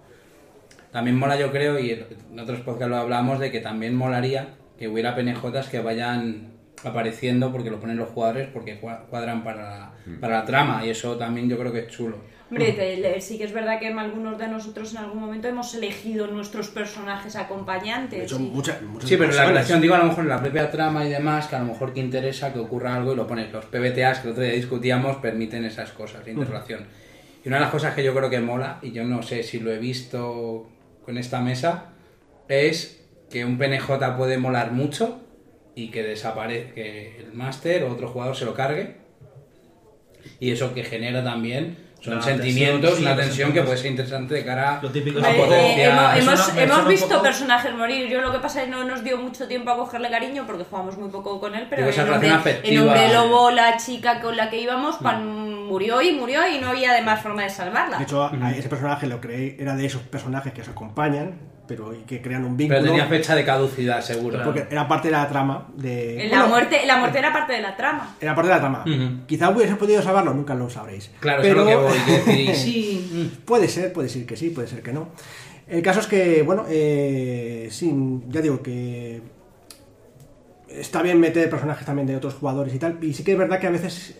también 0.91 1.17
mola 1.17 1.37
yo 1.37 1.51
creo, 1.51 1.79
y 1.79 1.91
en 1.91 2.39
otros 2.39 2.59
podcasts 2.61 2.89
lo 2.89 2.97
hablamos, 2.97 3.39
de 3.39 3.51
que 3.51 3.59
también 3.59 3.95
molaría 3.95 4.49
que 4.77 4.87
hubiera 4.87 5.15
PNJs 5.15 5.67
que 5.69 5.79
vayan 5.79 6.51
apareciendo 6.83 7.51
porque 7.51 7.71
lo 7.71 7.79
ponen 7.79 7.97
los 7.97 8.09
jugadores 8.09 8.49
porque 8.53 8.79
cua- 8.79 9.05
cuadran 9.09 9.43
para, 9.43 9.93
para 10.19 10.39
la 10.39 10.45
trama 10.45 10.85
y 10.85 10.89
eso 10.89 11.15
también 11.17 11.49
yo 11.49 11.57
creo 11.57 11.71
que 11.71 11.79
es 11.79 11.87
chulo. 11.87 12.17
Hombre, 12.49 12.73
te- 12.73 12.97
le- 12.97 13.21
sí 13.21 13.37
que 13.39 13.45
es 13.45 13.53
verdad 13.53 13.79
que 13.79 13.87
algunos 13.87 14.37
de 14.37 14.47
nosotros 14.47 14.91
en 14.91 14.99
algún 14.99 15.19
momento 15.19 15.47
hemos 15.47 15.73
elegido 15.73 16.27
nuestros 16.27 16.69
personajes 16.69 17.35
acompañantes. 17.35 18.19
De 18.19 18.25
hecho, 18.25 18.35
y- 18.39 18.43
muchas, 18.49 18.81
muchas 18.83 19.09
Sí, 19.09 19.17
pero 19.17 19.31
la 19.31 19.45
relación, 19.45 19.81
digo, 19.81 19.95
a 19.95 19.97
lo 19.97 20.05
mejor 20.05 20.23
en 20.25 20.29
la 20.29 20.39
propia 20.41 20.69
trama 20.69 21.05
y 21.05 21.09
demás, 21.09 21.47
que 21.47 21.55
a 21.55 21.59
lo 21.59 21.65
mejor 21.65 21.93
que 21.93 22.01
interesa 22.01 22.53
que 22.53 22.59
ocurra 22.59 22.95
algo 22.95 23.13
y 23.13 23.15
lo 23.15 23.25
pones. 23.25 23.51
Los 23.51 23.65
PBTAs 23.65 24.19
que 24.19 24.27
el 24.27 24.31
otro 24.33 24.43
día 24.43 24.53
discutíamos 24.53 25.17
permiten 25.17 25.65
esas 25.65 25.91
cosas 25.91 26.23
de 26.23 26.31
interrelación. 26.33 26.85
Y 27.43 27.47
una 27.47 27.57
de 27.57 27.61
las 27.63 27.71
cosas 27.71 27.95
que 27.95 28.03
yo 28.03 28.13
creo 28.13 28.29
que 28.29 28.39
mola, 28.39 28.79
y 28.83 28.91
yo 28.91 29.03
no 29.03 29.21
sé 29.23 29.41
si 29.43 29.59
lo 29.59 29.71
he 29.71 29.79
visto 29.79 30.69
con 31.03 31.17
esta 31.17 31.41
mesa, 31.41 31.93
es 32.47 33.03
que 33.31 33.43
un 33.43 33.57
PNJ 33.57 34.17
puede 34.17 34.37
molar 34.37 34.71
mucho 34.71 35.19
y 35.73 35.89
que 35.89 36.03
desaparezca, 36.03 36.73
que 36.75 37.17
el 37.21 37.33
máster 37.33 37.83
o 37.83 37.91
otro 37.91 38.07
jugador 38.07 38.35
se 38.35 38.45
lo 38.45 38.53
cargue. 38.53 38.97
Y 40.39 40.51
eso 40.51 40.73
que 40.73 40.83
genera 40.83 41.23
también 41.23 41.77
son 42.05 42.13
Una 42.13 42.21
sentimientos, 42.23 42.99
una 42.99 43.15
tensión 43.15 43.51
que 43.51 43.61
puede 43.63 43.77
ser 43.77 43.87
interesante 43.91 44.35
de 44.35 44.45
cara 44.45 44.79
Lo 44.81 44.89
típico 44.91 45.19
a 45.19 45.29
Eh, 45.29 45.33
eh, 45.35 45.39
potenciar- 45.41 46.17
hemos 46.19 46.57
hemos, 46.57 46.87
visto 46.87 47.07
poco- 47.09 47.23
personajes 47.23 47.73
morir. 47.73 48.07
Yo 48.07 48.21
lo 48.21 48.31
que 48.31 48.39
pasa 48.39 48.59
es 48.61 48.65
que 48.65 48.71
no 48.71 48.83
nos 48.83 49.03
dio 49.03 49.17
mucho 49.17 49.47
tiempo 49.47 49.71
a 49.71 49.75
cogerle 49.77 50.09
cariño 50.09 50.43
porque 50.45 50.63
jugamos 50.63 50.97
muy 50.97 51.09
poco 51.09 51.39
con 51.39 51.55
él, 51.55 51.65
pero 51.69 51.81
en 51.87 52.79
hombre, 52.79 53.13
Lobo, 53.13 53.51
la 53.51 53.77
chica 53.77 54.21
con 54.21 54.37
la 54.37 54.49
que 54.49 54.61
íbamos, 54.61 54.97
pan- 54.97 55.65
murió 55.65 56.01
y 56.01 56.11
murió 56.11 56.47
y 56.47 56.59
no 56.59 56.69
había 56.69 56.91
además 56.91 57.21
forma 57.21 57.41
de 57.43 57.49
salvarla. 57.49 57.97
De 57.97 58.03
hecho, 58.03 58.23
a- 58.23 58.31
a 58.31 58.51
ese 58.51 58.69
personaje 58.69 59.07
lo 59.07 59.19
creé, 59.19 59.57
era 59.59 59.75
de 59.75 59.85
esos 59.85 60.01
personajes 60.03 60.53
que 60.53 60.61
os 60.61 60.67
acompañan, 60.69 61.39
pero 61.67 61.93
y 61.93 61.99
que 61.99 62.21
crean 62.21 62.45
un 62.45 62.57
vínculo. 62.57 62.79
Pero 62.79 62.91
tenía 62.91 63.07
fecha 63.07 63.35
de 63.35 63.43
caducidad, 63.43 64.01
seguro. 64.01 64.41
Porque 64.43 64.65
era 64.69 64.87
parte 64.87 65.07
de 65.07 65.13
la 65.13 65.27
trama. 65.27 65.67
De, 65.75 66.27
la, 66.29 66.37
bueno, 66.39 66.47
muerte, 66.47 66.81
la 66.85 66.97
muerte 66.97 67.19
era 67.19 67.33
parte 67.33 67.53
de 67.53 67.61
la 67.61 67.75
trama. 67.75 68.15
Era 68.19 68.35
parte 68.35 68.49
de 68.49 68.55
la 68.55 68.59
trama. 68.59 68.83
Ujú. 68.85 69.25
Quizá 69.25 69.49
hubiese 69.49 69.75
podido 69.75 70.01
salvarlo, 70.01 70.33
nunca 70.33 70.55
lo 70.55 70.69
sabréis. 70.69 71.11
Claro, 71.19 71.41
pero 71.41 71.67
eso 71.67 71.69
es 71.69 71.75
lo 71.75 72.05
que 72.05 72.21
voy 72.31 72.47
a 72.47 72.51
decir. 72.51 72.55
Sí, 72.65 73.39
puede 73.45 73.67
ser, 73.67 73.93
puede 73.93 74.09
ser 74.09 74.25
que 74.25 74.35
sí, 74.35 74.49
puede 74.49 74.67
ser 74.67 74.81
que 74.81 74.91
no. 74.91 75.09
El 75.67 75.81
caso 75.81 75.99
es 75.99 76.07
que, 76.07 76.41
bueno, 76.43 76.65
eh, 76.69 77.67
sí, 77.71 77.93
ya 78.27 78.41
digo 78.41 78.61
que 78.61 79.21
está 80.69 81.01
bien 81.01 81.19
meter 81.19 81.49
personajes 81.49 81.85
también 81.85 82.07
de 82.07 82.15
otros 82.15 82.35
jugadores 82.35 82.73
y 82.73 82.79
tal. 82.79 82.97
Y 83.01 83.13
sí 83.13 83.23
que 83.23 83.33
es 83.33 83.37
verdad 83.37 83.59
que 83.59 83.67
a 83.67 83.71
veces 83.71 84.19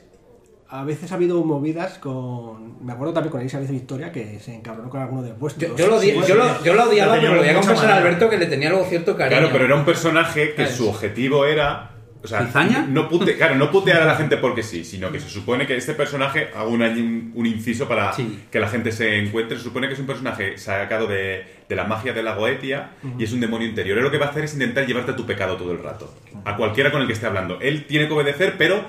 a 0.79 0.83
veces 0.83 1.11
ha 1.11 1.15
habido 1.15 1.43
movidas 1.43 1.97
con. 1.99 2.83
Me 2.85 2.93
acuerdo 2.93 3.13
también 3.13 3.31
con 3.31 3.41
Elizabeth 3.41 3.69
Victoria 3.69 4.11
que 4.11 4.39
se 4.39 4.53
encabronó 4.55 4.89
con 4.89 5.01
alguno 5.01 5.23
de 5.23 5.33
vuestros. 5.33 5.71
Yo, 5.71 5.77
yo 5.77 5.87
lo, 5.87 5.99
odi- 6.01 6.25
yo, 6.27 6.35
lo, 6.35 6.63
yo 6.63 6.73
lo 6.73 6.83
odiaba, 6.89 7.15
pero 7.15 7.33
le 7.33 7.39
voy 7.39 7.49
a 7.49 7.55
confesar 7.55 7.91
a. 7.91 7.97
Alberto 7.97 8.29
que 8.29 8.37
le 8.37 8.45
tenía 8.45 8.69
algo 8.69 8.83
cierto 8.85 9.15
cariño. 9.15 9.39
Claro, 9.39 9.51
pero 9.53 9.65
era 9.65 9.75
un 9.75 9.85
personaje 9.85 10.53
que 10.53 10.67
su 10.67 10.87
objetivo 10.89 11.45
era. 11.45 11.91
O 12.23 12.27
sea, 12.27 12.43
¿Cizaña? 12.43 12.87
no 12.89 13.07
pute, 13.07 13.35
claro, 13.37 13.53
no 13.53 13.69
putear 13.69 14.01
a 14.01 14.05
la 14.05 14.15
gente 14.15 14.37
porque 14.37 14.63
sí, 14.63 14.83
sino 14.83 15.11
que 15.11 15.19
se 15.19 15.29
supone 15.29 15.67
que 15.67 15.77
este 15.77 15.93
personaje, 15.93 16.49
hago 16.55 16.71
un, 16.71 17.45
inciso 17.45 17.87
para 17.87 18.13
Sí. 18.13 18.45
que 18.49 18.59
la 18.59 18.67
gente 18.67 18.91
se 18.91 19.19
encuentre, 19.19 19.59
se 19.59 19.63
supone 19.63 19.85
que 19.87 19.93
es 19.93 19.99
un 19.99 20.07
personaje 20.07 20.57
sacado 20.57 21.05
de, 21.05 21.43
de 21.69 21.75
la 21.75 21.83
magia 21.83 22.13
de 22.13 22.23
la 22.23 22.33
Goetia 22.33 22.93
y 23.19 23.23
es 23.25 23.31
un 23.31 23.41
demonio 23.41 23.67
interior. 23.67 23.99
Él 23.99 24.03
lo 24.03 24.09
que 24.09 24.17
va 24.17 24.25
a 24.25 24.29
hacer 24.29 24.45
es 24.45 24.53
intentar 24.55 24.87
llevarte 24.87 25.11
a 25.11 25.15
tu 25.15 25.23
pecado 25.27 25.55
todo 25.55 25.71
el 25.71 25.83
rato, 25.83 26.11
a 26.45 26.55
cualquiera 26.57 26.91
con 26.91 27.01
el 27.01 27.05
que 27.07 27.13
esté 27.13 27.27
hablando. 27.27 27.59
Él 27.61 27.85
tiene 27.85 28.07
que 28.07 28.13
obedecer, 28.15 28.55
pero 28.57 28.83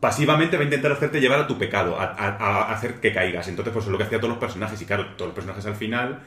pasivamente 0.00 0.56
va 0.56 0.62
a 0.62 0.64
intentar 0.64 0.92
hacerte 0.92 1.20
llevar 1.20 1.40
a 1.40 1.46
tu 1.46 1.58
pecado, 1.58 1.98
a, 1.98 2.04
a- 2.04 2.36
a 2.38 2.72
hacer 2.72 2.94
que 3.00 3.12
caigas. 3.12 3.48
Entonces, 3.48 3.72
pues 3.72 3.84
es 3.86 3.90
lo 3.90 3.98
que 3.98 4.04
hacía 4.04 4.18
todos 4.18 4.30
los 4.30 4.38
personajes. 4.38 4.80
Y 4.80 4.84
claro, 4.84 5.06
todos 5.16 5.28
los 5.28 5.34
personajes 5.34 5.66
al 5.66 5.74
final 5.74 6.20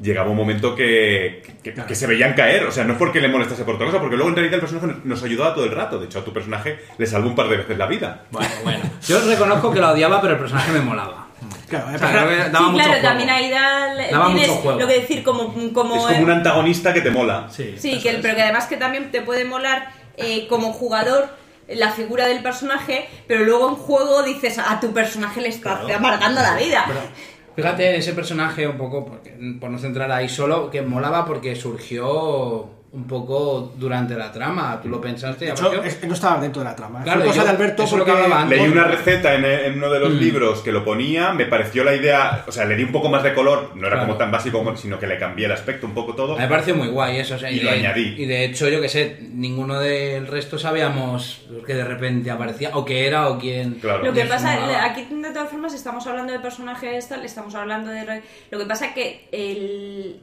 llegaba 0.00 0.28
un 0.30 0.36
momento 0.36 0.74
que, 0.76 1.42
que, 1.62 1.72
que 1.74 1.94
se 1.94 2.06
veían 2.06 2.34
caer. 2.34 2.64
O 2.64 2.70
sea, 2.70 2.84
no 2.84 2.92
es 2.92 2.98
porque 2.98 3.20
le 3.20 3.28
molestase 3.28 3.64
por 3.64 3.74
otra 3.76 3.86
cosa, 3.86 3.98
porque 4.00 4.16
luego 4.16 4.28
en 4.30 4.36
realidad 4.36 4.54
el 4.54 4.60
personaje 4.60 5.00
nos- 5.04 5.22
ayudaba 5.22 5.54
todo 5.54 5.64
el 5.64 5.72
rato. 5.72 5.98
De 5.98 6.06
hecho, 6.06 6.20
a 6.20 6.24
tu 6.24 6.32
personaje 6.32 6.78
le 6.98 7.06
salvó 7.06 7.28
un 7.28 7.34
par 7.34 7.48
de 7.48 7.56
veces 7.56 7.76
la 7.78 7.86
vida. 7.86 8.24
Bueno, 8.30 8.50
bueno. 8.62 8.80
Yo 9.06 9.20
reconozco 9.26 9.72
que 9.72 9.80
la 9.80 9.92
odiaba, 9.92 10.20
pero 10.20 10.34
el 10.34 10.38
personaje 10.38 10.72
me 10.72 10.80
molaba. 10.80 11.26
Claro, 11.68 11.86
O 11.94 11.98
sea, 11.98 11.98
que 11.98 12.36
daba 12.36 12.58
sí, 12.58 12.64
mucho 12.64 12.74
claro, 12.76 12.90
juego. 12.92 13.02
también 13.08 13.28
ahí 13.30 13.50
da, 13.50 13.94
Daba 14.10 14.26
tienes 14.26 14.48
mucho 14.48 14.60
juego. 14.62 14.80
lo 14.80 14.86
que 14.86 14.94
decir 15.00 15.22
como, 15.24 15.52
como, 15.72 15.96
Es 15.96 16.02
como 16.14 16.22
un 16.22 16.30
antagonista 16.30 16.94
que 16.94 17.00
te 17.00 17.10
mola. 17.10 17.48
Sí, 17.50 17.74
Sí, 17.76 18.00
que, 18.00 18.08
el- 18.10 18.16
es. 18.16 18.22
pero 18.22 18.36
que 18.36 18.42
además 18.42 18.66
que 18.66 18.76
también 18.76 19.10
te 19.10 19.20
puede 19.20 19.44
molar 19.44 19.90
eh, 20.16 20.46
como 20.48 20.72
jugador 20.72 21.28
la 21.68 21.90
figura 21.90 22.26
del 22.26 22.42
personaje, 22.42 23.08
pero 23.26 23.44
luego 23.44 23.68
en 23.70 23.74
juego 23.76 24.22
dices 24.22 24.58
a 24.58 24.78
tu 24.80 24.92
personaje 24.92 25.40
le 25.40 25.48
estás 25.48 25.80
Claro. 25.80 25.96
amargando 25.96 26.40
la 26.40 26.54
vida. 26.56 26.84
Fíjate, 27.56 27.96
ese 27.96 28.12
personaje 28.12 28.66
un 28.68 28.76
poco, 28.76 29.06
porque, 29.06 29.34
por 29.60 29.70
no 29.70 29.78
centrar 29.78 30.12
ahí 30.12 30.28
solo, 30.28 30.70
que 30.70 30.82
molaba 30.82 31.24
porque 31.24 31.56
surgió 31.56 32.68
un 32.96 33.06
poco 33.06 33.72
durante 33.76 34.14
la 34.16 34.32
trama. 34.32 34.80
Tú 34.82 34.88
lo 34.88 35.00
pensaste 35.00 35.50
hecho, 35.50 35.66
apareció. 35.66 35.82
es- 36.00 36.08
no 36.08 36.14
estaba 36.14 36.40
dentro 36.40 36.62
de 36.62 36.68
la 36.70 36.74
trama. 36.74 37.02
Claro, 37.02 37.24
cosa 37.26 37.36
yo- 37.40 37.44
de 37.44 37.50
Alberto 37.50 37.82
eso 37.82 37.94
es 37.94 37.98
lo 37.98 38.04
que 38.06 38.10
porque... 38.10 38.24
hablaba 38.24 38.42
antes. 38.42 38.58
Leí 38.58 38.68
una 38.70 38.84
receta 38.84 39.34
en, 39.34 39.44
en 39.44 39.76
uno 39.78 39.90
de 39.90 40.00
los 40.00 40.12
libros 40.14 40.60
que 40.62 40.72
lo 40.72 40.82
ponía, 40.84 41.32
me 41.32 41.44
pareció 41.44 41.84
la 41.84 41.94
idea, 41.94 42.44
o 42.48 42.52
sea, 42.52 42.64
le 42.64 42.74
di 42.74 42.84
un 42.84 42.92
poco 42.92 43.08
más 43.10 43.22
de 43.22 43.34
color, 43.34 43.72
no 43.74 43.86
era 43.86 43.96
Claro. 43.96 44.06
como 44.06 44.18
tan 44.18 44.30
básico, 44.30 44.58
como- 44.58 44.76
sino 44.76 44.98
que 44.98 45.06
le 45.06 45.18
cambié 45.18 45.44
el 45.46 45.52
aspecto 45.52 45.86
un 45.86 45.92
poco 45.94 46.14
todo. 46.14 46.36
Me 46.38 46.48
pareció 46.48 46.74
muy 46.74 46.88
guay 46.88 47.18
eso. 47.18 47.34
o 47.34 47.38
sea, 47.38 47.50
Y 47.50 47.60
lo 47.60 47.70
de, 47.70 47.76
añadí. 47.78 48.14
Y 48.16 48.24
de 48.24 48.44
hecho, 48.46 48.68
yo 48.68 48.80
que 48.80 48.88
sé, 48.88 49.18
ninguno 49.32 49.78
del 49.78 50.26
resto 50.26 50.58
sabíamos 50.58 51.42
que 51.66 51.74
de 51.74 51.84
repente 51.84 52.30
aparecía, 52.30 52.70
o 52.74 52.84
que 52.84 53.06
era, 53.06 53.28
o 53.28 53.38
quién. 53.38 53.74
Lo 53.74 53.80
Claro. 53.80 54.02
que 54.04 54.12
quién 54.12 54.28
pasa, 54.28 54.84
aquí 54.84 55.06
de 55.10 55.30
todas 55.30 55.50
formas 55.50 55.74
estamos 55.74 56.06
hablando 56.06 56.32
de 56.32 56.40
personajes 56.40 57.08
tal, 57.08 57.24
estamos 57.24 57.54
hablando 57.54 57.90
de... 57.90 58.22
Lo 58.50 58.58
que 58.58 58.64
pasa 58.66 58.86
que 58.94 59.28
el, 59.32 60.20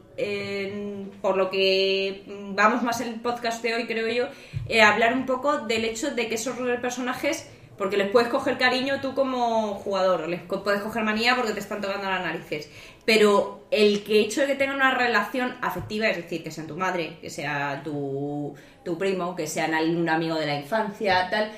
por 1.21 1.37
lo 1.37 1.49
que 1.49 2.23
vamos 2.27 2.83
más 2.83 3.01
el 3.01 3.15
podcast 3.21 3.63
de 3.63 3.75
hoy, 3.75 3.85
creo 3.87 4.07
yo, 4.07 4.25
eh, 4.69 4.81
hablar 4.81 5.13
un 5.13 5.25
poco 5.25 5.59
del 5.59 5.85
hecho 5.85 6.11
de 6.11 6.27
que 6.27 6.35
esos 6.35 6.55
personajes, 6.79 7.49
porque 7.77 7.97
les 7.97 8.09
puedes 8.11 8.29
coger 8.29 8.57
cariño 8.57 9.01
tú 9.01 9.15
como 9.15 9.75
jugador, 9.75 10.29
les 10.29 10.41
puedes 10.41 10.81
coger 10.81 11.03
manía 11.03 11.35
porque 11.35 11.53
te 11.53 11.59
están 11.59 11.81
tocando 11.81 12.09
las 12.09 12.21
narices, 12.21 12.69
pero 13.05 13.65
el 13.71 14.03
que 14.03 14.19
hecho 14.21 14.41
de 14.41 14.47
que 14.47 14.55
tengan 14.55 14.75
una 14.75 14.93
relación 14.93 15.55
afectiva, 15.61 16.07
es 16.07 16.17
decir, 16.17 16.43
que 16.43 16.51
sean 16.51 16.67
tu 16.67 16.77
madre, 16.77 17.17
que 17.19 17.29
sea 17.31 17.81
tu, 17.83 18.53
tu 18.85 18.97
primo, 18.97 19.35
que 19.35 19.47
sean 19.47 19.73
al- 19.73 19.95
un 19.95 20.07
amigo 20.07 20.35
de 20.35 20.45
la 20.45 20.59
infancia, 20.59 21.27
tal, 21.31 21.51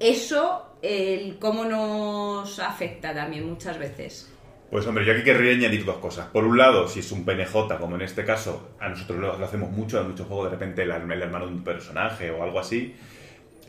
eso, 0.00 0.66
el 0.82 1.38
cómo 1.38 1.64
nos 1.64 2.58
afecta 2.58 3.14
también 3.14 3.48
muchas 3.48 3.78
veces. 3.78 4.28
Pues 4.70 4.86
hombre, 4.86 5.04
yo 5.04 5.12
aquí 5.12 5.22
querría 5.24 5.52
añadir 5.52 5.84
dos 5.84 5.96
cosas. 5.98 6.26
Por 6.28 6.44
un 6.44 6.56
lado, 6.56 6.86
si 6.86 7.00
es 7.00 7.10
un 7.10 7.24
PNJ, 7.24 7.76
como 7.80 7.96
en 7.96 8.02
este 8.02 8.24
caso, 8.24 8.70
a 8.78 8.88
nosotros 8.88 9.18
lo, 9.18 9.36
lo 9.36 9.44
hacemos 9.44 9.70
mucho, 9.70 10.00
en 10.00 10.08
muchos 10.08 10.26
juegos 10.28 10.46
de 10.46 10.50
repente 10.52 10.82
el, 10.82 10.90
el 10.92 11.22
hermano 11.22 11.46
de 11.46 11.52
un 11.52 11.64
personaje 11.64 12.30
o 12.30 12.42
algo 12.44 12.60
así. 12.60 12.94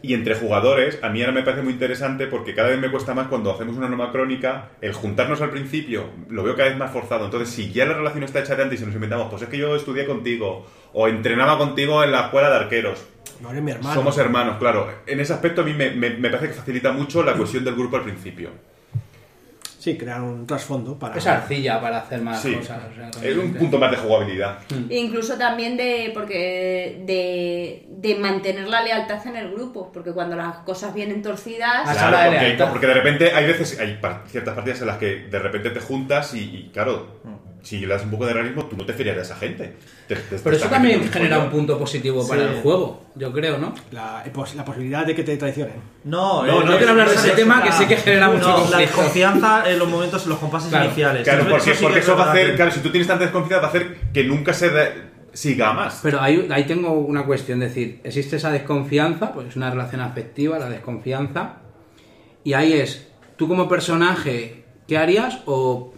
Y 0.03 0.13
entre 0.15 0.33
jugadores, 0.35 0.97
a 1.03 1.09
mí 1.09 1.21
ahora 1.21 1.31
me 1.33 1.43
parece 1.43 1.61
muy 1.63 1.73
interesante 1.73 2.25
porque 2.27 2.53
cada 2.55 2.69
vez 2.69 2.79
me 2.79 2.89
cuesta 2.89 3.13
más 3.13 3.27
cuando 3.27 3.51
hacemos 3.51 3.77
una 3.77 3.87
norma 3.87 4.11
crónica, 4.11 4.69
el 4.81 4.93
juntarnos 4.93 5.41
al 5.41 5.51
principio, 5.51 6.05
lo 6.29 6.43
veo 6.43 6.55
cada 6.55 6.69
vez 6.69 6.77
más 6.77 6.91
forzado. 6.91 7.25
Entonces, 7.25 7.49
si 7.49 7.71
ya 7.71 7.85
la 7.85 7.93
relación 7.93 8.23
está 8.23 8.39
hecha 8.39 8.55
de 8.55 8.63
antes 8.63 8.81
y 8.81 8.85
nos 8.85 8.95
inventamos, 8.95 9.27
pues 9.29 9.41
es 9.43 9.49
que 9.49 9.57
yo 9.59 9.75
estudié 9.75 10.05
contigo, 10.07 10.65
o 10.93 11.07
entrenaba 11.07 11.57
contigo 11.59 12.03
en 12.03 12.11
la 12.11 12.21
escuela 12.25 12.49
de 12.49 12.55
arqueros, 12.57 13.03
No 13.41 13.51
eres 13.51 13.61
mi 13.63 13.71
hermano. 13.71 13.93
somos 13.93 14.17
hermanos, 14.17 14.57
claro. 14.57 14.87
En 15.05 15.19
ese 15.19 15.33
aspecto 15.33 15.61
a 15.61 15.65
mí 15.65 15.73
me, 15.73 15.91
me- 15.91 16.11
me 16.11 16.29
parece 16.29 16.47
que 16.47 16.53
facilita 16.55 16.91
mucho 16.91 17.21
la 17.23 17.33
cohesión 17.33 17.63
del 17.63 17.75
grupo 17.75 17.97
al 17.97 18.03
principio. 18.03 18.49
Sí, 19.81 19.97
crear 19.97 20.21
un 20.21 20.45
trasfondo 20.45 20.99
para... 20.99 21.17
Es 21.17 21.25
arcilla 21.25 21.81
para 21.81 21.97
hacer 22.01 22.21
más 22.21 22.39
Sí, 22.39 22.53
cosas. 22.53 22.81
o 22.91 23.19
sea, 23.19 23.27
es 23.27 23.35
un 23.35 23.51
punto 23.55 23.79
más 23.79 23.89
de 23.89 23.97
jugabilidad. 23.97 24.59
E 24.87 24.97
incluso 24.99 25.39
también 25.39 25.75
de 25.75 26.11
porque 26.13 27.01
de, 27.03 27.87
de 27.89 28.15
mantener 28.19 28.67
la 28.67 28.83
lealtad 28.83 29.25
en 29.25 29.37
el 29.37 29.51
grupo, 29.51 29.91
porque 29.91 30.11
cuando 30.11 30.35
las 30.35 30.57
cosas 30.57 30.93
vienen 30.93 31.23
torcidas, 31.23 31.89
Claro, 31.97 32.69
porque, 32.71 32.85
de 32.85 32.93
repente 32.93 33.31
hay 33.33 33.47
veces, 33.47 33.79
hay 33.79 33.95
par- 33.99 34.21
ciertas 34.27 34.53
partidas 34.53 34.81
en 34.81 34.87
las 34.87 34.97
que 34.97 35.15
de 35.31 35.39
repente 35.39 35.71
te 35.71 35.79
juntas 35.79 36.35
y, 36.35 36.39
y, 36.41 36.69
claro, 36.71 37.19
si 37.63 37.79
le 37.79 37.87
das 37.87 38.03
un 38.03 38.11
poco 38.11 38.25
de 38.25 38.33
realismo, 38.33 38.65
tú 38.65 38.75
no 38.75 38.85
te 38.85 38.93
fías 38.93 39.15
de 39.15 39.21
esa 39.21 39.35
gente. 39.35 39.73
Te- 40.07 40.15
te- 40.15 40.21
te 40.35 40.39
Pero 40.39 40.55
eso 40.55 40.67
también 40.67 41.09
genera 41.11 41.39
un 41.39 41.49
punto 41.49 41.77
positivo 41.77 42.27
para 42.27 42.41
Sí. 42.43 42.47
el 42.55 42.61
juego, 42.61 43.05
yo 43.15 43.31
creo, 43.31 43.57
¿no? 43.57 43.73
La, 43.91 44.23
pos- 44.33 44.55
la 44.55 44.65
posibilidad 44.65 45.05
de 45.05 45.15
que 45.15 45.23
te 45.23 45.37
traicionen. 45.37 45.75
No, 46.03 46.45
No, 46.45 46.61
eh, 46.61 46.65
no 46.65 46.77
quiero 46.77 46.91
hablar 46.91 47.07
de 47.09 47.15
ese 47.15 47.29
es- 47.29 47.35
tema, 47.35 47.61
que 47.63 47.71
sé 47.71 47.87
que 47.87 47.95
genera 47.97 48.27
mucho 48.29 48.41
no, 48.41 48.47
La 48.49 48.55
conflicto. 48.55 48.77
desconfianza 48.79 49.69
en 49.71 49.79
los 49.79 49.87
momentos, 49.87 50.23
en 50.23 50.29
los 50.29 50.39
compases 50.39 50.69
Claro. 50.69 50.85
iniciales. 50.85 51.23
Claro, 51.23 51.43
porque, 51.47 51.55
eso 51.71 51.79
sí 51.79 51.83
porque 51.83 51.93
que 51.95 51.99
es 51.99 52.05
eso 52.05 52.17
va 52.17 52.25
a 52.25 52.31
hacer, 52.31 52.47
que- 52.51 52.55
claro, 52.55 52.71
si 52.71 52.79
tú 52.81 52.89
tienes 52.89 53.07
tanta 53.07 53.23
desconfianza, 53.25 53.61
va 53.61 53.67
a 53.67 53.69
hacer 53.69 53.97
que 54.13 54.23
nunca 54.23 54.53
se 54.53 54.69
de- 54.69 55.11
siga 55.33 55.71
más. 55.71 55.99
Pero 56.03 56.19
ahí, 56.19 56.45
ahí 56.51 56.65
tengo 56.65 56.91
una 56.91 57.23
cuestión, 57.25 57.61
es 57.63 57.69
decir, 57.69 58.01
existe 58.03 58.35
esa 58.35 58.51
desconfianza, 58.51 59.31
pues 59.31 59.47
es 59.47 59.55
una 59.55 59.69
relación 59.69 60.01
afectiva, 60.01 60.59
la 60.59 60.67
desconfianza, 60.67 61.53
y 62.43 62.51
ahí 62.53 62.73
es, 62.73 63.07
tú 63.37 63.47
como 63.47 63.69
personaje, 63.69 64.65
¿qué 64.87 64.97
harías? 64.97 65.39
O... 65.45 65.93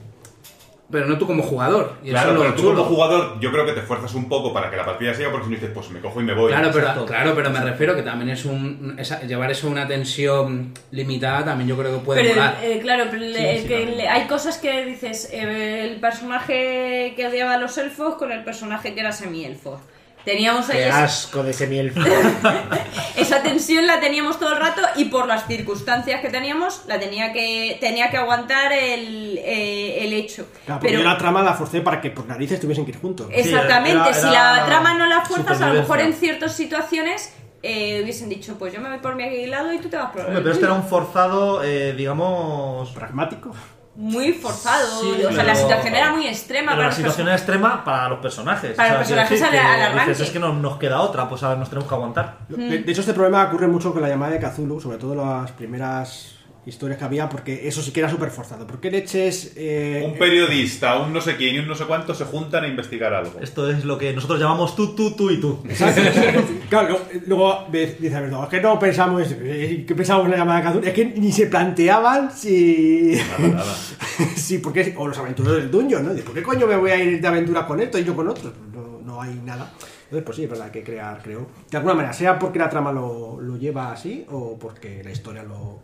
Pero 0.91 1.07
no 1.07 1.17
tú 1.17 1.25
como 1.25 1.41
jugador. 1.41 1.93
Y 2.03 2.07
eso 2.09 2.13
Claro, 2.17 2.33
lo 2.33 2.39
pero 2.41 2.53
tú 2.55 2.61
chulo. 2.63 2.75
como 2.83 2.95
jugador, 2.95 3.39
yo 3.39 3.51
creo 3.51 3.65
que 3.65 3.71
te 3.71 3.79
esfuerzas 3.79 4.13
un 4.13 4.29
poco 4.29 4.53
para 4.53 4.69
que 4.69 4.75
la 4.77 4.85
partida 4.85 5.13
siga, 5.15 5.31
porque 5.31 5.45
si 5.45 5.51
no 5.51 5.55
dices, 5.55 5.71
pues 5.73 5.89
me 5.89 5.99
cojo 5.99 6.21
y 6.21 6.23
me 6.23 6.33
voy. 6.35 6.51
Claro, 6.51 6.69
pero, 6.71 7.05
claro, 7.05 7.33
pero 7.35 7.49
me 7.49 7.59
refiero 7.61 7.95
que 7.95 8.03
también 8.03 8.29
es 8.29 8.45
un... 8.45 8.95
esa- 8.99 9.21
llevar 9.23 9.49
eso 9.49 9.67
a 9.67 9.71
una 9.71 9.87
tensión 9.87 10.73
limitada 10.91 11.45
también 11.45 11.67
yo 11.69 11.77
creo 11.77 11.97
que 11.99 12.05
puede 12.05 12.21
pero 12.21 12.35
molar. 12.35 12.57
eh, 12.61 12.79
claro, 12.81 13.05
pero 13.09 13.23
el- 13.23 13.33
Sí, 13.35 13.67
que 13.67 13.85
le- 13.85 14.07
hay 14.07 14.27
cosas 14.27 14.57
que 14.59 14.85
dices, 14.85 15.29
eh, 15.33 15.89
el 15.91 15.99
personaje 15.99 17.13
que 17.15 17.27
odiaba 17.27 17.53
a 17.53 17.57
los 17.57 17.77
elfos 17.77 18.15
con 18.15 18.31
el 18.31 18.43
personaje 18.43 18.93
que 18.93 18.99
era 18.99 19.11
semi-elfo. 19.11 19.79
Teníamos 20.25 20.69
ahí 20.69 20.77
Qué 20.77 20.87
esa, 20.87 21.03
asco 21.03 21.43
de 21.43 21.51
semiel. 21.53 21.93
esa 23.17 23.43
tensión 23.43 23.85
la 23.87 23.99
teníamos 23.99 24.39
todo 24.39 24.53
el 24.53 24.59
rato 24.59 24.81
y 24.95 25.05
por 25.05 25.27
las 25.27 25.47
circunstancias 25.47 26.21
que 26.21 26.29
teníamos 26.29 26.83
la 26.87 26.99
tenía 26.99 27.33
que 27.33 27.77
tenía 27.81 28.09
que 28.09 28.17
aguantar 28.17 28.71
el, 28.71 29.37
eh, 29.39 30.03
el 30.05 30.13
hecho. 30.13 30.45
Claro, 30.65 30.79
pero 30.81 30.99
yo 30.99 31.03
la 31.05 31.17
trama 31.17 31.41
la 31.43 31.53
forcé 31.53 31.81
para 31.81 31.99
que 31.99 32.09
por 32.09 32.25
narices 32.25 32.59
tuviesen 32.59 32.85
que 32.85 32.91
ir 32.91 32.99
juntos. 32.99 33.27
Exactamente, 33.31 34.09
era- 34.09 34.13
si 34.13 34.27
era 34.27 34.55
la 34.55 34.65
trama 34.65 34.93
no 34.93 35.05
la 35.07 35.21
fuerzas, 35.21 35.61
a 35.61 35.67
lo 35.67 35.73
mejor 35.81 35.99
en 35.99 36.13
ciertas 36.13 36.55
situaciones 36.55 37.33
eh, 37.61 38.01
hubiesen 38.03 38.27
dicho, 38.29 38.55
pues 38.59 38.73
yo 38.73 38.81
me 38.81 38.89
voy 38.89 38.97
por 38.99 39.15
mi 39.15 39.45
lado 39.47 39.71
y 39.71 39.79
tú 39.79 39.87
te 39.89 39.95
vas 39.97 40.11
por 40.11 40.19
el 40.21 40.27
Hombre, 40.27 40.41
pero 40.41 40.53
este 40.53 40.65
era 40.65 40.73
un 40.73 40.83
forzado, 40.83 41.63
eh, 41.63 41.93
digamos. 41.93 42.89
Pragmático. 42.91 43.53
Muy 43.95 44.33
forzado. 44.33 45.01
Sí, 45.01 45.23
o 45.23 45.31
sea, 45.31 45.43
la 45.43 45.55
situación 45.55 45.93
era 45.95 46.11
muy 46.11 46.25
extrema 46.27 46.71
Pero 46.71 46.77
para 46.77 46.81
la 46.81 46.87
los 46.87 46.95
situación 46.95 47.27
era 47.27 47.35
extrema 47.35 47.83
para 47.83 48.09
los 48.09 48.19
personajes. 48.19 48.75
Para 48.75 48.97
los 48.99 49.07
quiero 49.07 49.21
personajes 49.21 49.39
decir 49.39 49.45
al- 49.45 49.51
que 49.51 49.59
al 49.83 49.91
arranque. 49.91 50.09
dices, 50.11 50.27
es 50.27 50.33
que 50.33 50.39
no 50.39 50.53
nos 50.53 50.77
queda 50.77 50.99
otra, 51.01 51.29
pues 51.29 51.43
ahora 51.43 51.59
nos 51.59 51.69
tenemos 51.69 51.87
que 51.87 51.95
aguantar. 51.95 52.37
De, 52.49 52.79
de 52.79 52.91
hecho, 52.91 53.01
este 53.01 53.13
problema 53.13 53.43
ocurre 53.45 53.67
mucho 53.67 53.93
con 53.93 54.01
la 54.01 54.09
llamada 54.09 54.31
de 54.33 54.39
Cthulhu, 54.39 54.79
sobre 54.81 54.97
todo 54.97 55.13
las 55.15 55.51
primeras 55.51 56.35
historias 56.65 56.97
que 56.97 57.05
había, 57.05 57.27
porque 57.29 57.67
eso 57.67 57.81
sí 57.81 57.91
que 57.91 57.99
era 57.99 58.09
súper 58.09 58.29
forzado. 58.29 58.65
¿Por 58.65 58.79
qué 58.79 58.89
leches... 58.89 59.53
eh, 59.55 60.03
Un 60.05 60.17
periodista, 60.17 60.99
un 60.99 61.11
no 61.11 61.19
sé 61.19 61.35
quién 61.35 61.55
y 61.55 61.59
un 61.59 61.67
no 61.67 61.75
sé 61.75 61.85
cuánto 61.85 62.15
se 62.15 62.25
juntan 62.25 62.63
a 62.63 62.67
investigar 62.67 63.13
algo. 63.13 63.39
Esto 63.41 63.69
es 63.69 63.83
lo 63.83 63.97
que 63.97 64.13
nosotros 64.13 64.39
llamamos 64.39 64.75
tú, 64.75 64.95
tú, 64.95 65.11
tú 65.15 65.29
y 65.29 65.39
tú. 65.39 65.59
Exacto. 65.67 66.01
claro, 66.69 66.99
luego, 67.27 67.67
dice 67.71 68.15
Alberto, 68.15 68.43
es 68.43 68.49
que 68.49 68.61
no 68.61 68.79
pensamos, 68.79 69.23
eh, 69.29 69.83
¿qué 69.87 69.95
pensamos 69.95 70.25
en 70.25 70.31
la 70.31 70.37
llamada 70.37 70.61
de 70.61 70.69
Cthulhu? 70.69 70.87
Es 70.87 70.93
que 70.93 71.05
ni 71.05 71.31
se 71.31 71.47
planteaban 71.47 72.31
si... 72.35 73.17
Nada, 73.39 73.55
nada. 73.55 73.75
sí, 74.35 74.59
porque... 74.59 74.93
O 74.97 75.07
los 75.07 75.17
aventureros 75.17 75.57
del 75.57 75.71
Dungeon, 75.71 76.05
¿no? 76.05 76.13
De, 76.13 76.21
¿Por 76.21 76.33
qué 76.33 76.43
coño 76.43 76.65
me 76.67 76.77
voy 76.77 76.91
a 76.91 77.03
ir 77.03 77.19
de 77.19 77.27
aventura 77.27 77.65
con 77.65 77.79
esto 77.79 77.97
y 77.99 78.03
yo 78.03 78.15
con? 78.15 78.27
Pues 78.27 78.43
no, 78.73 78.99
no 79.03 79.21
hay 79.21 79.33
nada. 79.43 79.71
Entonces, 80.03 80.23
pues 80.25 80.37
sí, 80.37 80.43
es 80.43 80.49
verdad 80.49 80.69
que 80.71 80.83
crear, 80.83 81.19
creo. 81.23 81.47
De 81.69 81.77
alguna 81.77 81.95
manera, 81.95 82.13
sea 82.13 82.37
porque 82.39 82.59
la 82.59 82.69
trama 82.69 82.91
lo, 82.91 83.41
lo 83.41 83.57
lleva 83.57 83.91
así 83.91 84.25
o 84.29 84.57
porque 84.59 85.03
la 85.03 85.11
historia 85.11 85.41
lo, 85.43 85.81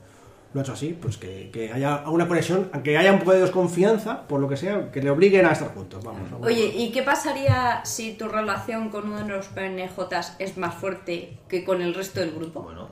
lo 0.53 0.59
ha 0.59 0.63
hecho 0.63 0.73
así, 0.73 0.97
pues 0.99 1.17
que, 1.17 1.51
que 1.51 1.71
haya 1.71 2.09
una 2.09 2.27
conexión, 2.27 2.69
aunque 2.73 2.97
haya 2.97 3.13
un 3.13 3.19
poco 3.19 3.33
de 3.33 3.41
desconfianza, 3.41 4.27
por 4.27 4.39
lo 4.39 4.49
que 4.49 4.57
sea, 4.57 4.91
que 4.91 5.01
le 5.01 5.11
obliguen 5.11 5.45
a 5.45 5.51
estar 5.51 5.73
juntos. 5.73 6.03
Vamos, 6.03 6.29
vamos. 6.31 6.47
Oye, 6.47 6.73
¿y 6.75 6.91
qué 6.91 7.03
pasaría 7.03 7.81
si 7.85 8.13
tu 8.13 8.27
relación 8.27 8.89
con 8.89 9.05
uno 9.05 9.19
de 9.19 9.27
los 9.27 9.47
PNJs 9.47 10.35
es 10.39 10.57
más 10.57 10.73
fuerte 10.73 11.37
que 11.47 11.63
con 11.63 11.81
el 11.81 11.93
resto 11.93 12.19
del 12.19 12.31
grupo? 12.31 12.63
Bueno, 12.63 12.89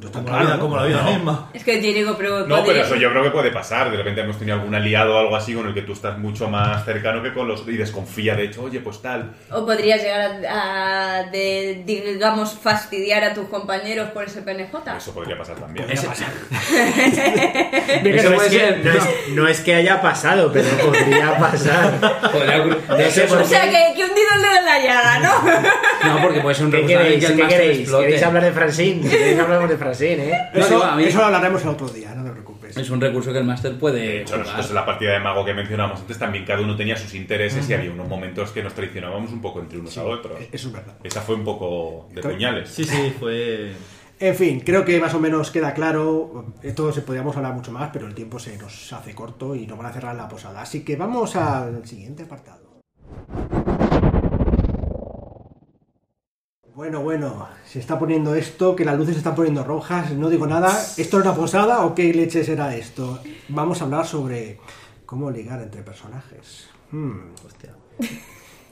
No 0.00 0.06
está 0.06 0.18
como 0.20 0.26
claro, 0.28 0.44
la 0.44 0.44
vida, 0.44 0.56
¿no? 0.56 0.60
como 0.62 0.76
la 0.76 0.84
vida 0.86 1.02
misma. 1.02 1.50
Es 1.54 1.64
que 1.64 1.72
te 1.78 1.92
digo, 1.92 2.14
pero... 2.16 2.46
No, 2.46 2.64
pero 2.64 2.82
eso 2.82 2.96
yo 2.96 3.10
creo 3.10 3.22
que 3.22 3.30
puede 3.30 3.50
pasar. 3.50 3.90
De 3.90 3.96
repente 3.96 4.20
hemos 4.20 4.38
tenido 4.38 4.56
algún 4.58 4.74
aliado 4.74 5.14
o 5.14 5.18
algo 5.18 5.36
así 5.36 5.54
con 5.54 5.66
el 5.66 5.74
que 5.74 5.82
tú 5.82 5.92
estás 5.92 6.18
mucho 6.18 6.48
más 6.48 6.84
cercano 6.84 7.22
que 7.22 7.32
con 7.32 7.46
los. 7.48 7.66
y 7.68 7.76
desconfía, 7.76 8.34
de 8.34 8.44
hecho, 8.44 8.62
oye, 8.62 8.80
pues 8.80 9.00
tal. 9.02 9.32
O 9.50 9.64
podrías 9.66 10.00
llegar 10.02 10.44
a, 10.46 11.18
a 11.18 11.22
de, 11.30 11.82
digamos, 11.86 12.58
fastidiar 12.58 13.24
a 13.24 13.34
tus 13.34 13.48
compañeros 13.48 14.10
por 14.10 14.24
ese 14.24 14.42
PNJ. 14.42 14.72
Eso 14.96 15.14
podría 15.14 15.36
pasar 15.38 15.56
también. 15.56 15.86
Podría 15.86 16.02
pasar. 16.08 16.28
Eso 18.02 18.34
puede 18.34 18.46
es 18.46 18.52
que- 18.52 18.58
ser. 18.58 18.84
no, 18.84 18.92
es, 18.92 19.08
no 19.30 19.48
es 19.48 19.60
que 19.60 19.74
haya 19.74 20.00
pasado, 20.00 20.52
pero 20.52 20.68
podría 20.78 21.36
pasar. 21.38 21.92
No 22.00 23.10
sé 23.10 23.22
por 23.22 23.38
O 23.38 23.44
sea, 23.44 23.62
que, 23.64 23.94
que 23.94 24.04
hundido 24.04 24.28
el 24.36 24.42
dedo 24.42 24.58
en 24.58 24.64
la 24.64 24.78
llaga, 24.78 25.18
¿no? 25.20 26.14
No, 26.14 26.22
porque 26.22 26.40
puede 26.40 26.54
ser 26.54 26.66
un 26.66 26.72
¿Qué 26.72 26.86
queréis? 26.86 27.26
que 27.26 27.36
¿Qué 27.36 27.46
queréis? 27.48 27.90
¿Queréis 27.90 28.22
hablar 28.22 28.44
de 28.44 28.52
Francine? 28.52 29.08
Queréis 29.08 29.38
hablamos 29.38 29.68
de 29.68 29.76
Francine, 29.82 30.28
¿eh? 30.30 30.38
No, 30.54 30.60
Eso, 30.60 30.96
mí- 30.96 31.04
eso 31.04 31.18
lo 31.18 31.24
hablaremos 31.26 31.62
el 31.62 31.68
otro 31.68 31.88
día, 31.88 32.14
no 32.14 32.24
te 32.24 32.30
preocupes. 32.30 32.76
Es 32.76 32.90
un 32.90 33.00
recurso 33.00 33.32
que 33.32 33.38
el 33.38 33.44
máster 33.44 33.78
puede 33.78 33.98
De 34.00 34.20
hecho, 34.22 34.36
nosotros 34.38 34.68
en 34.68 34.74
la 34.74 34.86
partida 34.86 35.12
de 35.12 35.20
mago 35.20 35.44
que 35.44 35.52
mencionábamos 35.54 36.00
antes 36.00 36.18
también 36.18 36.44
cada 36.44 36.60
uno 36.62 36.76
tenía 36.76 36.96
sus 36.96 37.14
intereses 37.14 37.68
y 37.68 37.74
había 37.74 37.90
unos 37.90 38.08
momentos 38.08 38.50
que 38.52 38.62
nos 38.62 38.74
traicionábamos 38.74 39.30
un 39.32 39.40
poco 39.40 39.60
entre 39.60 39.78
unos 39.78 39.96
a 39.98 40.04
otros. 40.04 40.38
Eso 40.52 40.68
es 40.68 40.72
verdad. 40.72 40.94
Esa 41.02 41.20
fue 41.20 41.34
un 41.34 41.44
poco 41.44 42.08
de 42.12 42.22
puñales. 42.22 42.68
Sí, 42.70 42.84
sí, 42.84 43.12
fue. 43.18 43.72
En 44.20 44.36
fin, 44.36 44.60
creo 44.60 44.84
que 44.84 45.00
más 45.00 45.12
o 45.14 45.20
menos 45.20 45.50
queda 45.50 45.74
claro. 45.74 46.46
Esto 46.62 46.92
se 46.92 47.02
podríamos 47.02 47.36
hablar 47.36 47.54
mucho 47.54 47.72
más, 47.72 47.90
pero 47.92 48.06
el 48.06 48.14
tiempo 48.14 48.38
se 48.38 48.56
nos 48.56 48.92
hace 48.92 49.14
corto 49.14 49.56
y 49.56 49.66
nos 49.66 49.76
van 49.76 49.86
a 49.88 49.92
cerrar 49.92 50.14
la 50.14 50.28
posada. 50.28 50.62
Así 50.62 50.84
que 50.84 50.94
vamos 50.96 51.34
al 51.36 51.84
siguiente 51.86 52.22
apartado. 52.22 52.62
Bueno, 56.74 57.02
bueno, 57.02 57.48
se 57.66 57.80
está 57.80 57.98
poniendo 57.98 58.34
esto, 58.34 58.74
que 58.74 58.86
las 58.86 58.96
luces 58.96 59.14
se 59.14 59.18
están 59.18 59.34
poniendo 59.34 59.62
rojas, 59.62 60.12
no 60.12 60.30
digo 60.30 60.46
nada. 60.46 60.70
¿Esto 60.70 61.18
es 61.18 61.24
una 61.24 61.34
posada 61.34 61.84
o 61.84 61.94
qué 61.94 62.14
leche 62.14 62.42
será 62.44 62.74
esto? 62.74 63.20
Vamos 63.50 63.82
a 63.82 63.84
hablar 63.84 64.06
sobre 64.06 64.58
cómo 65.04 65.30
ligar 65.30 65.60
entre 65.60 65.82
personajes. 65.82 66.70
Hmm. 66.90 67.34
Hostia. 67.46 67.74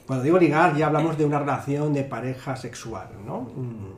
Cuando 0.07 0.23
digo 0.23 0.39
ligar 0.39 0.75
ya 0.75 0.87
hablamos 0.87 1.15
de 1.15 1.25
una 1.25 1.37
relación 1.37 1.93
de 1.93 2.03
pareja 2.03 2.55
sexual, 2.55 3.09
¿no? 3.23 3.41
Mm. 3.41 3.93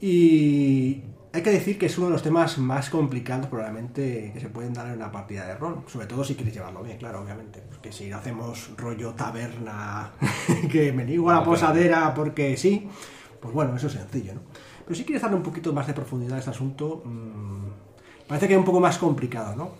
Y 0.00 1.04
hay 1.32 1.42
que 1.42 1.50
decir 1.50 1.78
que 1.78 1.86
es 1.86 1.98
uno 1.98 2.06
de 2.06 2.12
los 2.14 2.22
temas 2.22 2.58
más 2.58 2.88
complicados 2.88 3.46
probablemente 3.46 4.30
que 4.32 4.40
se 4.40 4.48
pueden 4.48 4.72
dar 4.72 4.86
en 4.86 4.94
una 4.94 5.12
partida 5.12 5.46
de 5.46 5.54
rol, 5.54 5.82
sobre 5.86 6.06
todo 6.06 6.24
si 6.24 6.34
quieres 6.34 6.54
llevarlo 6.54 6.82
bien, 6.82 6.96
claro, 6.96 7.22
obviamente. 7.22 7.62
Porque 7.68 7.92
si 7.92 8.10
hacemos 8.10 8.70
rollo 8.76 9.12
taberna, 9.12 10.12
que 10.70 10.92
me 10.92 11.04
ligo 11.04 11.30
a 11.30 11.34
la 11.34 11.44
posadera 11.44 12.14
porque 12.14 12.56
sí, 12.56 12.88
pues 13.40 13.52
bueno, 13.52 13.76
eso 13.76 13.88
es 13.88 13.92
sencillo, 13.92 14.34
¿no? 14.34 14.40
Pero 14.84 14.96
si 14.96 15.04
quieres 15.04 15.20
darle 15.20 15.36
un 15.36 15.42
poquito 15.42 15.72
más 15.72 15.86
de 15.86 15.92
profundidad 15.92 16.36
a 16.36 16.38
este 16.38 16.50
asunto, 16.50 17.02
mm, 17.04 18.26
parece 18.26 18.48
que 18.48 18.54
es 18.54 18.58
un 18.58 18.64
poco 18.64 18.80
más 18.80 18.96
complicado, 18.96 19.54
¿no? 19.54 19.72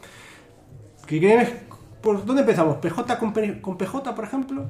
¿Qué 1.06 1.66
¿Por 2.02 2.24
dónde 2.24 2.42
empezamos? 2.42 2.76
¿PJ 2.76 3.18
con, 3.18 3.32
con 3.60 3.78
PJ, 3.78 4.14
por 4.14 4.24
ejemplo? 4.24 4.66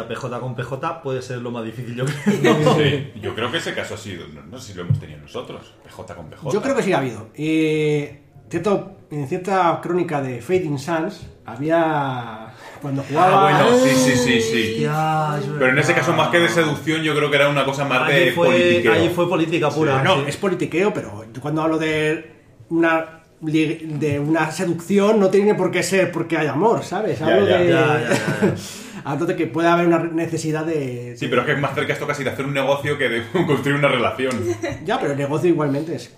Hostia, 0.00 0.08
PJ 0.08 0.40
con 0.40 0.54
PJ 0.54 1.02
puede 1.02 1.22
ser 1.22 1.38
lo 1.38 1.50
más 1.50 1.64
difícil, 1.64 1.94
yo 1.94 2.04
creo. 2.04 2.76
Sí, 2.76 3.12
yo 3.20 3.34
creo 3.34 3.50
que 3.50 3.58
ese 3.58 3.74
caso 3.74 3.94
ha 3.94 3.98
sido, 3.98 4.26
no, 4.28 4.42
no 4.42 4.58
sé 4.58 4.72
si 4.72 4.74
lo 4.78 4.82
hemos 4.84 4.98
tenido 4.98 5.20
nosotros, 5.20 5.72
PJ 5.84 6.14
con 6.14 6.30
PJ. 6.30 6.50
Yo 6.52 6.60
creo 6.60 6.74
que 6.74 6.82
sí 6.82 6.92
ha 6.92 6.98
habido. 6.98 7.28
Eh, 7.34 8.22
cierto, 8.50 8.96
en 9.10 9.28
cierta 9.28 9.80
crónica 9.82 10.20
de 10.20 10.40
Fading 10.40 10.78
Suns 10.78 11.26
había. 11.46 12.48
Cuando 12.82 13.02
jugaba. 13.02 13.48
Ah, 13.48 13.64
bueno, 13.64 13.78
sí, 13.84 13.90
sí, 13.94 14.16
sí, 14.16 14.40
sí. 14.40 14.86
Hostia, 14.86 15.40
Pero 15.58 15.70
en 15.70 15.78
ese 15.78 15.94
caso, 15.94 16.12
más 16.12 16.28
que 16.28 16.38
de 16.38 16.48
seducción, 16.48 17.02
yo 17.02 17.14
creo 17.14 17.30
que 17.30 17.36
era 17.36 17.48
una 17.48 17.64
cosa 17.64 17.84
más 17.84 18.02
Allí 18.02 18.26
de 18.26 18.32
fue, 18.32 18.48
politiqueo. 18.48 18.92
allí 18.92 19.08
fue 19.08 19.28
política 19.28 19.70
pura. 19.70 20.02
no, 20.02 20.16
sí. 20.16 20.24
es 20.26 20.36
politiqueo, 20.36 20.92
pero 20.92 21.24
yo 21.32 21.40
cuando 21.40 21.62
hablo 21.62 21.78
de 21.78 22.32
una 22.70 23.20
de 23.40 24.18
una 24.20 24.50
seducción 24.50 25.20
no 25.20 25.28
tiene 25.28 25.54
por 25.54 25.70
qué 25.70 25.82
ser 25.82 26.10
porque 26.10 26.36
hay 26.36 26.46
amor, 26.46 26.82
¿sabes? 26.82 27.20
Hablo 27.20 27.46
ya, 27.46 27.58
de. 27.58 27.68
ya, 27.68 28.00
ya, 28.00 28.10
ya. 28.40 28.54
De 29.26 29.36
que 29.36 29.46
puede 29.46 29.68
haber 29.68 29.86
una 29.86 29.98
necesidad 29.98 30.64
de. 30.64 31.14
Sí, 31.16 31.28
pero 31.28 31.42
es 31.42 31.46
que 31.46 31.52
es 31.52 31.60
más 31.60 31.74
cerca 31.74 31.92
esto 31.92 32.06
casi 32.06 32.24
de 32.24 32.30
hacer 32.30 32.44
un 32.46 32.54
negocio 32.54 32.96
que 32.98 33.08
de 33.08 33.22
construir 33.46 33.76
una 33.76 33.88
relación. 33.88 34.32
Ya, 34.84 34.98
pero 34.98 35.12
el 35.12 35.18
negocio 35.18 35.48
igualmente 35.50 35.94
es. 35.96 36.14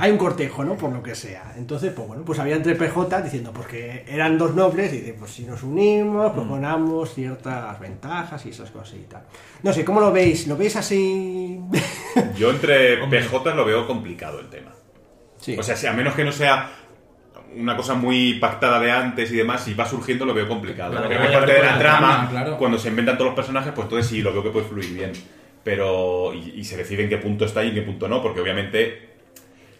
Hay 0.00 0.12
un 0.12 0.18
cortejo, 0.18 0.62
¿no? 0.62 0.76
Por 0.76 0.92
lo 0.92 1.02
que 1.02 1.16
sea. 1.16 1.54
Entonces, 1.56 1.92
pues 1.92 2.06
bueno, 2.06 2.24
pues 2.24 2.38
había 2.38 2.54
entre 2.54 2.76
PJ 2.76 3.20
diciendo, 3.22 3.52
porque 3.52 4.04
eran 4.06 4.38
dos 4.38 4.54
nobles, 4.54 4.92
y 4.92 4.98
dice, 4.98 5.14
pues 5.18 5.32
si 5.32 5.42
nos 5.44 5.64
unimos, 5.64 6.30
pues 6.32 6.48
ganamos 6.48 7.14
ciertas 7.14 7.80
ventajas 7.80 8.46
y 8.46 8.50
esas 8.50 8.70
cosas 8.70 8.94
y 8.94 9.04
tal. 9.08 9.22
No 9.64 9.72
sé, 9.72 9.84
¿cómo 9.84 10.00
lo 10.00 10.12
veis? 10.12 10.46
¿Lo 10.46 10.56
veis 10.56 10.76
así? 10.76 11.60
Yo 12.36 12.50
entre 12.50 12.98
PJ 13.08 13.54
lo 13.56 13.64
veo 13.64 13.88
complicado 13.88 14.38
el 14.38 14.48
tema. 14.48 14.70
sí. 15.40 15.56
O 15.58 15.62
sea, 15.64 15.74
si 15.76 15.88
a 15.88 15.92
menos 15.92 16.14
que 16.14 16.22
no 16.24 16.30
sea 16.30 16.70
una 17.56 17.76
cosa 17.76 17.94
muy 17.94 18.34
pactada 18.34 18.78
de 18.80 18.90
antes 18.90 19.32
y 19.32 19.36
demás, 19.36 19.64
si 19.64 19.74
va 19.74 19.86
surgiendo 19.86 20.24
lo 20.24 20.34
veo 20.34 20.48
complicado. 20.48 20.92
Claro, 20.92 21.06
Porque 21.06 21.20
que 21.20 21.26
es 21.26 21.32
parte 21.32 21.52
de 21.52 21.62
la 21.62 21.78
trama, 21.78 22.08
trama, 22.08 22.30
claro. 22.30 22.58
cuando 22.58 22.78
se 22.78 22.88
inventan 22.88 23.16
todos 23.16 23.28
los 23.28 23.36
personajes, 23.36 23.72
pues 23.74 23.86
entonces 23.86 24.10
sí 24.10 24.20
lo 24.22 24.32
veo 24.32 24.42
que 24.42 24.50
puede 24.50 24.66
fluir 24.66 24.92
bien. 24.92 25.12
Pero. 25.64 26.32
Y, 26.34 26.60
y 26.60 26.64
se 26.64 26.76
decide 26.76 27.02
en 27.04 27.08
qué 27.08 27.18
punto 27.18 27.44
está 27.44 27.64
y 27.64 27.68
en 27.68 27.74
qué 27.74 27.82
punto 27.82 28.08
no, 28.08 28.22
porque 28.22 28.40
obviamente. 28.40 29.08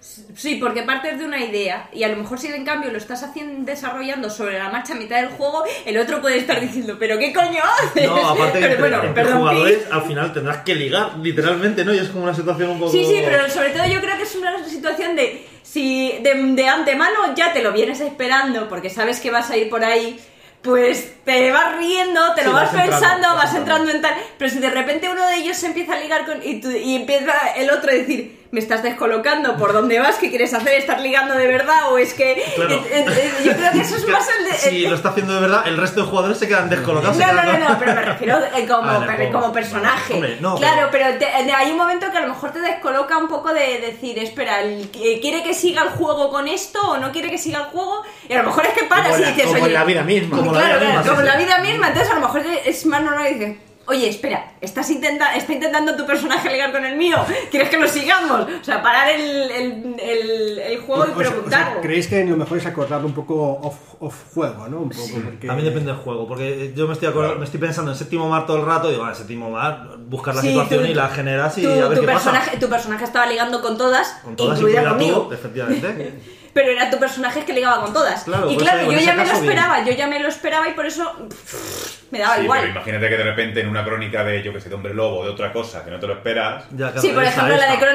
Sí, 0.01 0.57
porque 0.57 0.83
partes 0.83 1.19
de 1.19 1.25
una 1.25 1.45
idea 1.45 1.89
y 1.93 2.03
a 2.05 2.09
lo 2.09 2.17
mejor 2.17 2.39
si 2.39 2.47
en 2.47 2.65
cambio 2.65 2.91
lo 2.91 2.99
estás 2.99 3.23
haciendo 3.23 3.65
desarrollando 3.71 4.31
sobre 4.31 4.59
la 4.59 4.71
marcha 4.71 4.95
a 4.95 4.97
mitad 4.97 5.21
del 5.21 5.31
juego, 5.31 5.65
el 5.85 5.99
otro 5.99 6.21
puede 6.21 6.39
estar 6.39 6.61
diciendo, 6.61 6.97
pero 6.99 7.19
¿qué 7.19 7.33
coño 7.33 7.61
haces? 7.63 8.07
No, 8.07 8.29
aparte 8.29 8.53
Pero 8.61 8.67
entre, 8.67 8.81
bueno, 8.81 8.97
entre 9.03 9.13
perdón, 9.23 9.39
jugadores 9.39 9.87
al 9.91 10.03
final 10.03 10.33
tendrás 10.33 10.59
que 10.59 10.75
ligar, 10.75 11.19
literalmente, 11.19 11.85
¿no? 11.85 11.93
Y 11.93 11.99
es 11.99 12.09
como 12.09 12.25
una 12.25 12.35
situación 12.35 12.71
un 12.71 12.79
poco... 12.79 12.93
Sí, 12.93 13.05
sí, 13.05 13.21
pero 13.25 13.49
sobre 13.51 13.71
todo 13.71 13.87
yo 13.87 14.01
creo 14.01 14.17
que 14.17 14.23
es 14.23 14.37
una 14.37 14.65
situación 14.65 15.17
de 15.17 15.48
si 15.73 16.19
de, 16.23 16.35
de 16.35 16.69
antemano 16.69 17.35
ya 17.35 17.53
te 17.53 17.63
lo 17.63 17.73
vienes 17.73 18.01
esperando 18.01 18.69
porque 18.69 18.91
sabes 18.91 19.21
que 19.21 19.31
vas 19.31 19.51
a 19.51 19.57
ir 19.57 19.69
por 19.69 19.85
ahí, 19.85 20.19
pues 20.63 21.13
te 21.25 21.53
vas 21.53 21.77
riendo, 21.77 22.35
te 22.35 22.41
Sí, 22.43 22.47
lo 22.49 22.53
vas, 22.55 22.71
pensando, 22.71 23.29
vas 23.29 23.37
vas 23.37 23.55
entrando. 23.55 23.91
entrando 23.91 23.91
en 23.93 24.03
tal. 24.03 24.15
Pero 24.39 24.51
si 24.51 24.59
de 24.59 24.71
repente 24.71 25.09
uno 25.09 25.27
de 25.27 25.37
ellos 25.37 25.57
se 25.57 25.67
empieza 25.67 25.95
a 25.95 26.01
ligar 26.01 26.25
con. 26.27 26.41
y, 26.43 26.61
tú- 26.61 26.71
y 26.71 26.97
empieza 26.97 27.33
el 27.57 27.71
otro 27.71 27.91
a 27.91 27.95
decir, 27.95 28.38
me 28.51 28.61
estás 28.61 28.83
descolocando, 28.83 29.57
¿por 29.59 29.75
dónde 29.75 29.99
vas? 29.99 30.17
¿Qué 30.17 30.31
quieres 30.31 30.55
hacer? 30.55 30.75
¿Estás 30.75 31.03
ligando 31.03 31.35
de 31.35 31.47
verdad? 31.47 31.93
¿O 31.93 31.99
es 31.99 32.15
que.? 32.15 32.43
Claro. 32.55 32.71
eh, 32.77 32.83
eh, 32.91 33.05
eh, 33.07 33.33
yo 33.45 33.53
creo 33.55 33.73
que 33.73 33.81
eso 33.81 33.97
es 33.97 34.09
más 34.09 34.27
el 34.39 34.45
de. 34.47 34.53
Si 34.53 34.87
lo 34.87 34.95
está 34.95 35.11
haciendo 35.11 35.35
de 35.35 35.41
verdad, 35.41 35.67
el 35.67 35.77
resto 35.77 36.01
de 36.03 36.07
jugadores 36.07 36.39
se 36.39 36.49
quedan 36.49 36.71
descolocados. 36.71 37.17
No, 37.19 37.27
no, 37.27 37.43
quedan- 37.43 37.61
no, 37.61 37.69
no, 37.69 37.79
pero 37.79 37.95
me 37.95 38.03
refiero 38.03 38.39
eh, 38.57 38.67
como, 38.67 38.91
Ah, 38.91 39.07
juego. 39.17 39.33
como 39.41 39.53
personaje. 39.53 40.15
Hombre, 40.15 40.39
no, 40.41 40.57
claro, 40.57 40.89
pero, 40.91 41.19
te- 41.19 41.27
hay 41.27 41.71
un 41.71 41.77
momento 41.77 42.11
que 42.11 42.17
a 42.19 42.21
lo 42.23 42.29
mejor 42.29 42.53
te 42.53 42.61
descoloca 42.61 43.19
un 43.19 43.29
poco 43.29 43.53
de 43.53 43.81
decir, 43.81 44.19
espera, 44.19 44.59
¿quiere 44.93 45.43
que 45.43 45.53
siga 45.53 45.83
el 45.83 45.91
juego 45.91 46.31
con 46.31 46.49
esto 46.49 46.81
o 46.81 46.97
no 46.97 47.13
quiere 47.13 47.31
que 47.31 47.39
siga 47.39 47.59
el 47.59 47.65
juego? 47.67 48.03
Y 48.29 48.33
a 48.33 48.39
lo 48.39 48.45
mejor 48.45 48.65
es 48.67 48.73
que 48.73 48.85
paras 48.85 49.09
Como 49.09 49.19
y 49.19 49.23
la- 49.23 49.29
dices, 49.29 49.45
como 49.45 49.57
oye, 49.59 49.67
en 49.67 49.75
la 49.75 49.85
vida 49.85 50.03
misma. 50.05 50.37
Como 50.39 50.53
la 50.53 50.59
claro, 50.61 50.69
vida 50.69 50.79
claro, 50.91 50.99
misma, 51.01 51.11
como 51.13 51.21
sí, 51.21 51.27
la 51.29 51.37
vida 51.45 51.59
misma, 51.59 51.89
entonces 51.89 52.11
a 52.13 52.15
lo 52.15 52.21
mejor 52.23 52.43
es 52.65 52.87
más 52.87 53.03
normal 53.03 53.27
y 53.31 53.35
dices, 53.35 53.57
oye, 53.89 54.09
espera, 54.09 54.53
estás 54.61 54.91
intenta, 54.91 55.35
está 55.35 55.53
intentando 55.53 55.97
tu 55.97 56.07
personaje 56.07 56.51
ligar 56.51 56.71
con 56.73 56.85
el 56.85 56.97
mío, 56.97 57.17
¿quieres 57.51 57.69
que 57.71 57.79
lo 57.79 57.89
sigamos? 57.89 58.43
O 58.61 58.65
sea, 58.65 58.83
parar 58.83 59.09
el, 59.11 59.51
el, 59.51 59.97
el- 60.01 60.59
el 60.59 60.79
juego 60.81 61.07
y 61.07 61.11
O 61.11 61.13
sea, 61.13 61.17
o 61.17 61.23
sea, 61.23 61.31
preguntarlo. 61.33 61.81
¿Creéis 61.81 62.07
que 62.07 62.25
lo 62.25 62.37
mejor 62.37 62.59
es 62.59 62.67
acordarlo 62.67 63.07
un 63.07 63.15
poco 63.15 63.59
off, 63.63 63.77
off 64.01 64.15
juego, 64.35 64.69
¿no? 64.69 64.81
Un 64.81 64.91
poco, 64.91 65.21
porque... 65.25 65.47
También 65.47 65.67
depende 65.69 65.93
del 65.93 66.01
juego, 66.01 66.29
porque 66.29 66.73
yo 66.77 66.87
me 66.87 66.93
estoy, 66.93 67.09
me 67.39 67.45
estoy 67.45 67.61
pensando 67.61 67.91
en 67.91 67.97
séptimo 67.97 68.29
mar 68.29 68.47
todo 68.47 68.59
el 68.59 68.67
rato 68.67 68.89
y 68.89 68.93
digo, 68.93 69.03
vale, 69.05 69.15
séptimo 69.17 69.51
mar, 69.51 69.89
buscar 70.07 70.35
la 70.35 70.43
Sí, 70.43 70.49
situación 70.49 70.85
tú- 70.85 70.91
y 70.91 70.95
la 70.95 71.09
generas 71.09 71.59
y 71.59 71.63
tu, 71.63 71.71
a 71.71 71.89
ver 71.89 71.95
tu 71.95 72.01
qué 72.03 72.07
personaje, 72.07 72.47
pasa. 72.51 72.61
tu 72.61 72.69
personaje 72.69 73.05
estaba 73.05 73.27
ligando 73.27 73.61
con 73.63 73.79
todas, 73.79 74.21
Con 74.23 74.37
todas 74.37 74.59
incluida 74.59 74.81
incluida 74.83 74.99
conmigo. 74.99 75.29
tú, 75.29 75.35
efectivamente. 75.35 76.15
Pero 76.53 76.71
era 76.73 76.91
tu 76.91 76.99
personaje 76.99 77.45
que 77.45 77.53
ligaba 77.53 77.83
con 77.83 77.93
todas. 77.93 78.25
Claro, 78.25 78.51
y 78.51 78.55
por 78.55 78.63
claro, 78.65 78.91
yo 78.91 78.99
ya 78.99 79.13
me 79.15 79.25
lo 79.25 79.33
bien. 79.33 79.37
esperaba, 79.45 79.85
yo 79.85 79.93
ya 79.93 80.07
me 80.07 80.19
lo 80.21 80.29
esperaba 80.29 80.69
y 80.69 80.73
por 80.73 80.87
eso 80.87 81.13
pff, 81.29 82.11
me 82.11 82.19
daba 82.21 82.37
Sí, 82.37 82.43
igual. 82.43 82.61
pero 82.61 82.73
imagínate 82.73 83.09
que 83.11 83.17
de 83.17 83.25
repente 83.25 83.61
en 83.61 83.69
una 83.69 83.85
crónica 83.85 84.25
de, 84.25 84.43
yo 84.43 84.53
que 84.53 84.61
sé, 84.61 84.69
de 84.69 84.75
hombre 84.75 84.95
lobo, 84.95 85.25
de 85.25 85.31
otra 85.31 85.53
cosa, 85.53 85.85
que 85.85 85.91
no 85.91 85.99
te 86.01 86.07
lo 86.07 86.15
esperas. 86.15 86.65
Ya, 86.71 86.87
claro, 86.91 87.01
Sí, 87.01 87.09
por 87.11 87.23
ejemplo, 87.25 87.57
la 87.57 87.67
de 87.67 87.75
está, 87.75 87.87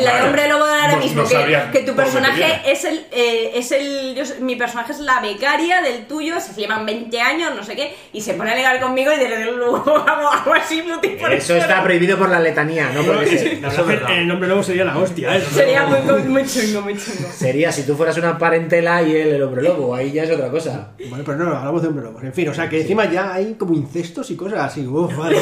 la 0.00 0.16
de. 0.16 0.22
Hombre 0.28 0.48
Lobo 0.48 0.66
de 0.66 0.72
ahora 0.74 0.92
No- 0.92 0.98
mismo, 0.98 1.22
no 1.22 1.72
que, 1.72 1.80
tu 1.80 1.94
personaje 1.96 2.60
es 2.66 2.84
el, 2.84 3.06
eh, 3.10 3.52
es 3.54 3.72
el, 3.72 4.14
yo- 4.14 4.24
mi 4.40 4.56
personaje 4.56 4.92
es 4.92 5.00
la 5.00 5.20
becaria 5.20 5.80
del 5.80 6.06
tuyo, 6.06 6.38
se 6.40 6.52
llevan 6.60 6.84
20 6.84 7.20
años, 7.20 7.54
no 7.54 7.64
sé 7.64 7.74
qué, 7.74 7.96
y 8.12 8.20
se 8.20 8.34
pone 8.34 8.52
a 8.52 8.54
ligar 8.54 8.80
conmigo 8.80 9.12
y 9.12 9.16
de 9.16 9.28
luego 9.52 9.76
hago, 10.06 10.28
hago 10.28 10.54
así, 10.54 10.80
el 11.02 11.32
Eso 11.32 11.56
está 11.56 11.82
prohibido 11.82 12.18
por 12.18 12.28
la 12.28 12.40
letanía, 12.40 12.90
no 12.92 13.02
por 13.02 13.22
ese. 13.22 13.58
La 13.60 13.68
verdad 13.70 13.90
es 13.92 14.02
que 14.02 14.18
el 14.18 14.28
nombre 14.28 14.46
nuevo 14.48 14.62
sería 14.62 14.84
la 14.84 14.96
hostia, 14.98 15.36
¿eh? 15.36 15.42
Sería 15.52 15.84
muy, 15.86 16.00
muy 16.24 16.46
chungo, 16.46 16.82
muy 16.82 16.94
chungo. 16.94 17.28
Sería 17.32 17.72
si 17.82 17.86
tú 17.86 17.94
fueras 17.96 18.16
una 18.18 18.36
parentela 18.38 19.02
y 19.02 19.14
él 19.16 19.28
el 19.28 19.42
hombre 19.42 19.62
lobo, 19.62 19.94
ahí 19.94 20.12
ya 20.12 20.24
es 20.24 20.30
otra 20.30 20.48
cosa. 20.50 20.88
Bueno, 21.08 21.24
pero 21.24 21.38
no, 21.38 21.56
hablamos 21.56 21.82
de 21.82 21.88
hombre 21.88 22.04
lobos. 22.04 22.22
En 22.24 22.32
fin, 22.32 22.48
o 22.48 22.54
sea 22.54 22.68
que 22.68 22.80
encima 22.80 23.04
ya 23.10 23.32
hay 23.34 23.54
como 23.54 23.74
incestos 23.74 24.30
y 24.30 24.36
cosas 24.36 24.60
así. 24.60 24.86
Uf, 24.86 25.16
vale, 25.16 25.36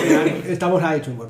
estamos 0.48 0.82
ahí 0.82 1.00
chungos. 1.00 1.28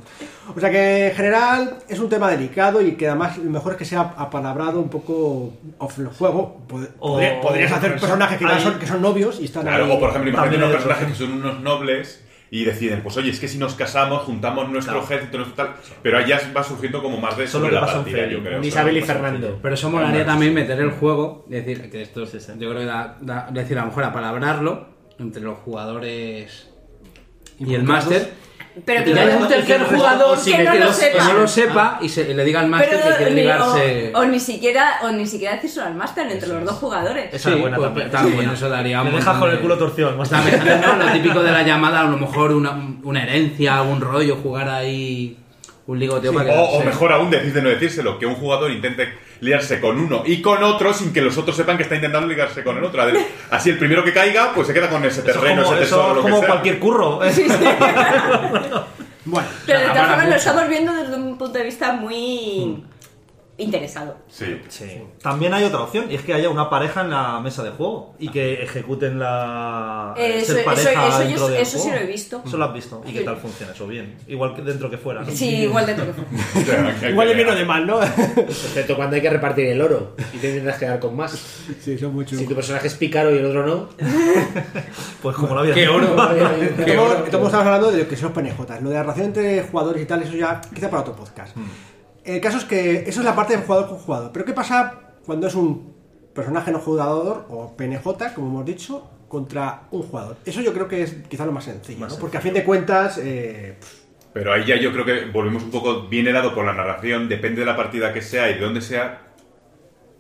O 0.54 0.61
sea 0.61 0.70
que 0.70 1.09
en 1.09 1.14
general 1.14 1.76
es 1.88 1.98
un 1.98 2.09
tema 2.09 2.30
delicado 2.30 2.80
y 2.80 2.92
que 2.92 3.09
además 3.09 3.36
lo 3.38 3.50
mejor 3.50 3.72
es 3.72 3.78
que 3.78 3.84
sea 3.84 4.14
apalabrado 4.16 4.80
un 4.80 4.88
poco 4.88 5.52
off 5.78 5.98
el 5.98 6.09
juego. 6.09 6.61
Pod- 6.68 6.88
O- 6.98 7.12
podría- 7.14 7.40
podrías 7.40 7.72
hacer 7.72 7.92
personajes 7.98 8.38
que, 8.38 8.44
hay- 8.46 8.61
son, 8.62 8.78
que 8.78 8.86
son 8.86 9.02
novios 9.02 9.38
y 9.40 9.44
están 9.46 9.62
Claro, 9.62 9.84
ahí. 9.86 9.90
o 9.90 9.98
por 10.00 10.11
ejemplo, 10.11 10.30
imagínate 10.30 10.57
unos 10.59 10.70
personajes 10.72 11.09
que 11.09 11.14
son 11.14 11.32
unos 11.32 11.61
nobles 11.61 12.22
y 12.51 12.64
deciden, 12.64 13.03
pues 13.03 13.16
oye, 13.16 13.30
es 13.30 13.40
que 13.40 13.49
si 13.49 13.59
nos 13.59 13.74
casamos, 13.74 14.22
juntamos 14.22 14.68
nuestro 14.68 14.94
Claro. 15.01 15.05
ejército, 15.07 15.38
nuestro 15.38 15.57
tal. 15.66 15.74
Pero 16.03 16.18
allá 16.18 16.40
va 16.57 16.62
surgiendo 16.62 17.03
como 17.03 17.18
más 17.18 17.36
de 17.36 17.47
Solo 17.49 17.64
sobre 17.66 17.76
que 17.80 17.80
la 17.86 17.92
partida, 17.92 18.26
yo 18.28 18.42
creo. 18.42 18.62
Isabel 18.62 18.97
y 18.99 19.03
Fernando. 19.03 19.59
Pero 19.61 19.74
eso 19.74 19.90
molaría 19.90 20.24
también 20.24 20.55
meter 20.55 20.78
el 20.80 20.90
juego, 20.92 21.44
decir, 21.49 21.90
que 21.90 22.03
esto 22.03 22.24
sí. 22.24 22.38
yo 22.59 22.70
creo 22.70 22.80
que 22.80 22.84
da, 22.86 23.16
da- 23.20 23.49
decir, 23.51 23.76
a 23.78 23.80
lo 23.82 23.88
mejor 23.88 24.05
apalabrarlo 24.05 24.88
entre 25.18 25.42
los 25.42 25.59
jugadores 25.59 26.70
y 27.59 27.74
el 27.74 27.82
máster. 27.82 28.32
Pero 28.85 29.05
que 29.05 29.12
que 29.14 29.20
haya 29.20 29.37
un 29.39 29.49
tercer 29.49 29.83
jugador 29.85 30.39
que 30.45 30.51
que, 30.53 30.64
no 30.64 30.72
que 30.72 30.79
lo 30.81 30.93
sepa. 30.93 31.18
que 31.18 31.33
no 31.33 31.39
lo 31.41 31.49
sepa 31.49 31.99
y, 32.03 32.09
se, 32.11 32.31
y 32.31 32.35
le 32.35 32.45
diga 32.45 32.61
al 32.61 32.68
máster 32.68 33.01
que 33.01 33.16
quiere 33.16 33.31
ni- 33.31 33.41
ligarse. 33.41 34.12
o, 34.14 34.18
o 34.18 34.24
ni 34.27 34.39
siquiera 34.39 34.99
o 35.03 35.11
ni 35.12 35.27
siquiera 35.27 35.55
decírselo 35.55 35.87
al 35.87 35.95
máster 35.95 36.31
entre 36.31 36.49
los 36.49 36.64
dos 36.64 36.74
jugadores. 36.74 37.33
Esa 37.33 37.53
es 37.55 37.61
buena 37.61 37.77
pues, 37.79 37.89
también. 37.89 38.11
también, 38.11 38.51
eso 38.51 38.68
daría 38.68 39.01
un 39.01 39.09
Me 39.12 39.16
dejas 39.16 39.39
con 39.39 39.51
el 39.51 39.61
culo 39.61 39.79
torcido. 39.79 40.12
más 40.16 40.29
pensando, 40.29 40.87
¿no? 40.97 41.05
Lo 41.07 41.12
típico 41.12 41.43
de 41.43 41.53
la 41.53 41.62
llamada, 41.62 42.01
a 42.01 42.05
lo 42.05 42.18
mejor 42.18 42.53
una, 42.53 42.79
una 43.03 43.22
herencia, 43.22 43.79
algún 43.79 44.01
rollo, 44.01 44.37
jugar 44.43 44.68
ahí 44.68 45.39
un 45.87 45.99
ligoteo 45.99 46.32
para 46.32 46.53
O, 46.53 46.78
o 46.78 46.84
mejor 46.84 47.12
aún, 47.12 47.30
decir 47.30 47.53
de 47.53 47.62
no 47.62 47.68
decírselo, 47.68 48.18
que 48.18 48.26
un 48.26 48.34
jugador 48.34 48.70
intente 48.70 49.12
liarse 49.41 49.80
con 49.80 49.99
uno 49.99 50.22
y 50.24 50.41
con 50.43 50.62
otro 50.62 50.93
sin 50.93 51.12
que 51.12 51.20
los 51.20 51.37
otros 51.37 51.57
sepan 51.57 51.76
que 51.76 51.82
está 51.84 51.95
intentando 51.95 52.26
ligarse 52.26 52.64
con 52.64 52.76
el 52.76 52.84
otro. 52.84 53.03
Así 53.51 53.70
el 53.70 53.78
primero 53.78 54.03
que 54.03 54.12
caiga, 54.12 54.53
pues 54.55 54.66
se 54.66 54.74
queda 54.74 54.89
con 54.89 55.05
ese 55.05 55.20
Eso 55.20 55.32
terreno, 55.32 55.62
como, 55.62 55.74
ese 55.74 55.84
eso 55.84 55.97
tesoro, 55.97 56.11
es 56.11 56.16
lo 56.16 56.22
que 56.24 56.30
como 56.30 56.39
sea. 56.41 56.49
cualquier 56.49 56.78
curro. 56.78 57.20
Bueno, 59.28 59.49
Pero 59.66 59.80
de 59.80 59.87
todas 59.87 60.09
formas 60.09 60.28
lo 60.28 60.37
estamos 60.37 60.68
viendo 60.68 60.93
desde 60.93 61.16
un 61.16 61.37
punto 61.37 61.59
de 61.59 61.64
vista 61.64 61.95
muy 61.95 62.84
interesado. 63.59 64.16
Sí. 64.28 64.61
Sí. 64.68 65.02
También 65.22 65.54
hay 65.54 65.64
otra 65.64 65.80
opción, 65.80 66.11
y 66.11 66.14
es 66.14 66.22
que 66.22 66.34
haya 66.34 66.48
una 66.50 66.68
pareja 66.68 67.00
en 67.02 67.11
la 67.11 67.40
mesa 67.40 67.62
de 67.62 67.70
juego 67.70 68.14
y 68.18 68.28
que 68.28 68.62
ejecuten 68.62 69.18
la. 69.18 70.14
Eh, 70.16 70.42
ser 70.44 70.59
eso- 70.59 70.64
pareja 70.64 70.90
eso- 70.90 71.00
eso 71.09 71.18
yo- 71.22 71.26
dentro 71.28 71.48
del 71.48 71.62
eso 71.62 71.78
sí 71.78 71.90
lo 71.90 71.96
he 71.96 72.07
visto. 72.07 72.42
Eso 72.46 72.57
lo 72.59 72.64
has 72.66 72.74
visto. 72.74 73.02
¿Y 73.07 73.12
qué 73.12 73.20
tal 73.22 73.36
funciona 73.36 73.72
eso? 73.72 73.86
Bien. 73.86 74.16
Igual 74.28 74.54
que 74.54 74.62
dentro 74.62 74.90
que 74.90 74.98
fuera. 74.98 75.22
¿no? 75.22 75.30
Sí, 75.30 75.48
igual 75.62 75.86
de 75.86 75.94
todo. 75.94 76.07
O 76.11 76.61
sea, 76.64 76.86
hay 76.88 76.94
que 77.00 77.11
Igual 77.11 77.28
de 77.28 77.34
ver. 77.34 77.44
bien 77.44 77.54
o 77.57 77.59
de 77.59 77.64
mal, 77.64 77.86
¿no? 77.86 78.00
Excepto 78.36 78.94
cuando 78.96 79.16
hay 79.16 79.22
que 79.22 79.30
repartir 79.30 79.66
el 79.66 79.80
oro 79.80 80.14
y 80.34 80.38
te 80.38 80.48
intentas 80.50 80.78
quedar 80.78 81.00
con 81.00 81.16
más. 81.16 81.32
sí, 81.80 81.96
son 81.98 82.14
muy 82.14 82.24
Si 82.24 82.32
chulos. 82.32 82.48
tu 82.48 82.54
personaje 82.54 82.86
es 82.88 82.94
pícaro 82.94 83.34
y 83.34 83.38
el 83.38 83.46
otro 83.46 83.66
no. 83.66 83.88
Pues 85.22 85.36
como 85.36 85.54
la 85.54 85.62
vida. 85.62 85.74
¡Qué 85.74 85.88
oro! 85.88 86.14
¡Qué 86.84 86.92
Estamos, 87.24 87.52
hablando 87.54 87.90
de 87.90 88.02
lo 88.02 88.09
que 88.09 88.16
son 88.16 88.32
los 88.34 88.38
PNJs. 88.42 88.82
Lo 88.82 88.90
de 88.90 88.94
la 88.96 89.02
relación 89.02 89.26
entre 89.26 89.62
jugadores 89.62 90.02
y 90.02 90.07
tal, 90.07 90.22
eso 90.22 90.34
ya 90.36 90.61
quizá 90.74 90.88
para 90.90 91.02
otro 91.02 91.16
podcast. 91.16 91.57
El 92.27 92.41
caso 92.41 92.59
es 92.59 92.64
que 92.64 93.05
eso 93.07 93.20
es 93.20 93.24
la 93.24 93.37
parte 93.37 93.57
de 93.57 93.62
jugador 93.62 93.89
con 93.89 93.99
jugador. 93.99 94.31
Pero 94.33 94.45
¿qué 94.45 94.53
pasa 94.53 95.12
cuando 95.24 95.47
es 95.47 95.55
un 95.55 95.95
personaje 96.35 96.72
no 96.72 96.81
jugador 96.81 97.47
o 97.49 97.77
PNJ, 97.77 98.35
como 98.35 98.49
hemos 98.49 98.66
dicho, 98.66 99.09
contra 99.29 99.83
un 99.93 100.03
jugador? 100.03 100.37
Eso 100.45 100.61
yo 100.61 100.74
creo 100.74 100.89
que 100.89 101.03
es 101.03 101.14
quizá 101.29 101.47
lo 101.47 101.53
más 101.53 101.64
sencillo, 101.64 102.09
¿no? 102.09 102.16
Porque 102.16 102.39
a 102.39 102.41
fin 102.41 102.53
de 102.53 102.64
cuentas, 102.64 103.18
eh, 103.22 103.77
Pero 104.33 104.53
ahí 104.53 104.64
ya 104.64 104.77
yo 104.77 104.93
creo 104.93 105.05
que 105.05 105.27
volvemos 105.27 105.62
un 105.62 105.70
poco 105.70 106.09
bien 106.09 106.27
helado 106.27 106.53
por 106.53 106.66
la 106.66 106.72
narración, 106.72 107.29
depende 107.29 107.61
de 107.61 107.66
la 107.66 107.77
partida 107.77 108.12
que 108.12 108.20
sea 108.20 108.51
y 108.51 108.55
de 108.55 108.61
dónde 108.61 108.81
sea, 108.81 109.22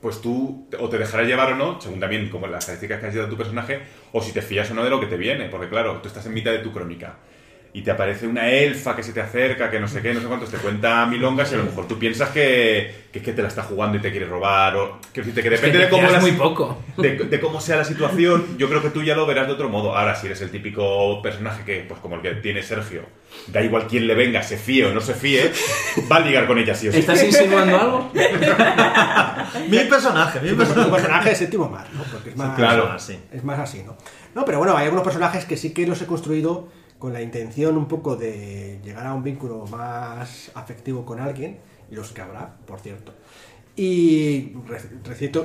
pues 0.00 0.20
tú 0.20 0.68
o 0.78 0.88
te 0.88 0.98
dejarás 0.98 1.26
llevar 1.26 1.54
o 1.54 1.56
no, 1.56 1.80
según 1.80 1.98
también 1.98 2.30
como 2.30 2.46
las 2.46 2.64
características 2.64 3.00
que 3.00 3.06
has 3.08 3.14
dado 3.16 3.28
tu 3.28 3.36
personaje, 3.36 3.80
o 4.12 4.22
si 4.22 4.32
te 4.32 4.42
fías 4.42 4.70
o 4.70 4.74
no 4.74 4.84
de 4.84 4.90
lo 4.90 5.00
que 5.00 5.06
te 5.06 5.16
viene, 5.16 5.48
porque 5.48 5.68
claro, 5.68 6.00
tú 6.00 6.06
estás 6.06 6.24
en 6.26 6.34
mitad 6.34 6.52
de 6.52 6.60
tu 6.60 6.72
crónica 6.72 7.16
y 7.76 7.82
te 7.82 7.90
aparece 7.90 8.26
una 8.26 8.48
elfa 8.48 8.96
que 8.96 9.02
se 9.02 9.12
te 9.12 9.20
acerca, 9.20 9.70
que 9.70 9.78
no 9.78 9.86
sé 9.86 10.00
qué, 10.00 10.14
no 10.14 10.20
sé 10.22 10.26
cuántos, 10.26 10.50
te 10.50 10.56
cuenta 10.56 11.04
milongas 11.04 11.52
y 11.52 11.56
a 11.56 11.58
lo 11.58 11.64
mejor 11.64 11.86
tú 11.86 11.98
piensas 11.98 12.30
que, 12.30 13.04
que 13.12 13.18
es 13.18 13.24
que 13.24 13.32
te 13.34 13.42
la 13.42 13.48
está 13.48 13.62
jugando 13.64 13.98
y 13.98 14.00
te 14.00 14.10
quiere 14.10 14.24
robar, 14.24 14.74
o 14.76 14.98
decirte 15.14 15.42
que 15.42 15.50
depende 15.50 15.78
de 15.80 15.88
cómo 15.90 16.06
Es 16.06 16.12
la- 16.12 16.20
muy 16.20 16.32
poco. 16.32 16.78
de, 16.96 17.16
de 17.16 17.38
cómo 17.40 17.60
sea 17.60 17.76
la 17.76 17.84
situación, 17.84 18.56
yo 18.56 18.68
creo 18.70 18.80
que 18.80 18.88
tú 18.88 19.02
ya 19.02 19.14
lo 19.14 19.26
verás 19.26 19.46
de 19.46 19.52
otro 19.52 19.68
modo. 19.68 19.94
Ahora, 19.94 20.14
si 20.16 20.26
eres 20.26 20.40
el 20.40 20.50
típico 20.50 21.20
personaje 21.20 21.64
que, 21.64 21.84
pues 21.86 22.00
como 22.00 22.14
el 22.16 22.22
que 22.22 22.30
tiene 22.36 22.62
Sergio, 22.62 23.02
da 23.48 23.60
igual 23.60 23.86
quién 23.88 24.06
le 24.06 24.14
venga, 24.14 24.42
se 24.42 24.56
fíe 24.56 24.86
o 24.86 24.94
no 24.94 25.02
se 25.02 25.12
fíe, 25.12 25.52
va 26.10 26.16
a 26.16 26.20
ligar 26.20 26.46
con 26.46 26.56
ella 26.58 26.74
sí 26.74 26.88
o 26.88 26.92
sí. 26.92 27.00
¿Estás 27.00 27.22
insinuando 27.22 27.78
algo? 27.78 28.10
Mi 29.68 29.78
personaje, 29.80 30.40
mi 30.40 30.50
un 30.50 30.56
personaje. 30.58 30.90
personaje 30.90 31.30
es 31.32 31.38
séptimo 31.38 31.68
más, 31.68 31.86
¿no? 31.92 32.02
Porque 32.04 32.30
es 32.30 32.36
más, 32.36 32.56
Claro. 32.56 32.94
es 33.32 33.44
más 33.44 33.58
así, 33.58 33.82
¿no? 33.84 33.96
No, 34.34 34.44
pero 34.44 34.58
bueno, 34.58 34.76
hay 34.76 34.84
algunos 34.84 35.04
personajes 35.04 35.44
que 35.44 35.56
sí 35.56 35.72
que 35.72 35.86
los 35.86 36.00
he 36.02 36.06
construido 36.06 36.68
con 37.06 37.12
la 37.12 37.22
intención 37.22 37.76
un 37.76 37.86
poco 37.86 38.16
de 38.16 38.80
llegar 38.82 39.06
a 39.06 39.14
un 39.14 39.22
vínculo 39.22 39.64
más 39.66 40.50
afectivo 40.54 41.06
con 41.06 41.20
alguien, 41.20 41.58
los 41.88 42.10
que 42.10 42.20
habrá, 42.20 42.56
por 42.66 42.80
cierto. 42.80 43.14
Y 43.76 44.54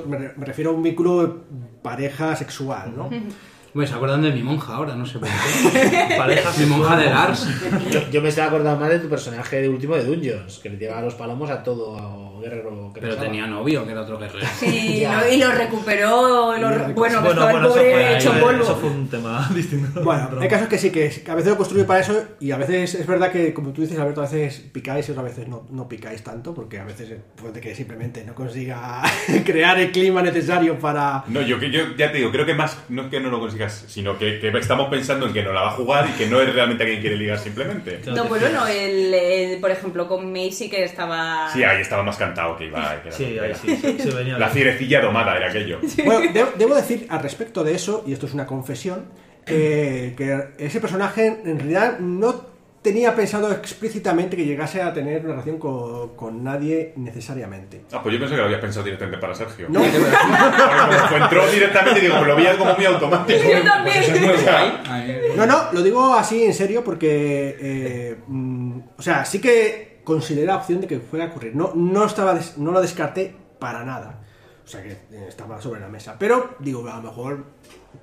me 0.08 0.44
refiero 0.44 0.72
a 0.72 0.74
un 0.74 0.82
vínculo 0.82 1.44
pareja 1.80 2.34
sexual, 2.34 2.94
¿no? 2.96 3.08
Hombre, 3.74 3.86
se 3.88 3.94
acuerdan 3.94 4.20
de 4.20 4.32
mi 4.32 4.42
monja 4.42 4.74
ahora, 4.74 4.94
no 4.94 5.06
sé 5.06 5.18
por 5.18 5.28
qué. 5.28 6.12
Mi 6.58 6.66
monja 6.66 6.96
de 6.96 7.06
Lars. 7.06 7.46
Yo, 7.90 8.00
yo 8.10 8.20
me 8.20 8.28
estaba 8.28 8.48
acordando 8.48 8.78
más 8.80 8.90
de 8.90 8.98
tu 8.98 9.08
personaje 9.08 9.62
de 9.62 9.68
último 9.70 9.94
de 9.96 10.04
Dungeons, 10.04 10.58
que 10.58 10.68
le 10.68 10.76
tiraba 10.76 11.00
los 11.00 11.14
palomos 11.14 11.48
a 11.50 11.62
todo 11.62 12.38
guerrero 12.42 12.90
que 12.92 13.00
Pero 13.00 13.14
pasaba. 13.14 13.30
tenía 13.30 13.46
novio, 13.46 13.86
que 13.86 13.92
era 13.92 14.02
otro 14.02 14.18
guerrero. 14.18 14.46
Sí, 14.58 15.00
Ya. 15.00 15.26
y 15.30 15.38
lo 15.38 15.50
recuperó. 15.52 16.56
lo 16.58 16.68
bueno, 16.68 16.86
que 16.88 16.92
Bueno, 16.92 17.18
estaba 17.26 17.50
bueno, 17.52 17.58
el 17.60 17.64
eso 17.64 17.68
pobre 17.74 17.92
fue, 17.92 18.16
hecho 18.16 18.32
polvo. 18.40 18.62
eso 18.64 18.76
fue 18.76 18.90
un 18.90 19.08
tema 19.08 19.48
distinto. 19.54 20.02
Bueno, 20.02 20.26
Pero- 20.28 20.42
el 20.42 20.48
caso 20.48 20.64
es 20.64 20.68
que 20.70 20.78
sí, 20.78 20.90
que 20.90 21.30
a 21.30 21.34
veces 21.34 21.50
lo 21.52 21.56
construyo 21.56 21.86
para 21.86 22.00
eso 22.00 22.24
y 22.40 22.50
a 22.50 22.58
veces 22.58 22.94
es 22.96 23.06
verdad 23.06 23.30
que, 23.32 23.54
como 23.54 23.70
tú 23.72 23.82
dices, 23.82 23.98
Alberto, 23.98 24.20
a 24.20 24.24
veces 24.24 24.58
picáis 24.72 25.08
y 25.08 25.12
otras 25.12 25.24
veces 25.26 25.48
no, 25.48 25.66
no 25.70 25.88
picáis 25.88 26.22
tanto 26.22 26.52
porque 26.52 26.78
a 26.80 26.84
veces 26.84 27.14
puede 27.40 27.60
que 27.60 27.74
simplemente 27.74 28.24
no 28.26 28.34
consiga 28.34 29.02
crear 29.46 29.78
el 29.80 29.92
clima 29.92 30.20
necesario 30.20 30.78
para... 30.78 31.24
No, 31.28 31.40
yo, 31.40 31.58
que- 31.58 31.70
yo 31.70 31.96
ya 31.96 32.10
te 32.12 32.18
digo, 32.18 32.30
creo 32.32 32.44
que 32.44 32.54
más 32.54 32.76
no 32.90 33.02
es 33.04 33.08
que 33.08 33.20
no 33.20 33.30
lo 33.30 33.38
sino 33.68 34.18
que, 34.18 34.38
que 34.40 34.48
estamos 34.58 34.88
pensando 34.88 35.26
en 35.26 35.32
que 35.32 35.42
no 35.42 35.52
la 35.52 35.62
va 35.62 35.68
a 35.68 35.72
jugar 35.72 36.08
y 36.08 36.12
que 36.18 36.26
no 36.26 36.40
es 36.40 36.52
realmente 36.52 36.84
a 36.84 36.86
quien 36.86 37.00
quiere 37.00 37.16
ligar 37.16 37.38
simplemente. 37.38 38.00
No, 38.06 38.26
pues 38.26 38.40
bueno, 38.42 38.66
el, 38.66 39.12
el- 39.14 39.60
por 39.60 39.70
ejemplo, 39.70 40.06
con 40.08 40.32
Macy 40.32 40.68
que 40.70 40.84
estaba... 40.84 41.48
Sí, 41.52 41.62
ahí 41.64 41.80
estaba 41.80 42.02
más 42.02 42.16
cantado 42.16 42.56
que 42.56 42.66
iba. 42.66 43.02
que 43.02 43.12
Sí, 43.12 43.38
ahí 43.38 43.52
sí, 43.54 43.76
sí, 43.76 43.96
sí 43.98 44.10
venía. 44.10 44.38
La 44.42 44.48
fierecilla 44.48 45.00
domada 45.00 45.36
era 45.36 45.48
aquello. 45.48 45.78
Bueno, 46.04 46.32
de- 46.32 46.46
debo 46.58 46.74
decir 46.74 47.06
al 47.10 47.22
respecto 47.22 47.62
de 47.64 47.74
eso, 47.74 48.04
y 48.06 48.12
esto 48.12 48.26
es 48.26 48.34
una 48.34 48.46
confesión, 48.46 49.06
que 50.16 50.48
ese 50.58 50.80
personaje 50.80 51.26
en 51.44 51.58
realidad 51.58 51.98
no 51.98 52.51
tenía 52.82 53.14
pensado 53.14 53.50
explícitamente 53.52 54.36
que 54.36 54.44
llegase 54.44 54.82
a 54.82 54.92
tener 54.92 55.20
una 55.24 55.32
relación 55.34 55.58
con, 55.58 56.16
con 56.16 56.42
nadie 56.42 56.92
necesariamente. 56.96 57.82
Ah, 57.92 58.02
pues 58.02 58.12
yo 58.14 58.18
pensé 58.18 58.34
que 58.34 58.38
lo 58.40 58.44
habías 58.46 58.60
pensado 58.60 58.84
directamente 58.84 59.18
para 59.18 59.34
Sergio. 59.34 59.66
No, 59.70 59.80
como 61.08 61.24
entró 61.24 61.46
directamente, 61.50 62.00
digo, 62.00 62.14
pues 62.16 62.26
lo 62.26 62.36
veía 62.36 62.58
como 62.58 62.74
muy 62.74 62.84
automático. 62.84 63.38
Yo 63.42 63.62
también. 63.62 63.98
Eso 64.02 64.12
es 64.14 64.20
muy 64.20 64.30
guay. 64.42 64.80
Ay, 64.88 65.18
no, 65.36 65.46
no, 65.46 65.72
lo 65.72 65.82
digo 65.82 66.14
así 66.14 66.44
en 66.44 66.54
serio 66.54 66.82
porque, 66.84 67.56
eh, 67.60 68.16
mm, 68.26 68.78
o 68.98 69.02
sea, 69.02 69.24
sí 69.24 69.40
que 69.40 70.00
consideré 70.04 70.46
la 70.46 70.56
opción 70.56 70.80
de 70.80 70.86
que 70.88 70.98
fuera 70.98 71.26
a 71.26 71.28
ocurrir. 71.28 71.54
No, 71.54 71.72
no, 71.74 72.04
estaba 72.04 72.34
des- 72.34 72.58
no 72.58 72.72
lo 72.72 72.80
descarté 72.80 73.34
para 73.58 73.84
nada. 73.84 74.18
O 74.64 74.68
sea 74.68 74.82
que 74.82 74.92
eh, 74.92 75.26
estaba 75.28 75.60
sobre 75.60 75.80
la 75.80 75.88
mesa. 75.88 76.16
Pero, 76.18 76.54
digo, 76.60 76.86
a 76.88 76.96
lo 76.96 77.02
mejor 77.02 77.44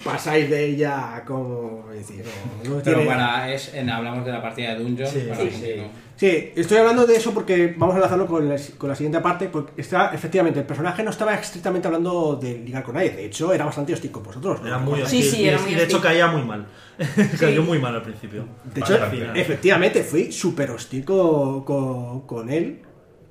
pasáis 0.03 0.49
de 0.49 0.66
ella 0.66 1.24
como... 1.26 1.88
decir, 1.91 2.24
no- 2.66 2.76
no 2.76 2.82
Pero 2.84 3.05
para, 3.05 3.51
es, 3.53 3.74
en, 3.74 3.89
hablamos 3.89 4.26
de 4.26 4.32
la 4.32 4.41
partida 4.41 4.76
de 4.76 4.84
Dungeon. 4.84 5.10
Sí, 5.10 5.20
para 5.30 5.41
sí, 5.41 5.74
no- 5.78 6.10
Sí, 6.20 6.51
estoy 6.53 6.78
hablando 6.80 7.07
de 7.07 7.16
eso 7.16 7.34
porque 7.34 7.74
vamos 7.78 7.95
a 7.95 7.99
enlazarlo 7.99 8.28
con 8.28 8.49
la, 8.49 8.57
con 8.78 8.89
la 8.89 8.95
siguiente 8.95 9.22
parte, 9.22 9.47
porque 9.47 9.80
está, 9.82 10.14
efectivamente, 10.14 10.60
el 10.60 10.66
personaje 10.66 11.01
no 11.01 11.12
estaba 11.12 11.34
estrictamente 11.36 11.88
hablando 11.88 12.36
de 12.36 12.57
ligar 12.60 12.84
con 12.84 12.95
nadie, 12.95 13.12
de 13.12 13.26
hecho 13.26 13.53
era 13.53 13.64
bastante 13.64 13.93
hostil 13.93 14.12
con 14.12 14.24
vosotros. 14.24 14.60
¿no? 14.62 14.68
Era 14.68 14.80
muy 14.80 14.97
Sí, 14.97 15.03
hostil. 15.03 15.24
sí, 15.24 15.41
y, 15.43 15.47
era 15.47 15.57
y 15.60 15.62
muy 15.64 15.76
de 15.76 15.84
hecho 15.86 16.01
caía 16.01 16.28
muy 16.28 16.41
mal. 16.43 16.68
Cayó 17.39 17.64
muy 17.64 17.80
mal 17.80 17.95
al 17.95 18.03
principio. 18.03 18.45
De 18.66 18.82
hecho, 18.82 18.97
efectivamente, 19.34 20.03
fui 20.03 20.30
súper 20.34 20.72
hostil 20.72 21.05
con, 21.05 21.64
con- 21.64 22.28
con 22.28 22.49
él 22.49 22.82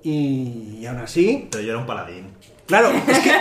y, 0.03 0.87
aún 0.87 0.99
así, 1.01 1.47
Pero 1.51 1.63
yo 1.65 1.71
era 1.73 1.79
un 1.81 1.87
paladín. 1.87 2.29
Claro, 2.69 2.93
es 3.09 3.19
que, 3.19 3.33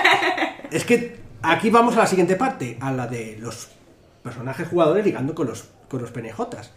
es 0.72 0.84
que 0.86 1.18
aquí 1.44 1.70
vamos 1.70 1.96
a 1.96 2.00
la 2.00 2.08
siguiente 2.08 2.36
parte, 2.36 2.78
a 2.82 2.92
la 2.92 3.06
de 3.06 3.38
los 3.40 3.68
personajes 4.24 4.68
jugadores 4.68 5.06
ligando 5.06 5.36
con 5.36 5.48
los, 5.48 5.66
con 5.88 6.02
los 6.02 6.10
PNJs. 6.12 6.72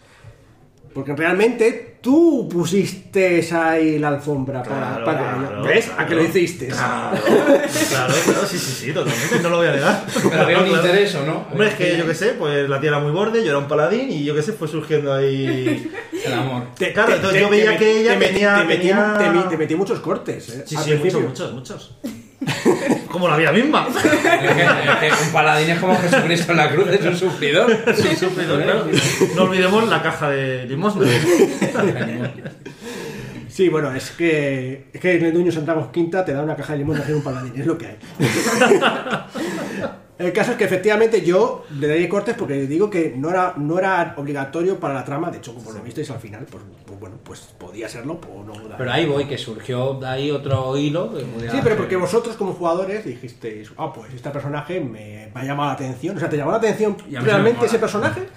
Porque 0.93 1.15
realmente 1.15 1.99
tú 2.01 2.49
pusiste 2.51 3.47
ahí 3.55 3.97
la 3.97 4.09
alfombra 4.09 4.61
para, 4.61 4.75
Claro, 4.89 5.05
para 5.05 5.19
claro, 5.37 5.59
ello. 5.59 5.63
¿Ves? 5.63 5.89
¿A 5.97 6.05
que 6.05 6.15
lo 6.15 6.21
hiciste? 6.25 6.67
Claro, 6.67 7.17
claro, 7.89 8.13
claro, 8.25 8.45
sí, 8.45 8.57
sí, 8.57 8.71
sí, 8.87 8.91
totalmente, 8.93 9.39
no 9.41 9.49
lo 9.51 9.57
voy 9.59 9.67
a 9.67 9.71
negar. 9.71 10.05
Pero 10.29 10.41
había 10.41 10.57
un 10.59 10.65
Claro. 10.65 10.81
interés 10.85 11.15
o 11.15 11.25
no. 11.25 11.45
Hombre, 11.49 11.69
es 11.69 11.75
que 11.75 11.95
yo 11.97 12.05
qué 12.05 12.13
sé, 12.13 12.33
pues 12.37 12.67
la 12.67 12.81
tía 12.81 12.89
era 12.89 12.99
muy 12.99 13.11
borde, 13.13 13.41
yo 13.41 13.51
era 13.51 13.59
un 13.59 13.69
paladín 13.69 14.11
y 14.11 14.25
yo 14.25 14.35
qué 14.35 14.41
sé, 14.41 14.51
fue 14.51 14.67
surgiendo 14.67 15.13
ahí. 15.13 15.89
El 16.25 16.33
amor. 16.33 16.63
Te- 16.77 16.91
Claro, 16.91 17.11
te- 17.11 17.15
entonces 17.15 17.37
te- 17.39 17.45
yo 17.45 17.49
veía 17.49 17.71
te- 17.71 17.77
que 17.77 18.01
ella 18.01 18.19
te 18.19 18.25
metí- 18.25 18.33
tenía- 18.33 18.55
te 18.57 18.63
metí, 18.65 18.77
tenía- 18.87 19.13
te 19.17 19.23
metí- 19.29 19.49
te 19.49 19.57
metí 19.57 19.75
muchos 19.75 19.99
cortes, 20.01 20.49
¿eh? 20.49 20.63
Sí, 20.67 20.75
sí, 20.75 20.93
muchos, 20.95 21.21
muchos, 21.21 21.53
muchos. 21.53 21.97
Como 23.09 23.27
la 23.27 23.37
vida 23.37 23.51
misma. 23.51 23.87
Es 23.89 24.01
que, 24.01 25.07
es 25.07 25.13
que 25.15 25.23
un 25.25 25.31
paladín 25.31 25.69
es 25.69 25.79
como 25.79 25.95
Jesucristo 25.95 26.51
en 26.51 26.57
la 26.57 26.69
cruz, 26.69 26.87
es 26.89 27.05
un 27.05 27.15
sufridor. 27.15 27.77
Sí, 27.95 28.15
sufridor, 28.15 28.63
claro. 28.63 28.87
No 29.35 29.43
olvidemos 29.43 29.87
la 29.87 30.01
caja 30.01 30.29
de 30.29 30.65
limosna. 30.65 31.05
Sí, 33.47 33.67
bueno, 33.67 33.93
es 33.93 34.11
que, 34.11 34.85
es 34.93 35.01
que 35.01 35.17
en 35.17 35.25
el 35.25 35.33
Dueño 35.33 35.51
Santiago 35.51 35.91
Quinta 35.91 36.23
te 36.23 36.31
da 36.33 36.41
una 36.41 36.55
caja 36.55 36.71
de 36.73 36.79
limón 36.79 37.01
y 37.07 37.11
un 37.11 37.21
paladín, 37.21 37.53
es 37.59 37.65
lo 37.65 37.77
que 37.77 37.87
hay. 37.87 37.97
el 40.17 40.33
caso 40.33 40.51
es 40.51 40.57
que 40.57 40.65
efectivamente 40.65 41.21
yo 41.21 41.65
le 41.79 41.87
daría 41.87 42.07
cortes 42.07 42.35
porque 42.35 42.67
digo 42.67 42.89
que 42.89 43.13
no 43.15 43.29
era, 43.29 43.53
no 43.57 43.79
era 43.79 44.13
obligatorio 44.17 44.79
para 44.79 44.93
la 44.93 45.03
trama, 45.03 45.31
de 45.31 45.37
hecho, 45.37 45.53
como 45.53 45.71
lo 45.71 45.81
visteis 45.81 46.09
al 46.11 46.19
final, 46.19 46.45
pues, 46.49 46.63
pues 46.85 46.99
bueno, 46.99 47.17
pues 47.23 47.39
podía 47.57 47.89
serlo, 47.89 48.19
o 48.33 48.43
no. 48.43 48.53
Pero 48.77 48.91
ahí 48.91 49.05
voy, 49.05 49.25
que 49.25 49.37
surgió 49.37 49.95
de 49.95 50.07
ahí 50.07 50.31
otro 50.31 50.77
hilo. 50.77 51.11
que 51.13 51.49
Sí, 51.49 51.59
pero 51.63 51.75
porque 51.75 51.95
vosotros 51.95 52.35
como 52.35 52.53
jugadores 52.53 53.03
dijisteis, 53.03 53.71
ah, 53.77 53.91
pues 53.93 54.13
este 54.13 54.29
personaje 54.29 54.79
me, 54.79 55.31
ha 55.33 55.43
llamado 55.43 55.69
la 55.69 55.73
atención. 55.73 56.17
O 56.17 56.19
sea, 56.19 56.29
¿te 56.29 56.37
llamó 56.37 56.51
la 56.51 56.57
atención 56.57 56.95
a 57.17 57.19
realmente 57.21 57.65
ese 57.65 57.79
personaje? 57.79 58.27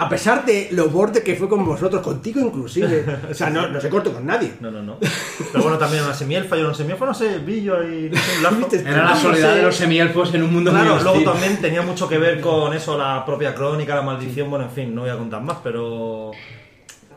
A 0.00 0.08
pesar 0.08 0.44
de 0.44 0.68
lo 0.72 0.88
borde 0.88 1.22
que 1.22 1.36
fue 1.36 1.48
con 1.48 1.64
vosotros, 1.64 2.02
contigo 2.02 2.40
inclusive. 2.40 3.04
O 3.30 3.34
sea, 3.34 3.50
no, 3.50 3.68
no 3.68 3.80
se 3.80 3.88
cortó 3.88 4.12
con 4.12 4.26
nadie. 4.26 4.54
No, 4.60 4.70
no, 4.70 4.82
no. 4.82 4.96
Pero 4.98 5.62
bueno, 5.62 5.78
también 5.78 6.02
una 6.04 6.14
semielfa, 6.14 6.56
yo 6.56 6.72
semielfa, 6.74 7.06
no 7.06 7.14
sé, 7.14 7.38
no 7.40 7.46
sé, 7.46 8.10
un 8.10 8.42
lazo. 8.42 8.68
Era 8.86 9.04
la 9.04 9.16
soledad 9.16 9.54
de 9.54 9.62
los 9.62 9.74
semielfos 9.76 10.32
en 10.34 10.42
un 10.42 10.52
mundo 10.52 10.70
Claro, 10.70 10.94
muy 10.94 11.04
luego 11.04 11.32
también 11.32 11.60
tenía 11.60 11.82
mucho 11.82 12.08
que 12.08 12.18
ver 12.18 12.40
con 12.40 12.72
eso, 12.80 12.96
la 12.96 13.24
propia 13.24 13.54
crónica, 13.54 13.94
la 13.94 14.02
maldición, 14.02 14.48
bueno, 14.50 14.64
en 14.66 14.70
fin, 14.70 14.94
no 14.94 15.02
voy 15.02 15.10
a 15.10 15.16
contar 15.16 15.42
más, 15.42 15.58
pero 15.62 16.30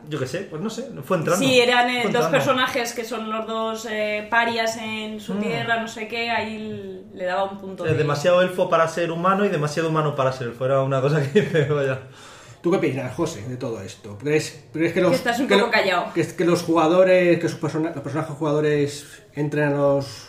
yo 0.10 0.20
qué 0.20 0.28
sé, 0.28 0.40
pues 0.50 0.62
no 0.62 0.70
sé, 0.70 0.90
fue 1.06 1.18
entrando. 1.18 1.44
Sí, 1.44 1.60
eran 1.60 1.90
eh, 1.90 2.10
dos 2.12 2.26
personajes 2.26 2.94
que 2.94 3.06
son 3.06 3.30
los 3.30 3.48
dos 3.48 3.88
eh, 3.90 4.28
parias 4.30 4.76
en 4.78 5.16
Mm. 5.16 5.20
su 5.20 5.34
tierra, 5.36 5.80
no 5.82 5.88
sé 5.88 6.08
qué, 6.10 6.30
ahí 6.30 7.02
le 7.14 7.26
daba 7.26 7.46
un 7.46 7.58
punto 7.58 7.86
Es 7.86 7.92
de... 7.94 7.98
demasiado 7.98 8.42
elfo 8.42 8.70
para 8.70 8.88
ser 8.88 9.12
humano 9.12 9.46
y 9.46 9.50
demasiado 9.50 9.88
humano 9.90 10.16
para 10.16 10.34
ser 10.34 10.48
elfo, 10.50 10.66
era 10.66 10.82
una 10.82 11.00
cosa 11.02 11.22
que 11.32 11.42
me 11.54 11.64
vaya. 11.74 12.00
¿Tú 12.64 12.72
qué 12.72 12.78
opinas, 12.78 13.14
José, 13.14 13.44
de 13.48 13.58
todo 13.58 13.82
esto? 13.82 14.18
¿Crees, 14.18 14.64
crees 14.72 14.94
que 14.94 15.02
los 15.02 15.12
Que 15.12 15.18
estás 15.18 15.38
un 15.40 15.48
que 15.50 15.56
poco 15.56 15.66
lo- 15.66 15.72
callado. 15.72 16.14
Que, 16.14 16.26
que 16.26 16.46
los 16.46 16.64
jugadores, 16.64 17.38
que 17.40 17.50
sus 17.50 17.60
persona- 17.60 17.92
los 17.94 18.02
personajes 18.02 18.36
jugadores 18.38 19.06
entren 19.36 19.66
a 19.66 19.72
los 19.72 20.28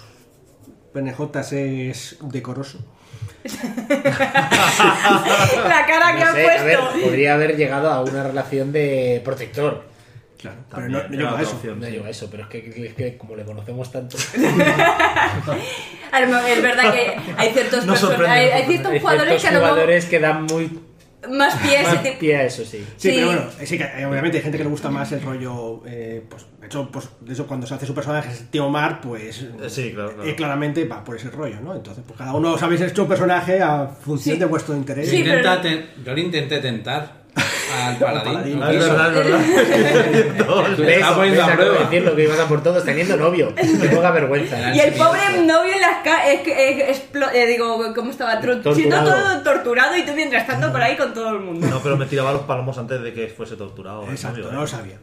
PNJs 0.92 1.52
es 1.52 2.16
decoroso? 2.22 2.80
La 4.04 5.84
cara 5.86 6.14
que 6.16 6.20
No 6.20 6.26
han 6.26 6.34
sé, 6.34 6.50
a 6.50 6.62
ver, 6.64 6.78
puesto. 6.80 7.00
podría 7.02 7.34
haber 7.34 7.56
llegado 7.56 7.90
a 7.90 8.02
una 8.02 8.22
relación 8.24 8.72
de 8.72 9.20
protector. 9.24 9.84
Claro, 10.40 10.56
pero 10.70 10.82
También, 10.82 10.92
no, 10.92 10.98
no 10.98 11.04
era 11.04 11.16
llega 11.16 11.30
a 11.30 11.34
otra 11.34 11.42
eso. 11.44 11.74
No 11.76 11.88
lleva 11.88 12.10
eso, 12.10 12.28
pero 12.30 12.42
es 12.42 12.48
que, 12.48 12.86
es 12.88 12.94
que 12.94 13.16
como 13.16 13.36
le 13.36 13.44
conocemos 13.44 13.90
tanto. 13.92 14.16
Es 16.14 16.62
verdad 16.62 16.92
que 16.92 17.16
hay 17.36 17.50
ciertos, 17.52 17.84
No 17.86 17.92
hay, 18.28 18.50
no 18.62 18.66
ciertos 18.66 19.00
jugadores 19.00 19.42
que 19.42 19.48
jugadores 19.56 20.04
que 20.06 20.20
dan 20.20 20.44
muy 20.44 20.70
más 21.30 21.54
pie 21.56 21.76
a 21.78 21.80
ese 21.82 21.92
más 21.94 22.02
tipo- 22.02 22.18
pie 22.18 22.36
a 22.36 22.44
eso, 22.44 22.64
sí. 22.64 22.78
Sí, 22.78 22.84
Sí. 22.96 23.12
pero 23.14 23.26
bueno, 23.26 23.42
sí 23.64 23.78
que 23.78 23.84
eh, 23.84 24.06
obviamente 24.06 24.36
hay 24.38 24.42
gente 24.42 24.58
que 24.58 24.64
le 24.64 24.70
gusta 24.70 24.90
más 24.90 25.10
el 25.12 25.22
rollo. 25.22 25.82
eh, 25.86 26.22
pues, 26.28 26.46
de 26.60 26.66
hecho, 26.66 26.88
pues, 26.90 27.08
de 27.20 27.32
eso 27.32 27.46
cuando 27.46 27.66
se 27.66 27.74
hace 27.74 27.86
su 27.86 27.94
personaje, 27.94 28.30
es 28.32 28.50
Tío 28.50 28.68
Mar, 28.70 29.00
pues. 29.00 29.42
Eh, 29.42 29.68
sí, 29.68 29.92
claro, 29.92 30.14
claro. 30.14 30.28
eh, 30.28 30.34
claramente 30.34 30.84
va 30.86 31.02
por 31.04 31.16
ese 31.16 31.30
rollo, 31.30 31.60
¿no? 31.60 31.74
Entonces, 31.74 32.02
pues 32.06 32.16
cada 32.18 32.32
uno 32.34 32.52
os 32.52 32.62
habéis 32.62 32.80
hecho 32.80 33.02
un 33.02 33.08
personaje 33.08 33.60
a 33.60 33.86
función 33.86 34.36
Sí. 34.36 34.40
de 34.40 34.46
vuestro 34.46 34.74
interés. 34.76 35.08
Sí, 35.08 35.18
Intenta 35.18 35.60
pero- 35.60 35.76
ten- 35.76 36.04
Yo 36.04 36.14
le 36.14 36.20
intenté 36.22 36.58
tentar 36.60 37.23
al 37.36 37.96
paladín. 37.98 38.24
paladín. 38.32 38.60
no 38.60 38.70
es 38.70 38.78
verdad, 38.78 39.08
es 39.08 39.14
verdad. 39.14 39.40
Le 40.78 40.86
¿Ves? 40.86 40.96
estaba 40.96 41.16
poniendo 41.16 41.42
a 41.42 41.52
prueba. 41.52 41.78
decir 41.80 42.02
lo 42.02 42.16
que 42.16 42.22
ibas 42.24 42.38
a 42.38 42.46
por 42.48 42.62
todos 42.62 42.84
teniendo 42.84 43.16
novio. 43.16 43.54
Que 43.54 43.88
poca 43.88 44.10
vergüenza. 44.12 44.74
Y 44.74 44.80
el 44.80 44.92
pobre 44.94 45.20
novio 45.44 45.72
en 45.74 45.80
las 45.80 45.96
ca- 46.04 46.30
es 46.30 46.40
que 46.42 46.90
es, 46.90 47.02
eh, 47.34 47.46
digo, 47.46 47.92
¿cómo 47.94 48.10
estaba? 48.10 48.40
Torturado. 48.40 48.74
Siendo 48.74 49.04
todo 49.04 49.42
torturado 49.42 49.96
y 49.96 50.04
tú 50.04 50.12
mientras 50.14 50.46
tanto 50.46 50.70
por 50.72 50.80
ahí 50.82 50.96
con 50.96 51.12
todo 51.14 51.30
el 51.30 51.40
mundo. 51.40 51.66
No, 51.68 51.80
pero 51.80 51.96
me 51.96 52.06
tiraba 52.06 52.32
los 52.32 52.42
palmos 52.42 52.78
antes 52.78 53.02
de 53.02 53.12
que 53.12 53.28
fuese 53.28 53.56
torturado. 53.56 54.04
Exacto, 54.10 54.38
novio, 54.38 54.52
no 54.52 54.58
¿eh? 54.58 54.60
lo 54.62 54.66
sabía. 54.66 54.96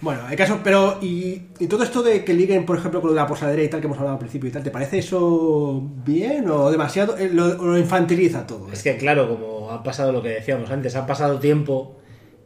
Bueno, 0.00 0.22
hay 0.26 0.36
casos, 0.36 0.60
pero 0.62 0.98
y, 1.02 1.42
y 1.58 1.66
todo 1.66 1.82
esto 1.82 2.02
de 2.02 2.24
que 2.24 2.32
liguen, 2.32 2.64
por 2.64 2.78
ejemplo, 2.78 3.00
con 3.00 3.08
lo 3.08 3.14
de 3.14 3.20
la 3.20 3.26
posadera 3.26 3.62
y 3.62 3.68
tal 3.68 3.80
que 3.80 3.86
hemos 3.86 3.98
hablado 3.98 4.14
al 4.14 4.20
principio 4.20 4.48
y 4.48 4.52
tal, 4.52 4.62
¿te 4.62 4.70
parece 4.70 4.98
eso 4.98 5.82
bien 6.04 6.48
o 6.48 6.70
demasiado? 6.70 7.16
eh, 7.16 7.28
lo, 7.32 7.46
o 7.46 7.66
lo 7.66 7.78
infantiliza 7.78 8.46
todo? 8.46 8.70
Es 8.70 8.84
que 8.84 8.96
claro, 8.96 9.28
como 9.28 9.70
ha 9.72 9.82
pasado 9.82 10.12
lo 10.12 10.22
que 10.22 10.28
decíamos 10.28 10.70
antes, 10.70 10.94
ha 10.94 11.04
pasado 11.06 11.40
tiempo 11.40 11.96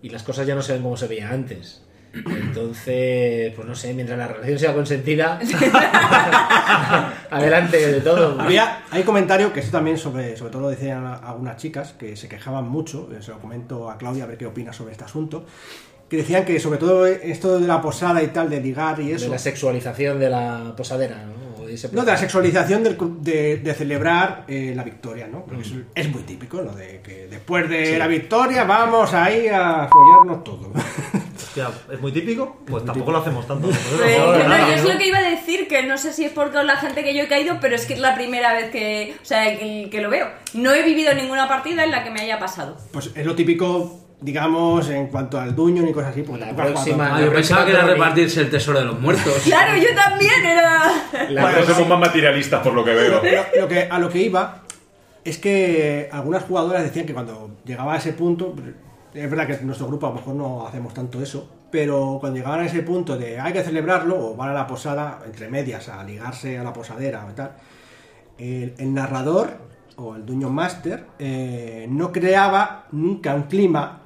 y 0.00 0.08
las 0.08 0.22
cosas 0.22 0.46
ya 0.46 0.54
no 0.54 0.62
se 0.62 0.72
ven 0.72 0.82
como 0.82 0.96
se 0.96 1.08
veía 1.08 1.30
antes. 1.30 1.82
Entonces, 2.14 3.54
pues 3.54 3.66
no 3.66 3.74
sé, 3.74 3.94
mientras 3.94 4.18
la 4.18 4.28
relación 4.28 4.58
sea 4.58 4.74
consentida, 4.74 5.40
adelante 7.30 7.92
de 7.92 8.00
todo. 8.02 8.38
Había, 8.40 8.82
hay 8.90 9.02
comentarios 9.02 9.52
que 9.52 9.60
esto 9.60 9.72
también 9.72 9.96
sobre, 9.96 10.36
sobre 10.36 10.52
todo 10.52 10.62
lo 10.62 10.68
decían 10.68 11.06
algunas 11.06 11.56
chicas 11.56 11.94
que 11.94 12.16
se 12.16 12.28
quejaban 12.28 12.68
mucho, 12.68 13.08
eh, 13.12 13.22
se 13.22 13.30
lo 13.30 13.38
comento 13.40 13.90
a 13.90 13.96
Claudia 13.96 14.24
a 14.24 14.26
ver 14.26 14.36
qué 14.36 14.44
opina 14.44 14.74
sobre 14.74 14.92
este 14.92 15.04
asunto, 15.04 15.46
que 16.12 16.18
decían 16.18 16.44
que 16.44 16.60
sobre 16.60 16.78
todo 16.78 17.06
esto 17.06 17.58
de 17.58 17.66
la 17.66 17.80
posada 17.80 18.22
y 18.22 18.26
tal, 18.26 18.50
de 18.50 18.60
ligar 18.60 19.00
y 19.00 19.08
de 19.08 19.14
eso, 19.14 19.28
la 19.30 19.38
sexualización 19.38 20.20
de 20.20 20.28
la 20.28 20.74
posadera, 20.76 21.24
¿no? 21.24 21.62
O 21.62 21.66
de 21.66 21.72
ese- 21.72 21.88
no, 21.90 22.04
de 22.04 22.12
la 22.12 22.18
sexualización 22.18 22.82
del 22.84 22.98
de, 23.22 23.56
de 23.56 23.72
celebrar 23.72 24.44
eh, 24.46 24.74
la 24.76 24.84
victoria, 24.84 25.26
¿no? 25.26 25.42
Porque 25.46 25.62
eso 25.62 25.76
es 25.94 26.08
muy 26.10 26.20
típico, 26.24 26.60
¿no? 26.60 26.72
De 26.74 27.00
que 27.00 27.28
después 27.30 27.66
de 27.70 27.96
la 27.98 28.06
victoria 28.08 28.64
vamos 28.64 29.14
ahí 29.14 29.48
a 29.48 29.88
follarnos 29.90 30.44
todo. 30.44 30.70
Hostia, 31.34 31.70
¿es 31.90 32.00
muy 32.00 32.12
típico? 32.12 32.58
Pues 32.66 32.84
tampoco 32.84 33.10
lo 33.10 33.18
hacemos 33.18 33.46
tanto. 33.46 33.68
No, 33.98 34.06
yo, 34.06 34.32
no, 34.38 34.48
no, 34.48 34.58
no, 34.58 34.68
yo 34.68 34.74
es 34.74 34.84
lo 34.84 34.98
que 34.98 35.06
iba 35.08 35.18
a 35.18 35.30
decir, 35.30 35.66
que 35.66 35.82
no 35.82 35.96
sé 35.96 36.12
si 36.12 36.24
es 36.26 36.32
por 36.32 36.50
toda 36.50 36.62
la 36.64 36.76
gente 36.76 37.02
que 37.04 37.14
yo 37.14 37.22
he 37.24 37.28
caído, 37.28 37.56
pero 37.60 37.74
es 37.74 37.86
que 37.86 37.94
es 37.94 38.00
la 38.00 38.14
primera 38.14 38.52
vez 38.52 38.70
que, 38.70 39.14
o 39.20 39.24
sea, 39.24 39.58
que, 39.58 39.88
que 39.90 40.00
lo 40.02 40.10
veo. 40.10 40.28
No 40.54 40.72
he 40.74 40.82
vivido 40.82 41.12
ninguna 41.14 41.48
partida 41.48 41.84
en 41.84 41.90
la 41.90 42.04
que 42.04 42.10
me 42.10 42.20
haya 42.20 42.38
pasado. 42.38 42.76
Pues 42.92 43.10
es 43.14 43.24
lo 43.26 43.34
típico, 43.34 44.01
digamos, 44.22 44.88
en 44.88 45.08
cuanto 45.08 45.38
al 45.38 45.54
duño 45.54 45.82
ni 45.82 45.92
cosas 45.92 46.10
así. 46.12 46.22
Pues 46.22 46.40
La 46.40 46.54
próxima- 46.54 47.16
Ah, 47.16 47.20
yo 47.20 47.32
pensaba 47.32 47.64
que 47.64 47.72
era 47.72 47.84
repartirse 47.84 48.40
el 48.40 48.50
tesoro 48.50 48.78
de 48.78 48.84
los 48.86 48.98
muertos. 49.00 49.34
Claro, 49.44 49.76
yo 49.76 49.88
también 49.94 50.44
era... 50.44 50.82
La 51.28 51.42
Bueno, 51.42 51.56
próxima- 51.58 51.74
somos 51.74 51.88
más 51.90 52.00
materialistas 52.00 52.60
por 52.62 52.72
lo 52.72 52.84
que 52.84 52.94
veo. 52.94 53.20
Lo, 53.22 53.60
lo 53.62 53.68
que, 53.68 53.82
a 53.90 53.98
lo 53.98 54.08
que 54.08 54.18
iba 54.22 54.62
es 55.24 55.38
que 55.38 56.08
algunas 56.12 56.44
jugadoras 56.44 56.82
decían 56.82 57.04
que 57.06 57.12
cuando 57.14 57.50
llegaba 57.64 57.94
a 57.94 57.96
ese 57.98 58.12
punto, 58.12 58.54
es 59.14 59.30
verdad 59.30 59.46
que 59.46 59.54
en 59.54 59.66
nuestro 59.66 59.86
grupo 59.88 60.06
a 60.06 60.10
lo 60.10 60.16
mejor 60.16 60.34
no 60.34 60.66
hacemos 60.66 60.94
tanto 60.94 61.20
eso, 61.22 61.48
pero 61.70 62.18
cuando 62.20 62.36
llegaban 62.38 62.60
a 62.60 62.66
ese 62.66 62.82
punto 62.82 63.16
de 63.16 63.38
hay 63.40 63.52
que 63.52 63.62
celebrarlo 63.62 64.18
o 64.30 64.36
van 64.36 64.50
a 64.50 64.52
la 64.52 64.66
posada, 64.66 65.20
entre 65.24 65.48
medias, 65.48 65.88
a 65.88 66.02
ligarse 66.04 66.58
a 66.58 66.62
la 66.64 66.72
posadera 66.72 67.24
o 67.28 67.32
tal, 67.34 67.52
el, 68.38 68.74
el 68.78 68.94
narrador 68.94 69.50
o 69.96 70.16
el 70.16 70.24
Dungeon 70.26 70.52
Master 70.54 71.06
eh, 71.18 71.86
no 71.88 72.10
creaba 72.12 72.86
nunca 72.92 73.34
un 73.34 73.42
clima 73.44 74.00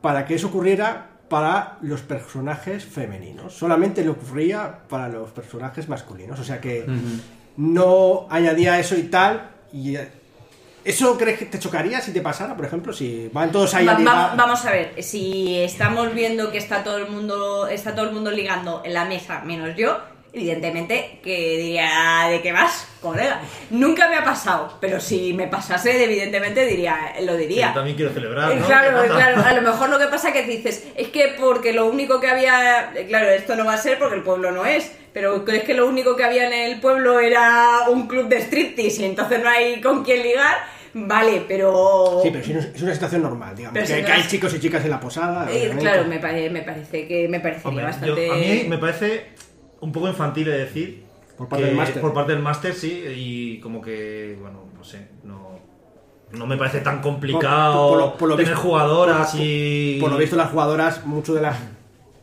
para 0.00 0.24
que 0.24 0.34
eso 0.34 0.48
ocurriera 0.48 1.06
para 1.28 1.78
los 1.82 2.00
personajes 2.02 2.84
femeninos. 2.84 3.54
Solamente 3.54 4.02
le 4.02 4.10
ocurría 4.10 4.78
para 4.88 5.08
los 5.08 5.30
personajes 5.30 5.88
masculinos. 5.88 6.38
O 6.40 6.44
sea 6.44 6.60
que 6.60 6.84
no 7.56 8.26
añadía 8.30 8.78
eso 8.78 8.96
y 8.96 9.04
tal. 9.04 9.50
Y 9.72 9.96
eh, 9.96 10.08
¿Eso 10.82 11.16
crees 11.18 11.38
que 11.38 11.44
te 11.44 11.58
chocaría 11.58 12.00
si 12.00 12.10
te 12.12 12.22
pasara, 12.22 12.56
por 12.56 12.64
ejemplo? 12.64 12.92
Si 12.92 13.28
van 13.32 13.52
todos 13.52 13.74
ahí 13.74 13.84
va- 14.06 14.34
vamos 14.34 14.64
a 14.64 14.70
ver, 14.72 15.02
si 15.02 15.58
estamos 15.58 16.14
viendo 16.14 16.50
que 16.50 16.56
está 16.58 16.82
todo 16.82 16.96
el 16.96 17.10
mundo 17.10 17.68
está 17.68 17.94
todo 17.94 18.06
el 18.08 18.14
mundo 18.14 18.30
ligando 18.30 18.80
en 18.84 18.94
la 18.94 19.04
mesa 19.04 19.42
menos 19.44 19.76
yo, 19.76 19.98
evidentemente 20.32 21.18
que 21.22 21.58
diría 21.58 22.26
de 22.30 22.40
qué 22.42 22.52
vas, 22.52 22.86
colega. 23.00 23.40
Nunca 23.70 24.08
me 24.08 24.16
ha 24.16 24.24
pasado, 24.24 24.76
pero 24.80 25.00
si 25.00 25.32
me 25.34 25.46
pasase, 25.48 26.02
evidentemente 26.04 26.66
diría 26.66 27.14
lo 27.20 27.32
Yo 27.32 27.38
diría. 27.38 27.74
también 27.74 27.96
quiero 27.96 28.12
celebrar, 28.12 28.54
¿no? 28.54 28.66
Claro, 28.66 29.02
claro, 29.06 29.42
a 29.44 29.52
lo 29.52 29.62
mejor 29.62 29.88
lo 29.90 29.98
que 29.98 30.06
pasa 30.06 30.32
que 30.32 30.42
dices, 30.44 30.86
es 30.96 31.08
que 31.08 31.34
porque 31.38 31.72
lo 31.72 31.86
único 31.86 32.20
que 32.20 32.28
había, 32.28 32.92
claro, 33.08 33.28
esto 33.30 33.56
no 33.56 33.64
va 33.64 33.74
a 33.74 33.78
ser 33.78 33.98
porque 33.98 34.16
el 34.16 34.22
pueblo 34.22 34.50
no 34.52 34.64
es, 34.66 34.90
pero 35.12 35.44
crees 35.44 35.64
que 35.64 35.74
lo 35.74 35.86
único 35.88 36.14
que 36.16 36.24
había 36.24 36.46
en 36.46 36.52
el 36.70 36.80
pueblo 36.80 37.18
era 37.20 37.88
un 37.88 38.06
club 38.06 38.28
de 38.28 38.40
striptease 38.40 39.02
y 39.02 39.06
entonces 39.06 39.42
no 39.42 39.48
hay 39.48 39.80
con 39.80 40.04
quién 40.04 40.22
ligar, 40.22 40.56
vale, 40.94 41.44
pero... 41.48 42.20
Sí, 42.22 42.30
pero 42.30 42.44
si 42.44 42.52
no 42.52 42.60
es 42.60 42.66
es 42.66 42.82
una 42.82 42.94
situación 42.94 43.22
normal, 43.22 43.56
digamos. 43.56 43.74
Pero 43.74 43.86
que, 43.86 43.94
si 43.94 44.00
no 44.00 44.06
que 44.06 44.12
hay 44.12 44.20
es- 44.20 44.28
chicos 44.28 44.54
y 44.54 44.60
chicas 44.60 44.84
en 44.84 44.90
la 44.90 45.00
posada. 45.00 45.48
Eh, 45.50 45.72
claro, 45.78 46.04
me, 46.04 46.18
pare- 46.18 46.50
me 46.50 46.62
parece 46.62 47.06
que 47.08 47.26
me 47.28 47.40
parecería 47.40 47.68
Hombre, 47.68 47.84
yo- 47.84 47.88
bastante... 47.90 48.30
a 48.30 48.34
mí 48.34 48.64
me 48.68 48.78
parece 48.78 49.26
un 49.80 49.92
poco 49.92 50.08
infantil 50.08 50.44
de 50.46 50.58
decir. 50.58 51.04
Por 51.36 51.48
parte 51.48 51.64
del 51.66 51.76
máster. 51.76 52.00
Por 52.02 52.12
parte 52.12 52.32
del 52.32 52.42
máster, 52.42 52.74
sí, 52.74 53.02
y 53.16 53.60
como 53.60 53.80
que, 53.80 54.36
bueno, 54.40 54.64
no 54.76 54.84
sé, 54.84 55.08
no, 55.24 55.58
no 56.32 56.46
me 56.46 56.56
parece 56.58 56.80
tan 56.80 57.00
complicado 57.00 57.88
Por- 57.88 57.90
por 57.90 57.98
lo- 57.98 58.16
por 58.18 58.28
lo 58.28 58.36
tener 58.36 58.52
visto- 58.52 58.68
jugadoras 58.68 59.30
por- 59.32 59.40
y. 59.40 59.98
Por 60.00 60.10
lo 60.12 60.18
visto, 60.18 60.36
las 60.36 60.50
jugadoras, 60.50 61.06
mucho 61.06 61.34
de 61.34 61.42
las 61.42 61.56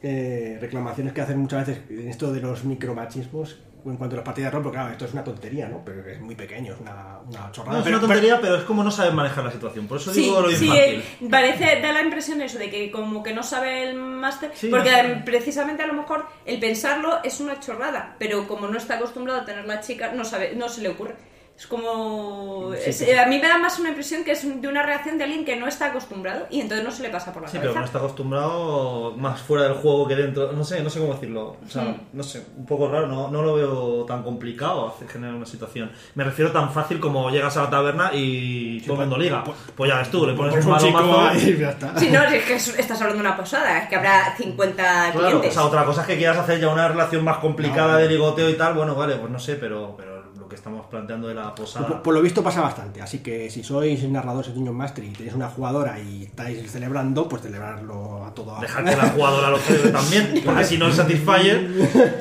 eh, 0.04 0.60
reclamaciones 0.62 1.14
que 1.14 1.22
hacen 1.22 1.40
muchas 1.40 1.66
veces 1.68 1.84
en 1.90 2.08
esto 2.08 2.32
de 2.32 2.40
los 2.42 2.64
micromachismos 2.64 3.58
en 3.86 3.96
cuanto 3.96 4.16
a 4.16 4.18
las 4.18 4.26
partidas 4.26 4.52
de 4.52 4.56
rol, 4.56 4.64
porque 4.64 4.78
claro, 4.78 4.92
esto 4.92 5.06
es 5.06 5.14
una 5.14 5.24
tontería, 5.24 5.68
¿no? 5.70 5.82
Pero 5.86 6.06
es 6.10 6.20
muy 6.20 6.36
pequeño, 6.36 6.74
es 6.74 6.80
una, 6.82 7.20
una 7.26 7.52
chorrada. 7.52 7.78
No, 7.78 7.84
es 7.84 7.90
una 7.90 8.00
tontería, 8.02 8.40
pero, 8.42 8.58
es 8.58 8.64
como 8.64 8.84
no 8.84 8.92
saber 8.92 9.14
manejar 9.14 9.44
la 9.46 9.52
situación. 9.52 9.88
Por 9.88 9.98
eso 9.98 10.14
Sí, 10.14 10.22
digo 10.22 10.42
lo 10.42 10.50
sí, 10.50 10.66
infantil. 10.66 11.00
eh, 11.22 11.28
parece, 11.32 11.82
da 11.82 11.94
la 11.94 12.02
impresión 12.02 12.42
eso 12.42 12.58
de 12.58 12.70
que 12.70 12.92
como 12.92 13.24
que 13.24 13.34
no 13.34 13.44
sabe 13.44 13.90
el 13.90 13.96
máster, 13.96 14.52
Sí, 14.56 14.68
porque 14.70 14.92
no. 15.04 15.24
precisamente 15.26 15.84
a 15.84 15.88
lo 15.88 15.94
mejor 15.94 16.26
el 16.46 16.60
pensarlo 16.60 17.20
es 17.24 17.40
una 17.40 17.60
chorrada, 17.60 18.16
pero 18.20 18.48
como 18.48 18.68
no 18.68 18.78
está 18.78 18.96
acostumbrado 18.96 19.42
a 19.42 19.46
tener 19.46 19.66
la 19.66 19.80
chica, 19.80 20.12
no 20.12 20.26
sabe, 20.26 20.54
no 20.56 20.68
se 20.70 20.82
le 20.82 20.90
ocurre. 20.90 21.16
Es 21.58 21.66
como... 21.66 22.72
es- 22.74 23.02
eh, 23.02 23.20
a 23.20 23.26
mí 23.26 23.40
me 23.40 23.48
da 23.48 23.58
más 23.58 23.80
una 23.80 23.90
impresión 23.90 24.24
que 24.24 24.34
es 24.34 24.62
de 24.62 24.68
una 24.68 24.84
reacción 24.84 25.18
de 25.18 25.24
alguien 25.24 25.44
que 25.44 25.56
no 25.56 25.68
está 25.68 25.88
acostumbrado 25.88 26.46
y 26.52 26.62
entonces 26.62 26.86
no 26.86 26.92
se 26.92 27.02
le 27.02 27.10
pasa 27.10 27.34
por 27.34 27.42
la 27.42 27.48
Sí, 27.48 27.58
pero 27.60 27.74
cabeza. 27.74 27.80
no 27.80 27.86
está 27.86 27.98
acostumbrado 27.98 29.14
más 29.18 29.42
fuera 29.42 29.64
del 29.64 29.74
juego 29.74 30.08
que 30.08 30.16
dentro. 30.16 30.52
No 30.52 30.64
sé, 30.64 30.84
no 30.84 30.90
sé 30.92 31.00
cómo 31.00 31.14
decirlo. 31.16 31.58
O 31.66 31.70
sea, 31.70 31.82
Mm. 31.84 32.00
no 32.14 32.22
sé, 32.24 32.44
un 32.58 32.66
poco 32.68 32.88
raro. 32.90 33.08
No, 33.08 33.30
no 33.30 33.42
lo 33.42 33.56
veo 33.56 34.06
tan 34.06 34.22
complicado 34.22 34.96
generar 35.12 35.34
una 35.36 35.48
situación. 35.48 35.92
Me 36.14 36.24
refiero 36.24 36.52
tan 36.52 36.72
fácil 36.72 37.00
como 37.00 37.30
llegas 37.32 37.58
a 37.58 37.64
la 37.64 37.70
taberna 37.72 38.12
y 38.14 38.82
todo 38.82 38.94
el 38.94 39.00
mundo 39.02 39.18
liga. 39.18 39.44
Pues 39.76 39.90
ya 39.90 39.98
ves 39.98 40.12
tú, 40.12 40.28
le 40.28 40.34
pones 40.34 40.64
Pones 40.64 40.66
un 40.68 40.78
chico 40.88 41.02
mazo. 41.02 41.22
ahí 41.22 41.50
y 41.50 41.58
ya 41.60 41.70
está. 41.72 41.98
Sí, 41.98 42.10
no, 42.12 42.22
es 42.24 42.44
que 42.46 42.54
es- 42.56 42.78
estás 42.80 43.02
hablando 43.02 43.24
de 43.24 43.28
una 43.30 43.36
posada, 43.38 43.80
es 43.80 43.90
que 43.90 43.96
habrá 43.96 44.36
50 44.38 44.84
Claro, 44.84 45.18
o 45.18 45.22
clientes. 45.30 45.54
sea, 45.56 45.66
otra 45.66 45.86
cosa 45.86 46.02
es 46.02 46.08
que 46.08 46.18
quieras 46.18 46.38
hacer 46.38 46.60
ya 46.60 46.70
una 46.70 46.88
relación 46.88 47.24
más 47.24 47.38
complicada 47.40 47.98
de 47.98 48.08
ligoteo 48.10 48.48
y 48.50 48.54
tal. 48.58 48.76
Bueno, 48.76 48.94
vale, 48.94 49.16
pues 49.16 49.32
no 49.32 49.40
sé, 49.40 49.56
pero, 49.56 49.96
pero 49.98 50.07
lo 50.48 50.50
que 50.50 50.56
estamos 50.56 50.86
planteando 50.86 51.28
de 51.28 51.34
la 51.36 51.54
Por, 51.54 51.66
posada. 51.66 52.02
por 52.02 52.14
lo 52.14 52.22
visto 52.22 52.42
pasa 52.42 52.62
bastante, 52.62 53.02
así 53.02 53.20
que 53.20 53.50
si 53.50 53.64
sois 53.64 54.02
narradores 54.10 54.48
de 54.48 54.54
Dungeon 54.56 54.78
Master 54.78 55.04
y 55.04 55.10
tenéis 55.10 55.36
una 55.36 55.50
jugadora 55.50 56.00
y 56.00 56.24
estáis 56.24 56.72
celebrando, 56.72 57.28
pues 57.28 57.42
celebrarlo 57.42 58.24
a 58.26 58.34
todo. 58.34 58.58
Dejar 58.62 58.86
que 58.86 58.96
la 58.96 59.10
jugadora 59.10 59.50
lo 59.50 59.58
celebre 59.58 59.92
también, 59.92 60.42
porque 60.46 60.64
si 60.64 60.78
no 60.78 60.88
el 60.88 60.94
Satisfyer 60.94 61.70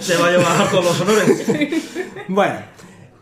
se 0.00 0.16
va 0.16 0.26
a 0.26 0.30
llevar 0.32 0.70
todos 0.72 0.84
los 0.86 1.00
honores. 1.02 1.46
Bueno, 2.26 2.58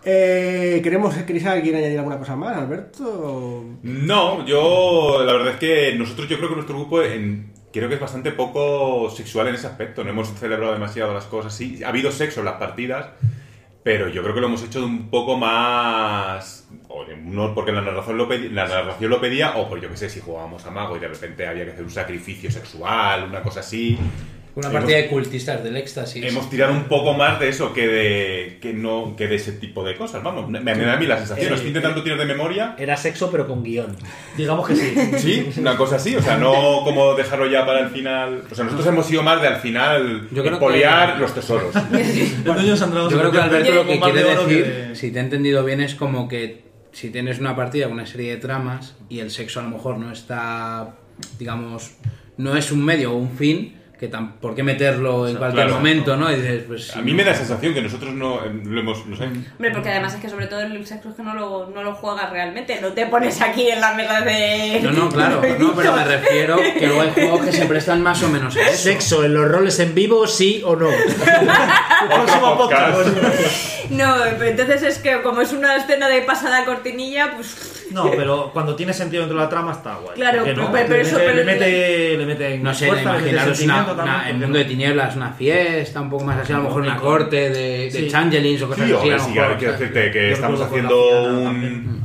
eh, 0.07 0.81
¿queremos, 0.83 1.15
¿queréis 1.15 1.45
alguien 1.45 1.77
añadir 1.77 1.99
alguna 1.99 2.19
cosa 2.19 2.35
más, 2.35 2.57
Alberto? 2.57 3.63
No, 3.83 4.47
yo 4.47 5.23
la 5.23 5.35
verdad 5.35 5.49
es 5.53 5.59
que 5.59 5.95
nosotros 5.99 6.29
yo 6.31 6.39
creo 6.39 6.49
que 6.49 6.55
nuestro 6.55 6.77
grupo 6.79 7.03
en, 7.03 7.53
creo 7.71 7.91
que 7.91 7.97
es 7.97 8.01
bastante 8.01 8.33
poco 8.33 9.11
sexual 9.11 9.49
en 9.49 9.57
ese 9.57 9.67
aspecto. 9.67 10.03
No 10.03 10.09
hemos 10.09 10.33
celebrado 10.33 10.73
demasiado 10.73 11.13
las 11.13 11.27
cosas. 11.27 11.55
Sí, 11.55 11.85
ha 11.85 11.89
habido 11.89 12.11
sexo 12.11 12.41
en 12.41 12.47
las 12.47 12.55
partidas, 12.55 13.09
pero 13.85 14.09
yo 14.09 14.23
creo 14.23 14.35
que 14.35 14.41
lo 14.41 14.49
hemos 14.49 14.63
hecho 14.65 14.81
de 14.81 14.87
un 14.87 15.09
poco 15.11 15.37
más. 15.37 16.63
o 16.89 17.05
de- 17.05 17.17
no 17.17 17.55
porque 17.55 17.71
la 17.73 17.81
narración 17.83 18.17
lo 18.19 18.27
pedía, 18.29 18.51
la 18.51 18.67
narración 18.67 19.11
lo 19.11 19.21
pedía, 19.21 19.57
o 19.57 19.69
por 19.69 19.81
yo 19.81 19.89
que 19.91 19.97
sé, 19.97 20.09
si 20.11 20.21
jugábamos 20.21 20.65
a 20.67 20.71
mago 20.71 20.97
y 20.97 21.01
de 21.01 21.09
repente 21.09 21.47
había 21.47 21.65
que 21.65 21.73
hacer 21.73 21.85
un 21.85 21.91
sacrificio 21.91 22.51
sexual, 22.51 23.25
una 23.25 23.43
cosa 23.43 23.61
así. 23.61 23.99
Una 24.57 24.69
Hemos- 24.69 24.81
partida 24.81 24.99
de 24.99 25.09
cultistas 25.09 25.65
del 25.65 25.77
éxtasis. 25.77 26.25
Hemos 26.25 26.49
tirado 26.49 26.73
un 26.73 26.85
poco 26.85 27.13
más 27.15 27.41
de 27.41 27.49
eso 27.49 27.73
que 27.73 27.89
de 27.89 28.59
que 28.61 28.73
no 28.73 29.17
que 29.17 29.27
de 29.27 29.35
ese 29.35 29.51
tipo 29.53 29.83
de 29.85 29.97
cosas, 29.97 30.23
vamos. 30.23 30.49
Me, 30.49 30.61
me 30.61 30.77
da 30.77 30.93
a 30.93 30.97
mí 30.97 31.07
la 31.07 31.19
sensación. 31.19 31.49
Sí. 31.49 31.55
Estoy 31.55 31.69
intentando 31.69 32.03
tirar 32.05 32.19
de 32.21 32.25
memoria. 32.25 32.77
Era 32.79 32.97
sexo, 32.97 33.33
pero 33.33 33.49
con 33.49 33.65
guion. 33.65 33.97
Digamos 34.37 34.69
que 34.69 34.77
sí. 34.77 34.95
Sí, 35.19 35.51
una 35.59 35.77
cosa 35.77 35.97
así, 35.97 36.15
o 36.15 36.23
sea, 36.23 36.37
no 36.37 36.83
como 36.85 37.15
dejarlo 37.15 37.51
ya 37.51 37.67
para 37.67 37.81
el 37.81 37.89
final. 37.91 38.45
O 38.49 38.55
sea, 38.55 38.65
nosotros 38.65 38.87
hemos 38.89 39.11
ido 39.11 39.25
más 39.25 39.43
de 39.43 39.49
al 39.49 39.57
final 39.57 40.29
Yo 40.31 40.45
creo 40.45 40.59
poliar 40.61 41.15
que- 41.15 41.21
los 41.21 41.35
tesoros. 41.35 41.75
Dragons 42.45 42.81
Yo 43.11 43.19
creo 43.19 43.33
que 43.33 43.39
Alberto 43.39 43.75
lo 43.75 43.87
que 43.87 43.99
quiere 44.01 44.23
decir, 44.23 44.65
que- 44.65 44.95
si 44.95 45.11
te 45.11 45.19
he 45.19 45.23
entendido 45.23 45.65
bien, 45.65 45.81
es 45.81 45.95
como 45.95 46.29
que 46.29 46.63
si 46.93 47.11
tienes 47.11 47.41
una 47.41 47.57
partida 47.57 47.87
con 47.87 47.95
una 47.95 48.07
serie 48.07 48.31
de 48.31 48.37
tramas 48.37 48.95
y 49.09 49.19
el 49.19 49.31
sexo 49.33 49.59
a 49.59 49.65
lo 49.65 49.71
mejor 49.71 49.99
no 49.99 50.13
está, 50.13 50.95
digamos, 51.41 51.93
no 52.37 52.57
es 52.57 52.71
un 52.71 52.85
medio 52.85 53.13
o 53.13 53.17
un 53.17 53.31
fin, 53.37 53.81
que 54.05 54.11
tan, 54.11 54.33
¿por 54.35 54.55
qué 54.55 54.63
meterlo 54.63 55.27
en 55.27 55.37
cualquier 55.37 55.65
claro. 55.67 55.77
momento, 55.77 56.17
no? 56.17 56.31
Y 56.31 56.37
dices, 56.37 56.65
pues, 56.67 56.95
A 56.95 57.01
mí 57.01 57.13
no- 57.13 57.17
me 57.17 57.25
da 57.25 57.31
la 57.31 57.37
sensación 57.37 57.73
que 57.73 57.81
nosotros 57.81 58.13
no 58.13 58.45
eh, 58.45 58.51
lo 58.65 58.81
hemos, 58.81 59.07
no 59.07 59.17
sé. 59.17 59.25
Hombre, 59.25 59.71
porque 59.73 59.89
además 59.89 60.15
es 60.15 60.21
que 60.21 60.29
sobre 60.29 60.47
todo 60.47 60.61
el 60.61 60.87
sexo 60.87 61.09
es 61.11 61.15
que 61.17 61.23
no 61.23 61.35
lo, 61.35 61.71
no 61.71 61.83
lo 61.83 61.95
juegas 61.95 62.31
realmente, 62.31 62.79
no 62.83 62.93
te 62.93 63.07
pones 63.07 63.41
aquí 63.41 63.71
en 63.71 63.81
la 63.81 63.95
mesa 63.95 64.21
de... 64.21 64.81
No, 64.83 64.91
no, 64.93 65.09
claro, 65.09 65.41
no, 65.59 65.75
pero 65.75 65.93
me 65.97 66.05
refiero 66.17 66.57
que 66.57 66.87
luego 66.87 67.03
hay 67.03 67.11
juegos 67.13 67.47
que 67.47 67.53
se 67.53 67.65
prestan 67.67 68.03
más 68.03 68.23
o 68.23 68.29
menos 68.29 68.55
a 68.57 68.61
eso. 68.61 68.83
¿Sexo 68.83 69.25
en 69.25 69.35
los 69.35 69.49
roles 69.49 69.79
en 69.81 69.95
vivo, 69.95 70.27
sí 70.27 70.63
o 70.65 70.77
no? 70.77 70.89
Próximo 72.09 72.57
podcast. 72.57 73.74
No, 73.91 74.15
pero 74.39 74.45
entonces 74.51 74.83
es 74.83 74.99
que 74.99 75.21
como 75.23 75.41
es 75.41 75.53
una 75.53 75.77
escena 75.77 76.09
de 76.09 76.23
pasada 76.23 76.65
cortinilla, 76.65 77.33
pues... 77.35 77.87
No, 77.91 78.11
pero 78.11 78.51
cuando 78.53 78.75
tiene 78.75 78.93
sentido 78.93 79.23
dentro 79.23 79.39
de 79.39 79.45
la 79.45 79.51
trama 79.51 79.73
está 79.73 79.95
guay. 79.97 80.17
Claro, 80.17 80.39
¿Por 80.39 80.47
qué 80.47 80.55
no? 80.55 80.73
pero- 80.73 80.87
pero 80.89 81.03
le, 81.03 81.09
eso- 81.09 81.17
mete, 81.19 81.25
pero- 81.27 81.37
le 81.37 81.45
mete, 81.45 82.17
le 82.19 82.27
mete 82.27 82.59
No 82.59 82.75
sé, 82.75 82.87
fuerza, 82.89 83.03
imaginaros 83.19 83.61
una, 83.61 83.75
una- 83.85 83.97
también, 83.97 84.09
en 84.09 84.15
¿por 84.21 84.27
qué 84.27 84.33
mundo 84.47 84.59
de 84.59 84.65
no? 84.65 84.71
tinieblas, 84.71 85.17
una 85.17 85.33
fiesta, 85.33 86.01
un 86.01 86.11
poco 86.11 86.25
más 86.25 86.39
así, 86.41 86.53
a 86.53 86.57
lo 86.57 86.63
mejor 86.65 86.83
una 86.83 86.97
corte 86.97 87.51
de, 87.51 87.69
de 87.85 87.91
Sí. 87.91 88.09
changelings 88.09 88.63
o 88.63 88.69
cosas 88.69 88.87
Sí, 88.87 88.93
así. 88.93 88.95
a 88.95 88.99
hombre, 88.99 89.19
lo 89.19 89.25
sí, 89.25 89.39
hay 89.39 89.57
que 89.59 89.67
decirte 89.71 90.11
que 90.11 90.33
estamos 90.33 90.61
haciendo 90.61 91.23
un, 91.39 91.45
también. 91.45 92.04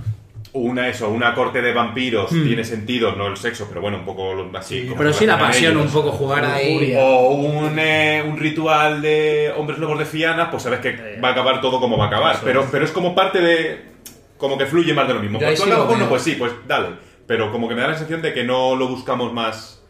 Una 0.53 0.87
eso, 0.87 1.09
una 1.09 1.33
corte 1.35 1.61
de 1.61 1.71
vampiros, 1.73 2.29
tiene 2.29 2.63
sentido, 2.63 3.15
no 3.15 3.27
el 3.27 3.37
sexo, 3.37 3.65
pero 3.69 3.81
bueno, 3.81 3.97
un 3.97 4.05
poco 4.05 4.33
así. 4.57 4.91
Pero 4.97 5.13
sí 5.13 5.25
la 5.27 5.37
pasión, 5.37 5.73
ellos. 5.73 5.85
un 5.85 5.91
poco 5.91 6.11
jugar 6.11 6.43
ahí. 6.45 6.95
O 6.97 7.29
un, 7.31 7.77
eh, 7.77 8.23
un 8.27 8.37
ritual 8.37 9.01
de 9.01 9.53
hombres 9.55 9.77
lobos 9.79 9.99
de 9.99 10.05
Fiana, 10.05 10.49
pues 10.49 10.63
sabes 10.63 10.79
que 10.79 10.89
Eh, 10.89 11.19
va 11.23 11.29
a 11.29 11.31
acabar 11.33 11.61
todo 11.61 11.79
como 11.79 11.97
va 11.97 12.05
a 12.05 12.07
acabar. 12.07 12.35
eso 12.35 12.43
Pero, 12.45 12.63
es. 12.63 12.69
pero 12.71 12.85
es 12.85 12.91
como 12.91 13.13
parte 13.13 13.39
de. 13.39 13.89
Como 14.37 14.57
que 14.57 14.65
fluye 14.65 14.93
más 14.93 15.07
de 15.07 15.13
lo 15.13 15.19
mismo. 15.19 15.39
Yo 15.39 15.47
Pues 15.47 15.59
sí 15.59 15.69
lo 15.69 16.09
pues 16.09 16.21
sí, 16.23 16.35
pues 16.35 16.51
dale. 16.67 16.89
Pero 17.27 17.51
como 17.51 17.67
que 17.69 17.75
me 17.75 17.81
da 17.81 17.89
la 17.89 17.93
sensación 17.93 18.21
de 18.21 18.33
que 18.33 18.43
no 18.43 18.75
lo 18.75 18.87
buscamos 18.87 19.31
más. 19.33 19.83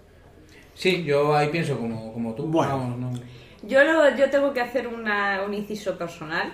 Sí, 0.74 1.04
yo 1.04 1.36
ahí 1.36 1.50
pienso 1.50 1.78
como, 1.78 2.12
como 2.12 2.34
tú. 2.36 2.46
Bueno. 2.48 2.96
No. 3.00 3.12
Yo, 3.64 3.84
lo- 3.84 4.16
yo 4.18 4.30
tengo 4.30 4.54
que 4.54 4.62
hacer 4.62 4.88
una- 4.88 5.42
un 5.46 5.54
inciso 5.54 5.98
personal 5.98 6.54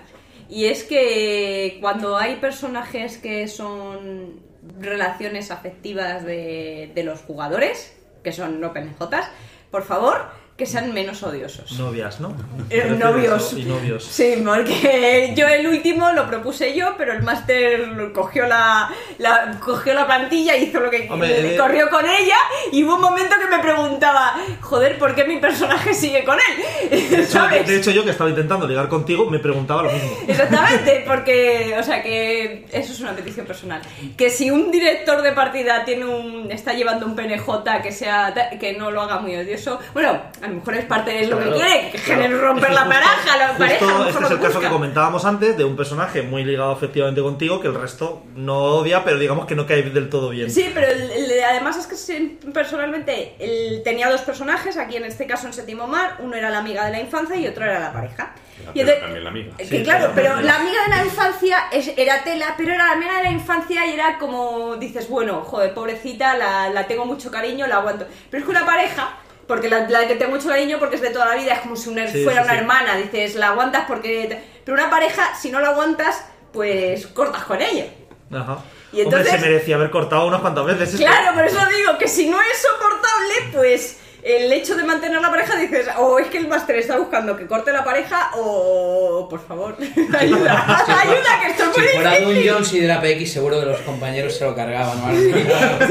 y 0.50 0.66
es 0.66 0.84
que 0.84 1.78
cuando 1.82 2.18
hay 2.18 2.38
personajes 2.38 3.18
que 3.18 3.48
son 3.48 4.42
relaciones 4.80 5.52
afectivas 5.52 6.26
de, 6.26 6.92
de 6.94 7.04
los 7.04 7.22
jugadores, 7.22 7.96
que 8.24 8.32
son 8.32 8.60
no 8.60 8.74
PNJs, 8.74 9.28
por 9.72 9.84
favor, 9.84 10.30
que 10.58 10.66
sean 10.66 10.94
menos 10.94 11.22
odiosos. 11.22 11.74
Novias, 11.78 12.22
¿no? 12.22 12.34
Eh, 12.70 12.96
novios. 12.98 13.54
Y 13.58 13.64
novios. 13.64 14.06
Sí, 14.06 14.42
porque 14.46 15.34
yo 15.36 15.48
el 15.50 15.68
último 15.68 16.14
lo 16.14 16.28
propuse 16.28 16.74
yo, 16.74 16.96
pero 16.98 17.12
el 17.12 17.24
máster 17.24 18.14
cogió 18.14 18.48
la, 18.48 18.90
la- 19.18 19.60
cogió 19.60 19.94
la 19.94 20.06
plantilla, 20.06 20.56
hizo 20.56 20.80
lo 20.80 20.90
que 20.90 21.10
Hombre, 21.12 21.56
eh, 21.56 21.58
corrió 21.58 21.90
con 21.90 22.06
ella 22.06 22.38
y 22.72 22.86
hubo 22.86 22.96
un 22.96 23.02
momento 23.02 23.36
que 23.38 23.54
me 23.54 23.62
preguntaba, 23.62 24.36
joder, 24.62 24.98
¿por 24.98 25.14
qué 25.14 25.26
mi 25.26 25.40
personaje 25.40 25.94
sigue 25.94 26.24
con 26.24 26.38
él? 26.38 26.90
De 27.10 27.22
hecho, 27.24 27.32
¿Sabes? 27.34 27.68
de 27.68 27.76
hecho, 27.76 27.92
yo 27.92 28.06
que 28.06 28.12
estaba 28.12 28.30
intentando 28.30 28.66
ligar 28.66 28.88
contigo 28.88 29.30
me 29.30 29.40
preguntaba 29.40 29.84
lo 29.84 29.92
mismo. 29.92 30.10
Exactamente, 30.26 31.04
porque, 31.06 31.76
o 31.78 31.84
sea, 31.84 32.02
que 32.02 32.66
eso 32.72 32.94
es 32.94 33.00
una 33.02 33.12
petición 33.14 33.46
personal. 33.46 33.82
Que 34.16 34.30
si 34.30 34.50
un 34.52 34.72
director 34.72 35.22
de 35.22 35.34
partida 35.34 35.84
tiene 35.84 36.06
un, 36.06 36.50
está 36.50 36.72
llevando 36.74 37.06
un 37.06 37.14
PNJ 37.14 37.82
que 37.84 37.92
sea, 37.92 38.34
que 38.58 38.72
no 38.78 38.90
lo 38.90 39.02
haga 39.02 39.20
muy 39.20 39.36
odioso, 39.36 39.80
bueno, 39.94 40.22
a 40.46 40.48
lo 40.50 40.56
mejor 40.56 40.76
es 40.76 40.86
parte 40.86 41.12
de 41.12 41.28
lo 41.28 41.38
que 41.38 41.44
Claro, 41.46 41.58
quiere, 41.58 41.92
que 41.92 41.98
claro. 42.00 42.42
romper 42.42 42.72
la 42.72 42.86
pareja, 42.88 43.38
la 43.38 43.48
Justo 43.50 43.60
pareja, 43.60 43.86
a 43.86 43.88
lo 43.88 43.94
mejor 44.06 44.08
este 44.10 44.24
es 44.26 44.32
el 44.32 44.38
caso 44.40 44.54
busca. 44.54 44.60
que 44.68 44.74
comentábamos 44.74 45.26
antes 45.26 45.58
de 45.58 45.64
un 45.64 45.76
personaje 45.76 46.22
muy 46.22 46.44
ligado 46.46 46.72
afectivamente 46.72 47.22
contigo 47.22 47.60
que 47.60 47.68
el 47.68 47.76
resto 47.76 48.24
no 48.36 48.58
odia, 48.58 49.04
pero 49.04 49.20
digamos 49.20 49.46
que 49.46 49.56
no 49.56 49.66
cae 49.68 49.84
del 49.84 50.10
todo 50.10 50.30
bien. 50.30 50.50
Sí, 50.50 50.72
pero 50.74 50.88
el- 50.88 51.12
el- 51.12 51.44
además 51.44 51.78
es 51.78 51.88
que 51.88 52.38
personalmente 52.54 53.36
él 53.40 53.82
tenía 53.84 54.10
dos 54.10 54.22
personajes, 54.22 54.78
aquí 54.78 54.96
en 54.98 55.06
este 55.06 55.26
caso 55.28 55.48
en 55.48 55.54
Séptimo 55.54 55.88
Mar, 55.88 56.16
uno 56.20 56.36
era 56.36 56.50
la 56.50 56.60
amiga 56.60 56.86
de 56.86 56.92
la 56.92 57.00
infancia 57.02 57.36
y 57.36 57.48
otro 57.48 57.64
era 57.66 57.80
la 57.80 57.94
pareja. 57.94 58.34
Y 58.74 58.80
entonces- 58.80 59.02
también 59.02 59.24
la 59.24 59.30
amiga. 59.30 59.58
Que 59.58 59.66
Sí, 59.66 59.84
claro, 59.84 60.12
claro. 60.12 60.14
pero 60.16 60.42
la 60.42 60.56
amiga 60.56 60.84
de 60.84 60.90
la 60.90 61.04
infancia 61.06 61.58
es- 61.72 61.92
era 61.98 62.24
tela, 62.24 62.54
pero 62.58 62.74
era 62.74 62.88
la 62.88 62.94
amiga 62.94 63.18
de 63.18 63.24
la 63.26 63.32
infancia 63.32 63.86
y 63.86 63.94
era 63.94 64.18
como, 64.18 64.78
dices, 64.78 65.10
bueno, 65.10 65.42
joder, 65.44 65.74
pobrecita, 65.74 66.38
la, 66.38 66.70
la 66.70 66.88
tengo 66.88 67.06
mucho 67.06 67.30
cariño, 67.30 67.68
la 67.68 67.76
aguanto. 67.78 68.06
Pero 68.30 68.40
es 68.42 68.46
que 68.46 68.52
una 68.52 68.66
pareja, 68.66 69.18
porque 69.48 69.70
la, 69.70 69.88
la 69.90 70.08
que 70.08 70.16
tengo 70.16 70.32
mucho 70.36 70.48
cariño 70.50 70.78
porque 70.80 70.96
es 70.96 71.02
de 71.02 71.10
toda 71.12 71.26
la 71.28 71.36
vida, 71.36 71.54
es 71.54 71.60
como 71.60 71.76
si 71.76 71.90
una- 71.90 72.08
Sí, 72.08 72.24
fuera 72.24 72.42
sí, 72.42 72.46
una 72.46 72.54
sí. 72.54 72.60
hermana, 72.60 72.96
dices, 72.98 73.36
la 73.36 73.48
aguantas 73.50 73.86
porque... 73.88 74.26
te- 74.28 74.44
Pero 74.66 74.76
una 74.78 74.90
pareja, 74.90 75.36
si 75.36 75.52
no 75.52 75.60
la 75.60 75.70
aguantas, 75.70 76.26
pues 76.52 77.08
cortas 77.08 77.44
con 77.44 77.62
ella. 77.62 77.86
Ajá. 78.32 78.60
Y 78.92 79.02
entonces- 79.02 79.28
Hombre, 79.34 79.42
se 79.44 79.50
merecía 79.52 79.76
haber 79.76 79.90
cortado 79.92 80.26
unas 80.28 80.42
cuantas 80.42 80.66
veces. 80.66 80.94
es 80.94 81.00
que- 81.00 81.06
Claro, 81.06 81.34
por 81.36 81.46
eso 81.46 81.60
digo 81.78 81.98
que 81.98 82.08
si 82.08 82.30
no 82.30 82.40
es 82.42 82.62
soportable, 82.62 83.34
pues 83.54 84.00
el 84.26 84.52
hecho 84.52 84.76
de 84.76 84.84
mantener 84.84 85.22
la 85.22 85.30
pareja 85.30 85.56
dices, 85.56 85.88
o 86.00 86.18
es 86.18 86.28
que 86.28 86.40
el 86.40 86.48
máster 86.48 86.78
está 86.78 86.98
buscando 86.98 87.38
que 87.38 87.46
corte 87.46 87.72
la 87.72 87.84
pareja, 87.84 88.32
o 88.36 89.28
por 89.30 89.40
favor, 89.40 89.78
ayuda, 90.20 90.78
ayuda, 91.00 91.40
que 91.42 91.52
estoy 91.52 91.68
Si 91.76 91.80
muy 91.82 91.90
fuera 91.90 92.10
difícil. 92.12 92.34
Dungeons 92.34 92.74
y 92.74 92.80
de 92.80 92.88
la 92.88 93.02
PX, 93.02 93.32
seguro 93.32 93.60
que 93.60 93.68
los 93.68 93.82
compañeros 93.82 94.36
se 94.36 94.46
lo 94.46 94.56
cargaban. 94.56 94.98
¿no? 95.00 95.16
Sí, 95.16 95.32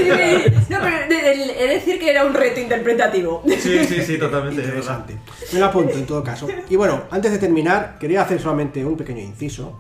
sí. 0.02 0.52
No, 0.68 0.78
pero 0.82 1.08
de 1.08 1.68
decir 1.68 2.00
que 2.00 2.10
era 2.10 2.24
un 2.24 2.34
reto 2.34 2.58
interpretativo. 2.58 3.44
Sí, 3.46 3.84
sí, 3.84 4.02
sí, 4.02 4.18
totalmente. 4.18 4.62
es. 4.62 4.66
Interesante. 4.66 5.16
Me 5.52 5.60
lo 5.60 5.66
apunto 5.66 5.94
en 5.94 6.04
todo 6.06 6.24
caso. 6.24 6.48
Y 6.68 6.74
bueno, 6.74 7.04
antes 7.12 7.30
de 7.30 7.38
terminar, 7.38 7.98
quería 8.00 8.22
hacer 8.22 8.40
solamente 8.40 8.84
un 8.84 8.96
pequeño 8.96 9.20
inciso. 9.20 9.78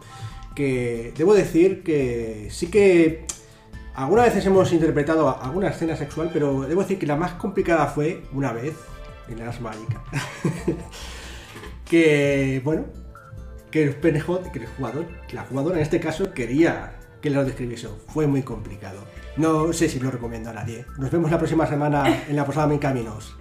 Que 0.54 1.12
debo 1.16 1.34
decir 1.34 1.82
que 1.82 2.46
sí 2.52 2.68
que 2.70 3.24
algunas 3.94 4.26
veces 4.26 4.44
hemos 4.46 4.72
interpretado 4.72 5.42
alguna 5.42 5.68
escena 5.68 5.96
sexual, 5.96 6.30
pero 6.32 6.62
debo 6.62 6.82
decir 6.82 6.98
que 6.98 7.06
la 7.06 7.16
más 7.16 7.32
complicada 7.32 7.86
fue 7.86 8.24
una 8.32 8.52
vez 8.52 8.74
en 9.28 9.38
Las 9.44 9.60
Mágicas. 9.60 10.00
que, 11.84 12.60
bueno, 12.64 12.84
que 13.70 13.84
el 13.84 13.94
PNJ, 13.94 14.50
que 14.52 14.58
el 14.60 14.66
jugador, 14.66 15.06
que 15.28 15.36
la 15.36 15.44
jugadora 15.44 15.76
en 15.76 15.82
este 15.82 16.00
caso 16.00 16.32
quería 16.32 16.96
que 17.20 17.30
lo 17.30 17.44
describiese. 17.44 17.88
Fue 18.08 18.26
muy 18.26 18.42
complicado. 18.42 19.00
No 19.36 19.72
sé 19.72 19.88
si 19.88 19.98
lo 19.98 20.10
recomiendo 20.10 20.50
a 20.50 20.52
nadie. 20.52 20.84
Nos 20.98 21.10
vemos 21.10 21.30
la 21.30 21.38
próxima 21.38 21.66
semana 21.66 22.24
en 22.28 22.36
la 22.36 22.44
posada 22.44 22.66
Mil 22.66 22.78
Caminos. 22.78 23.34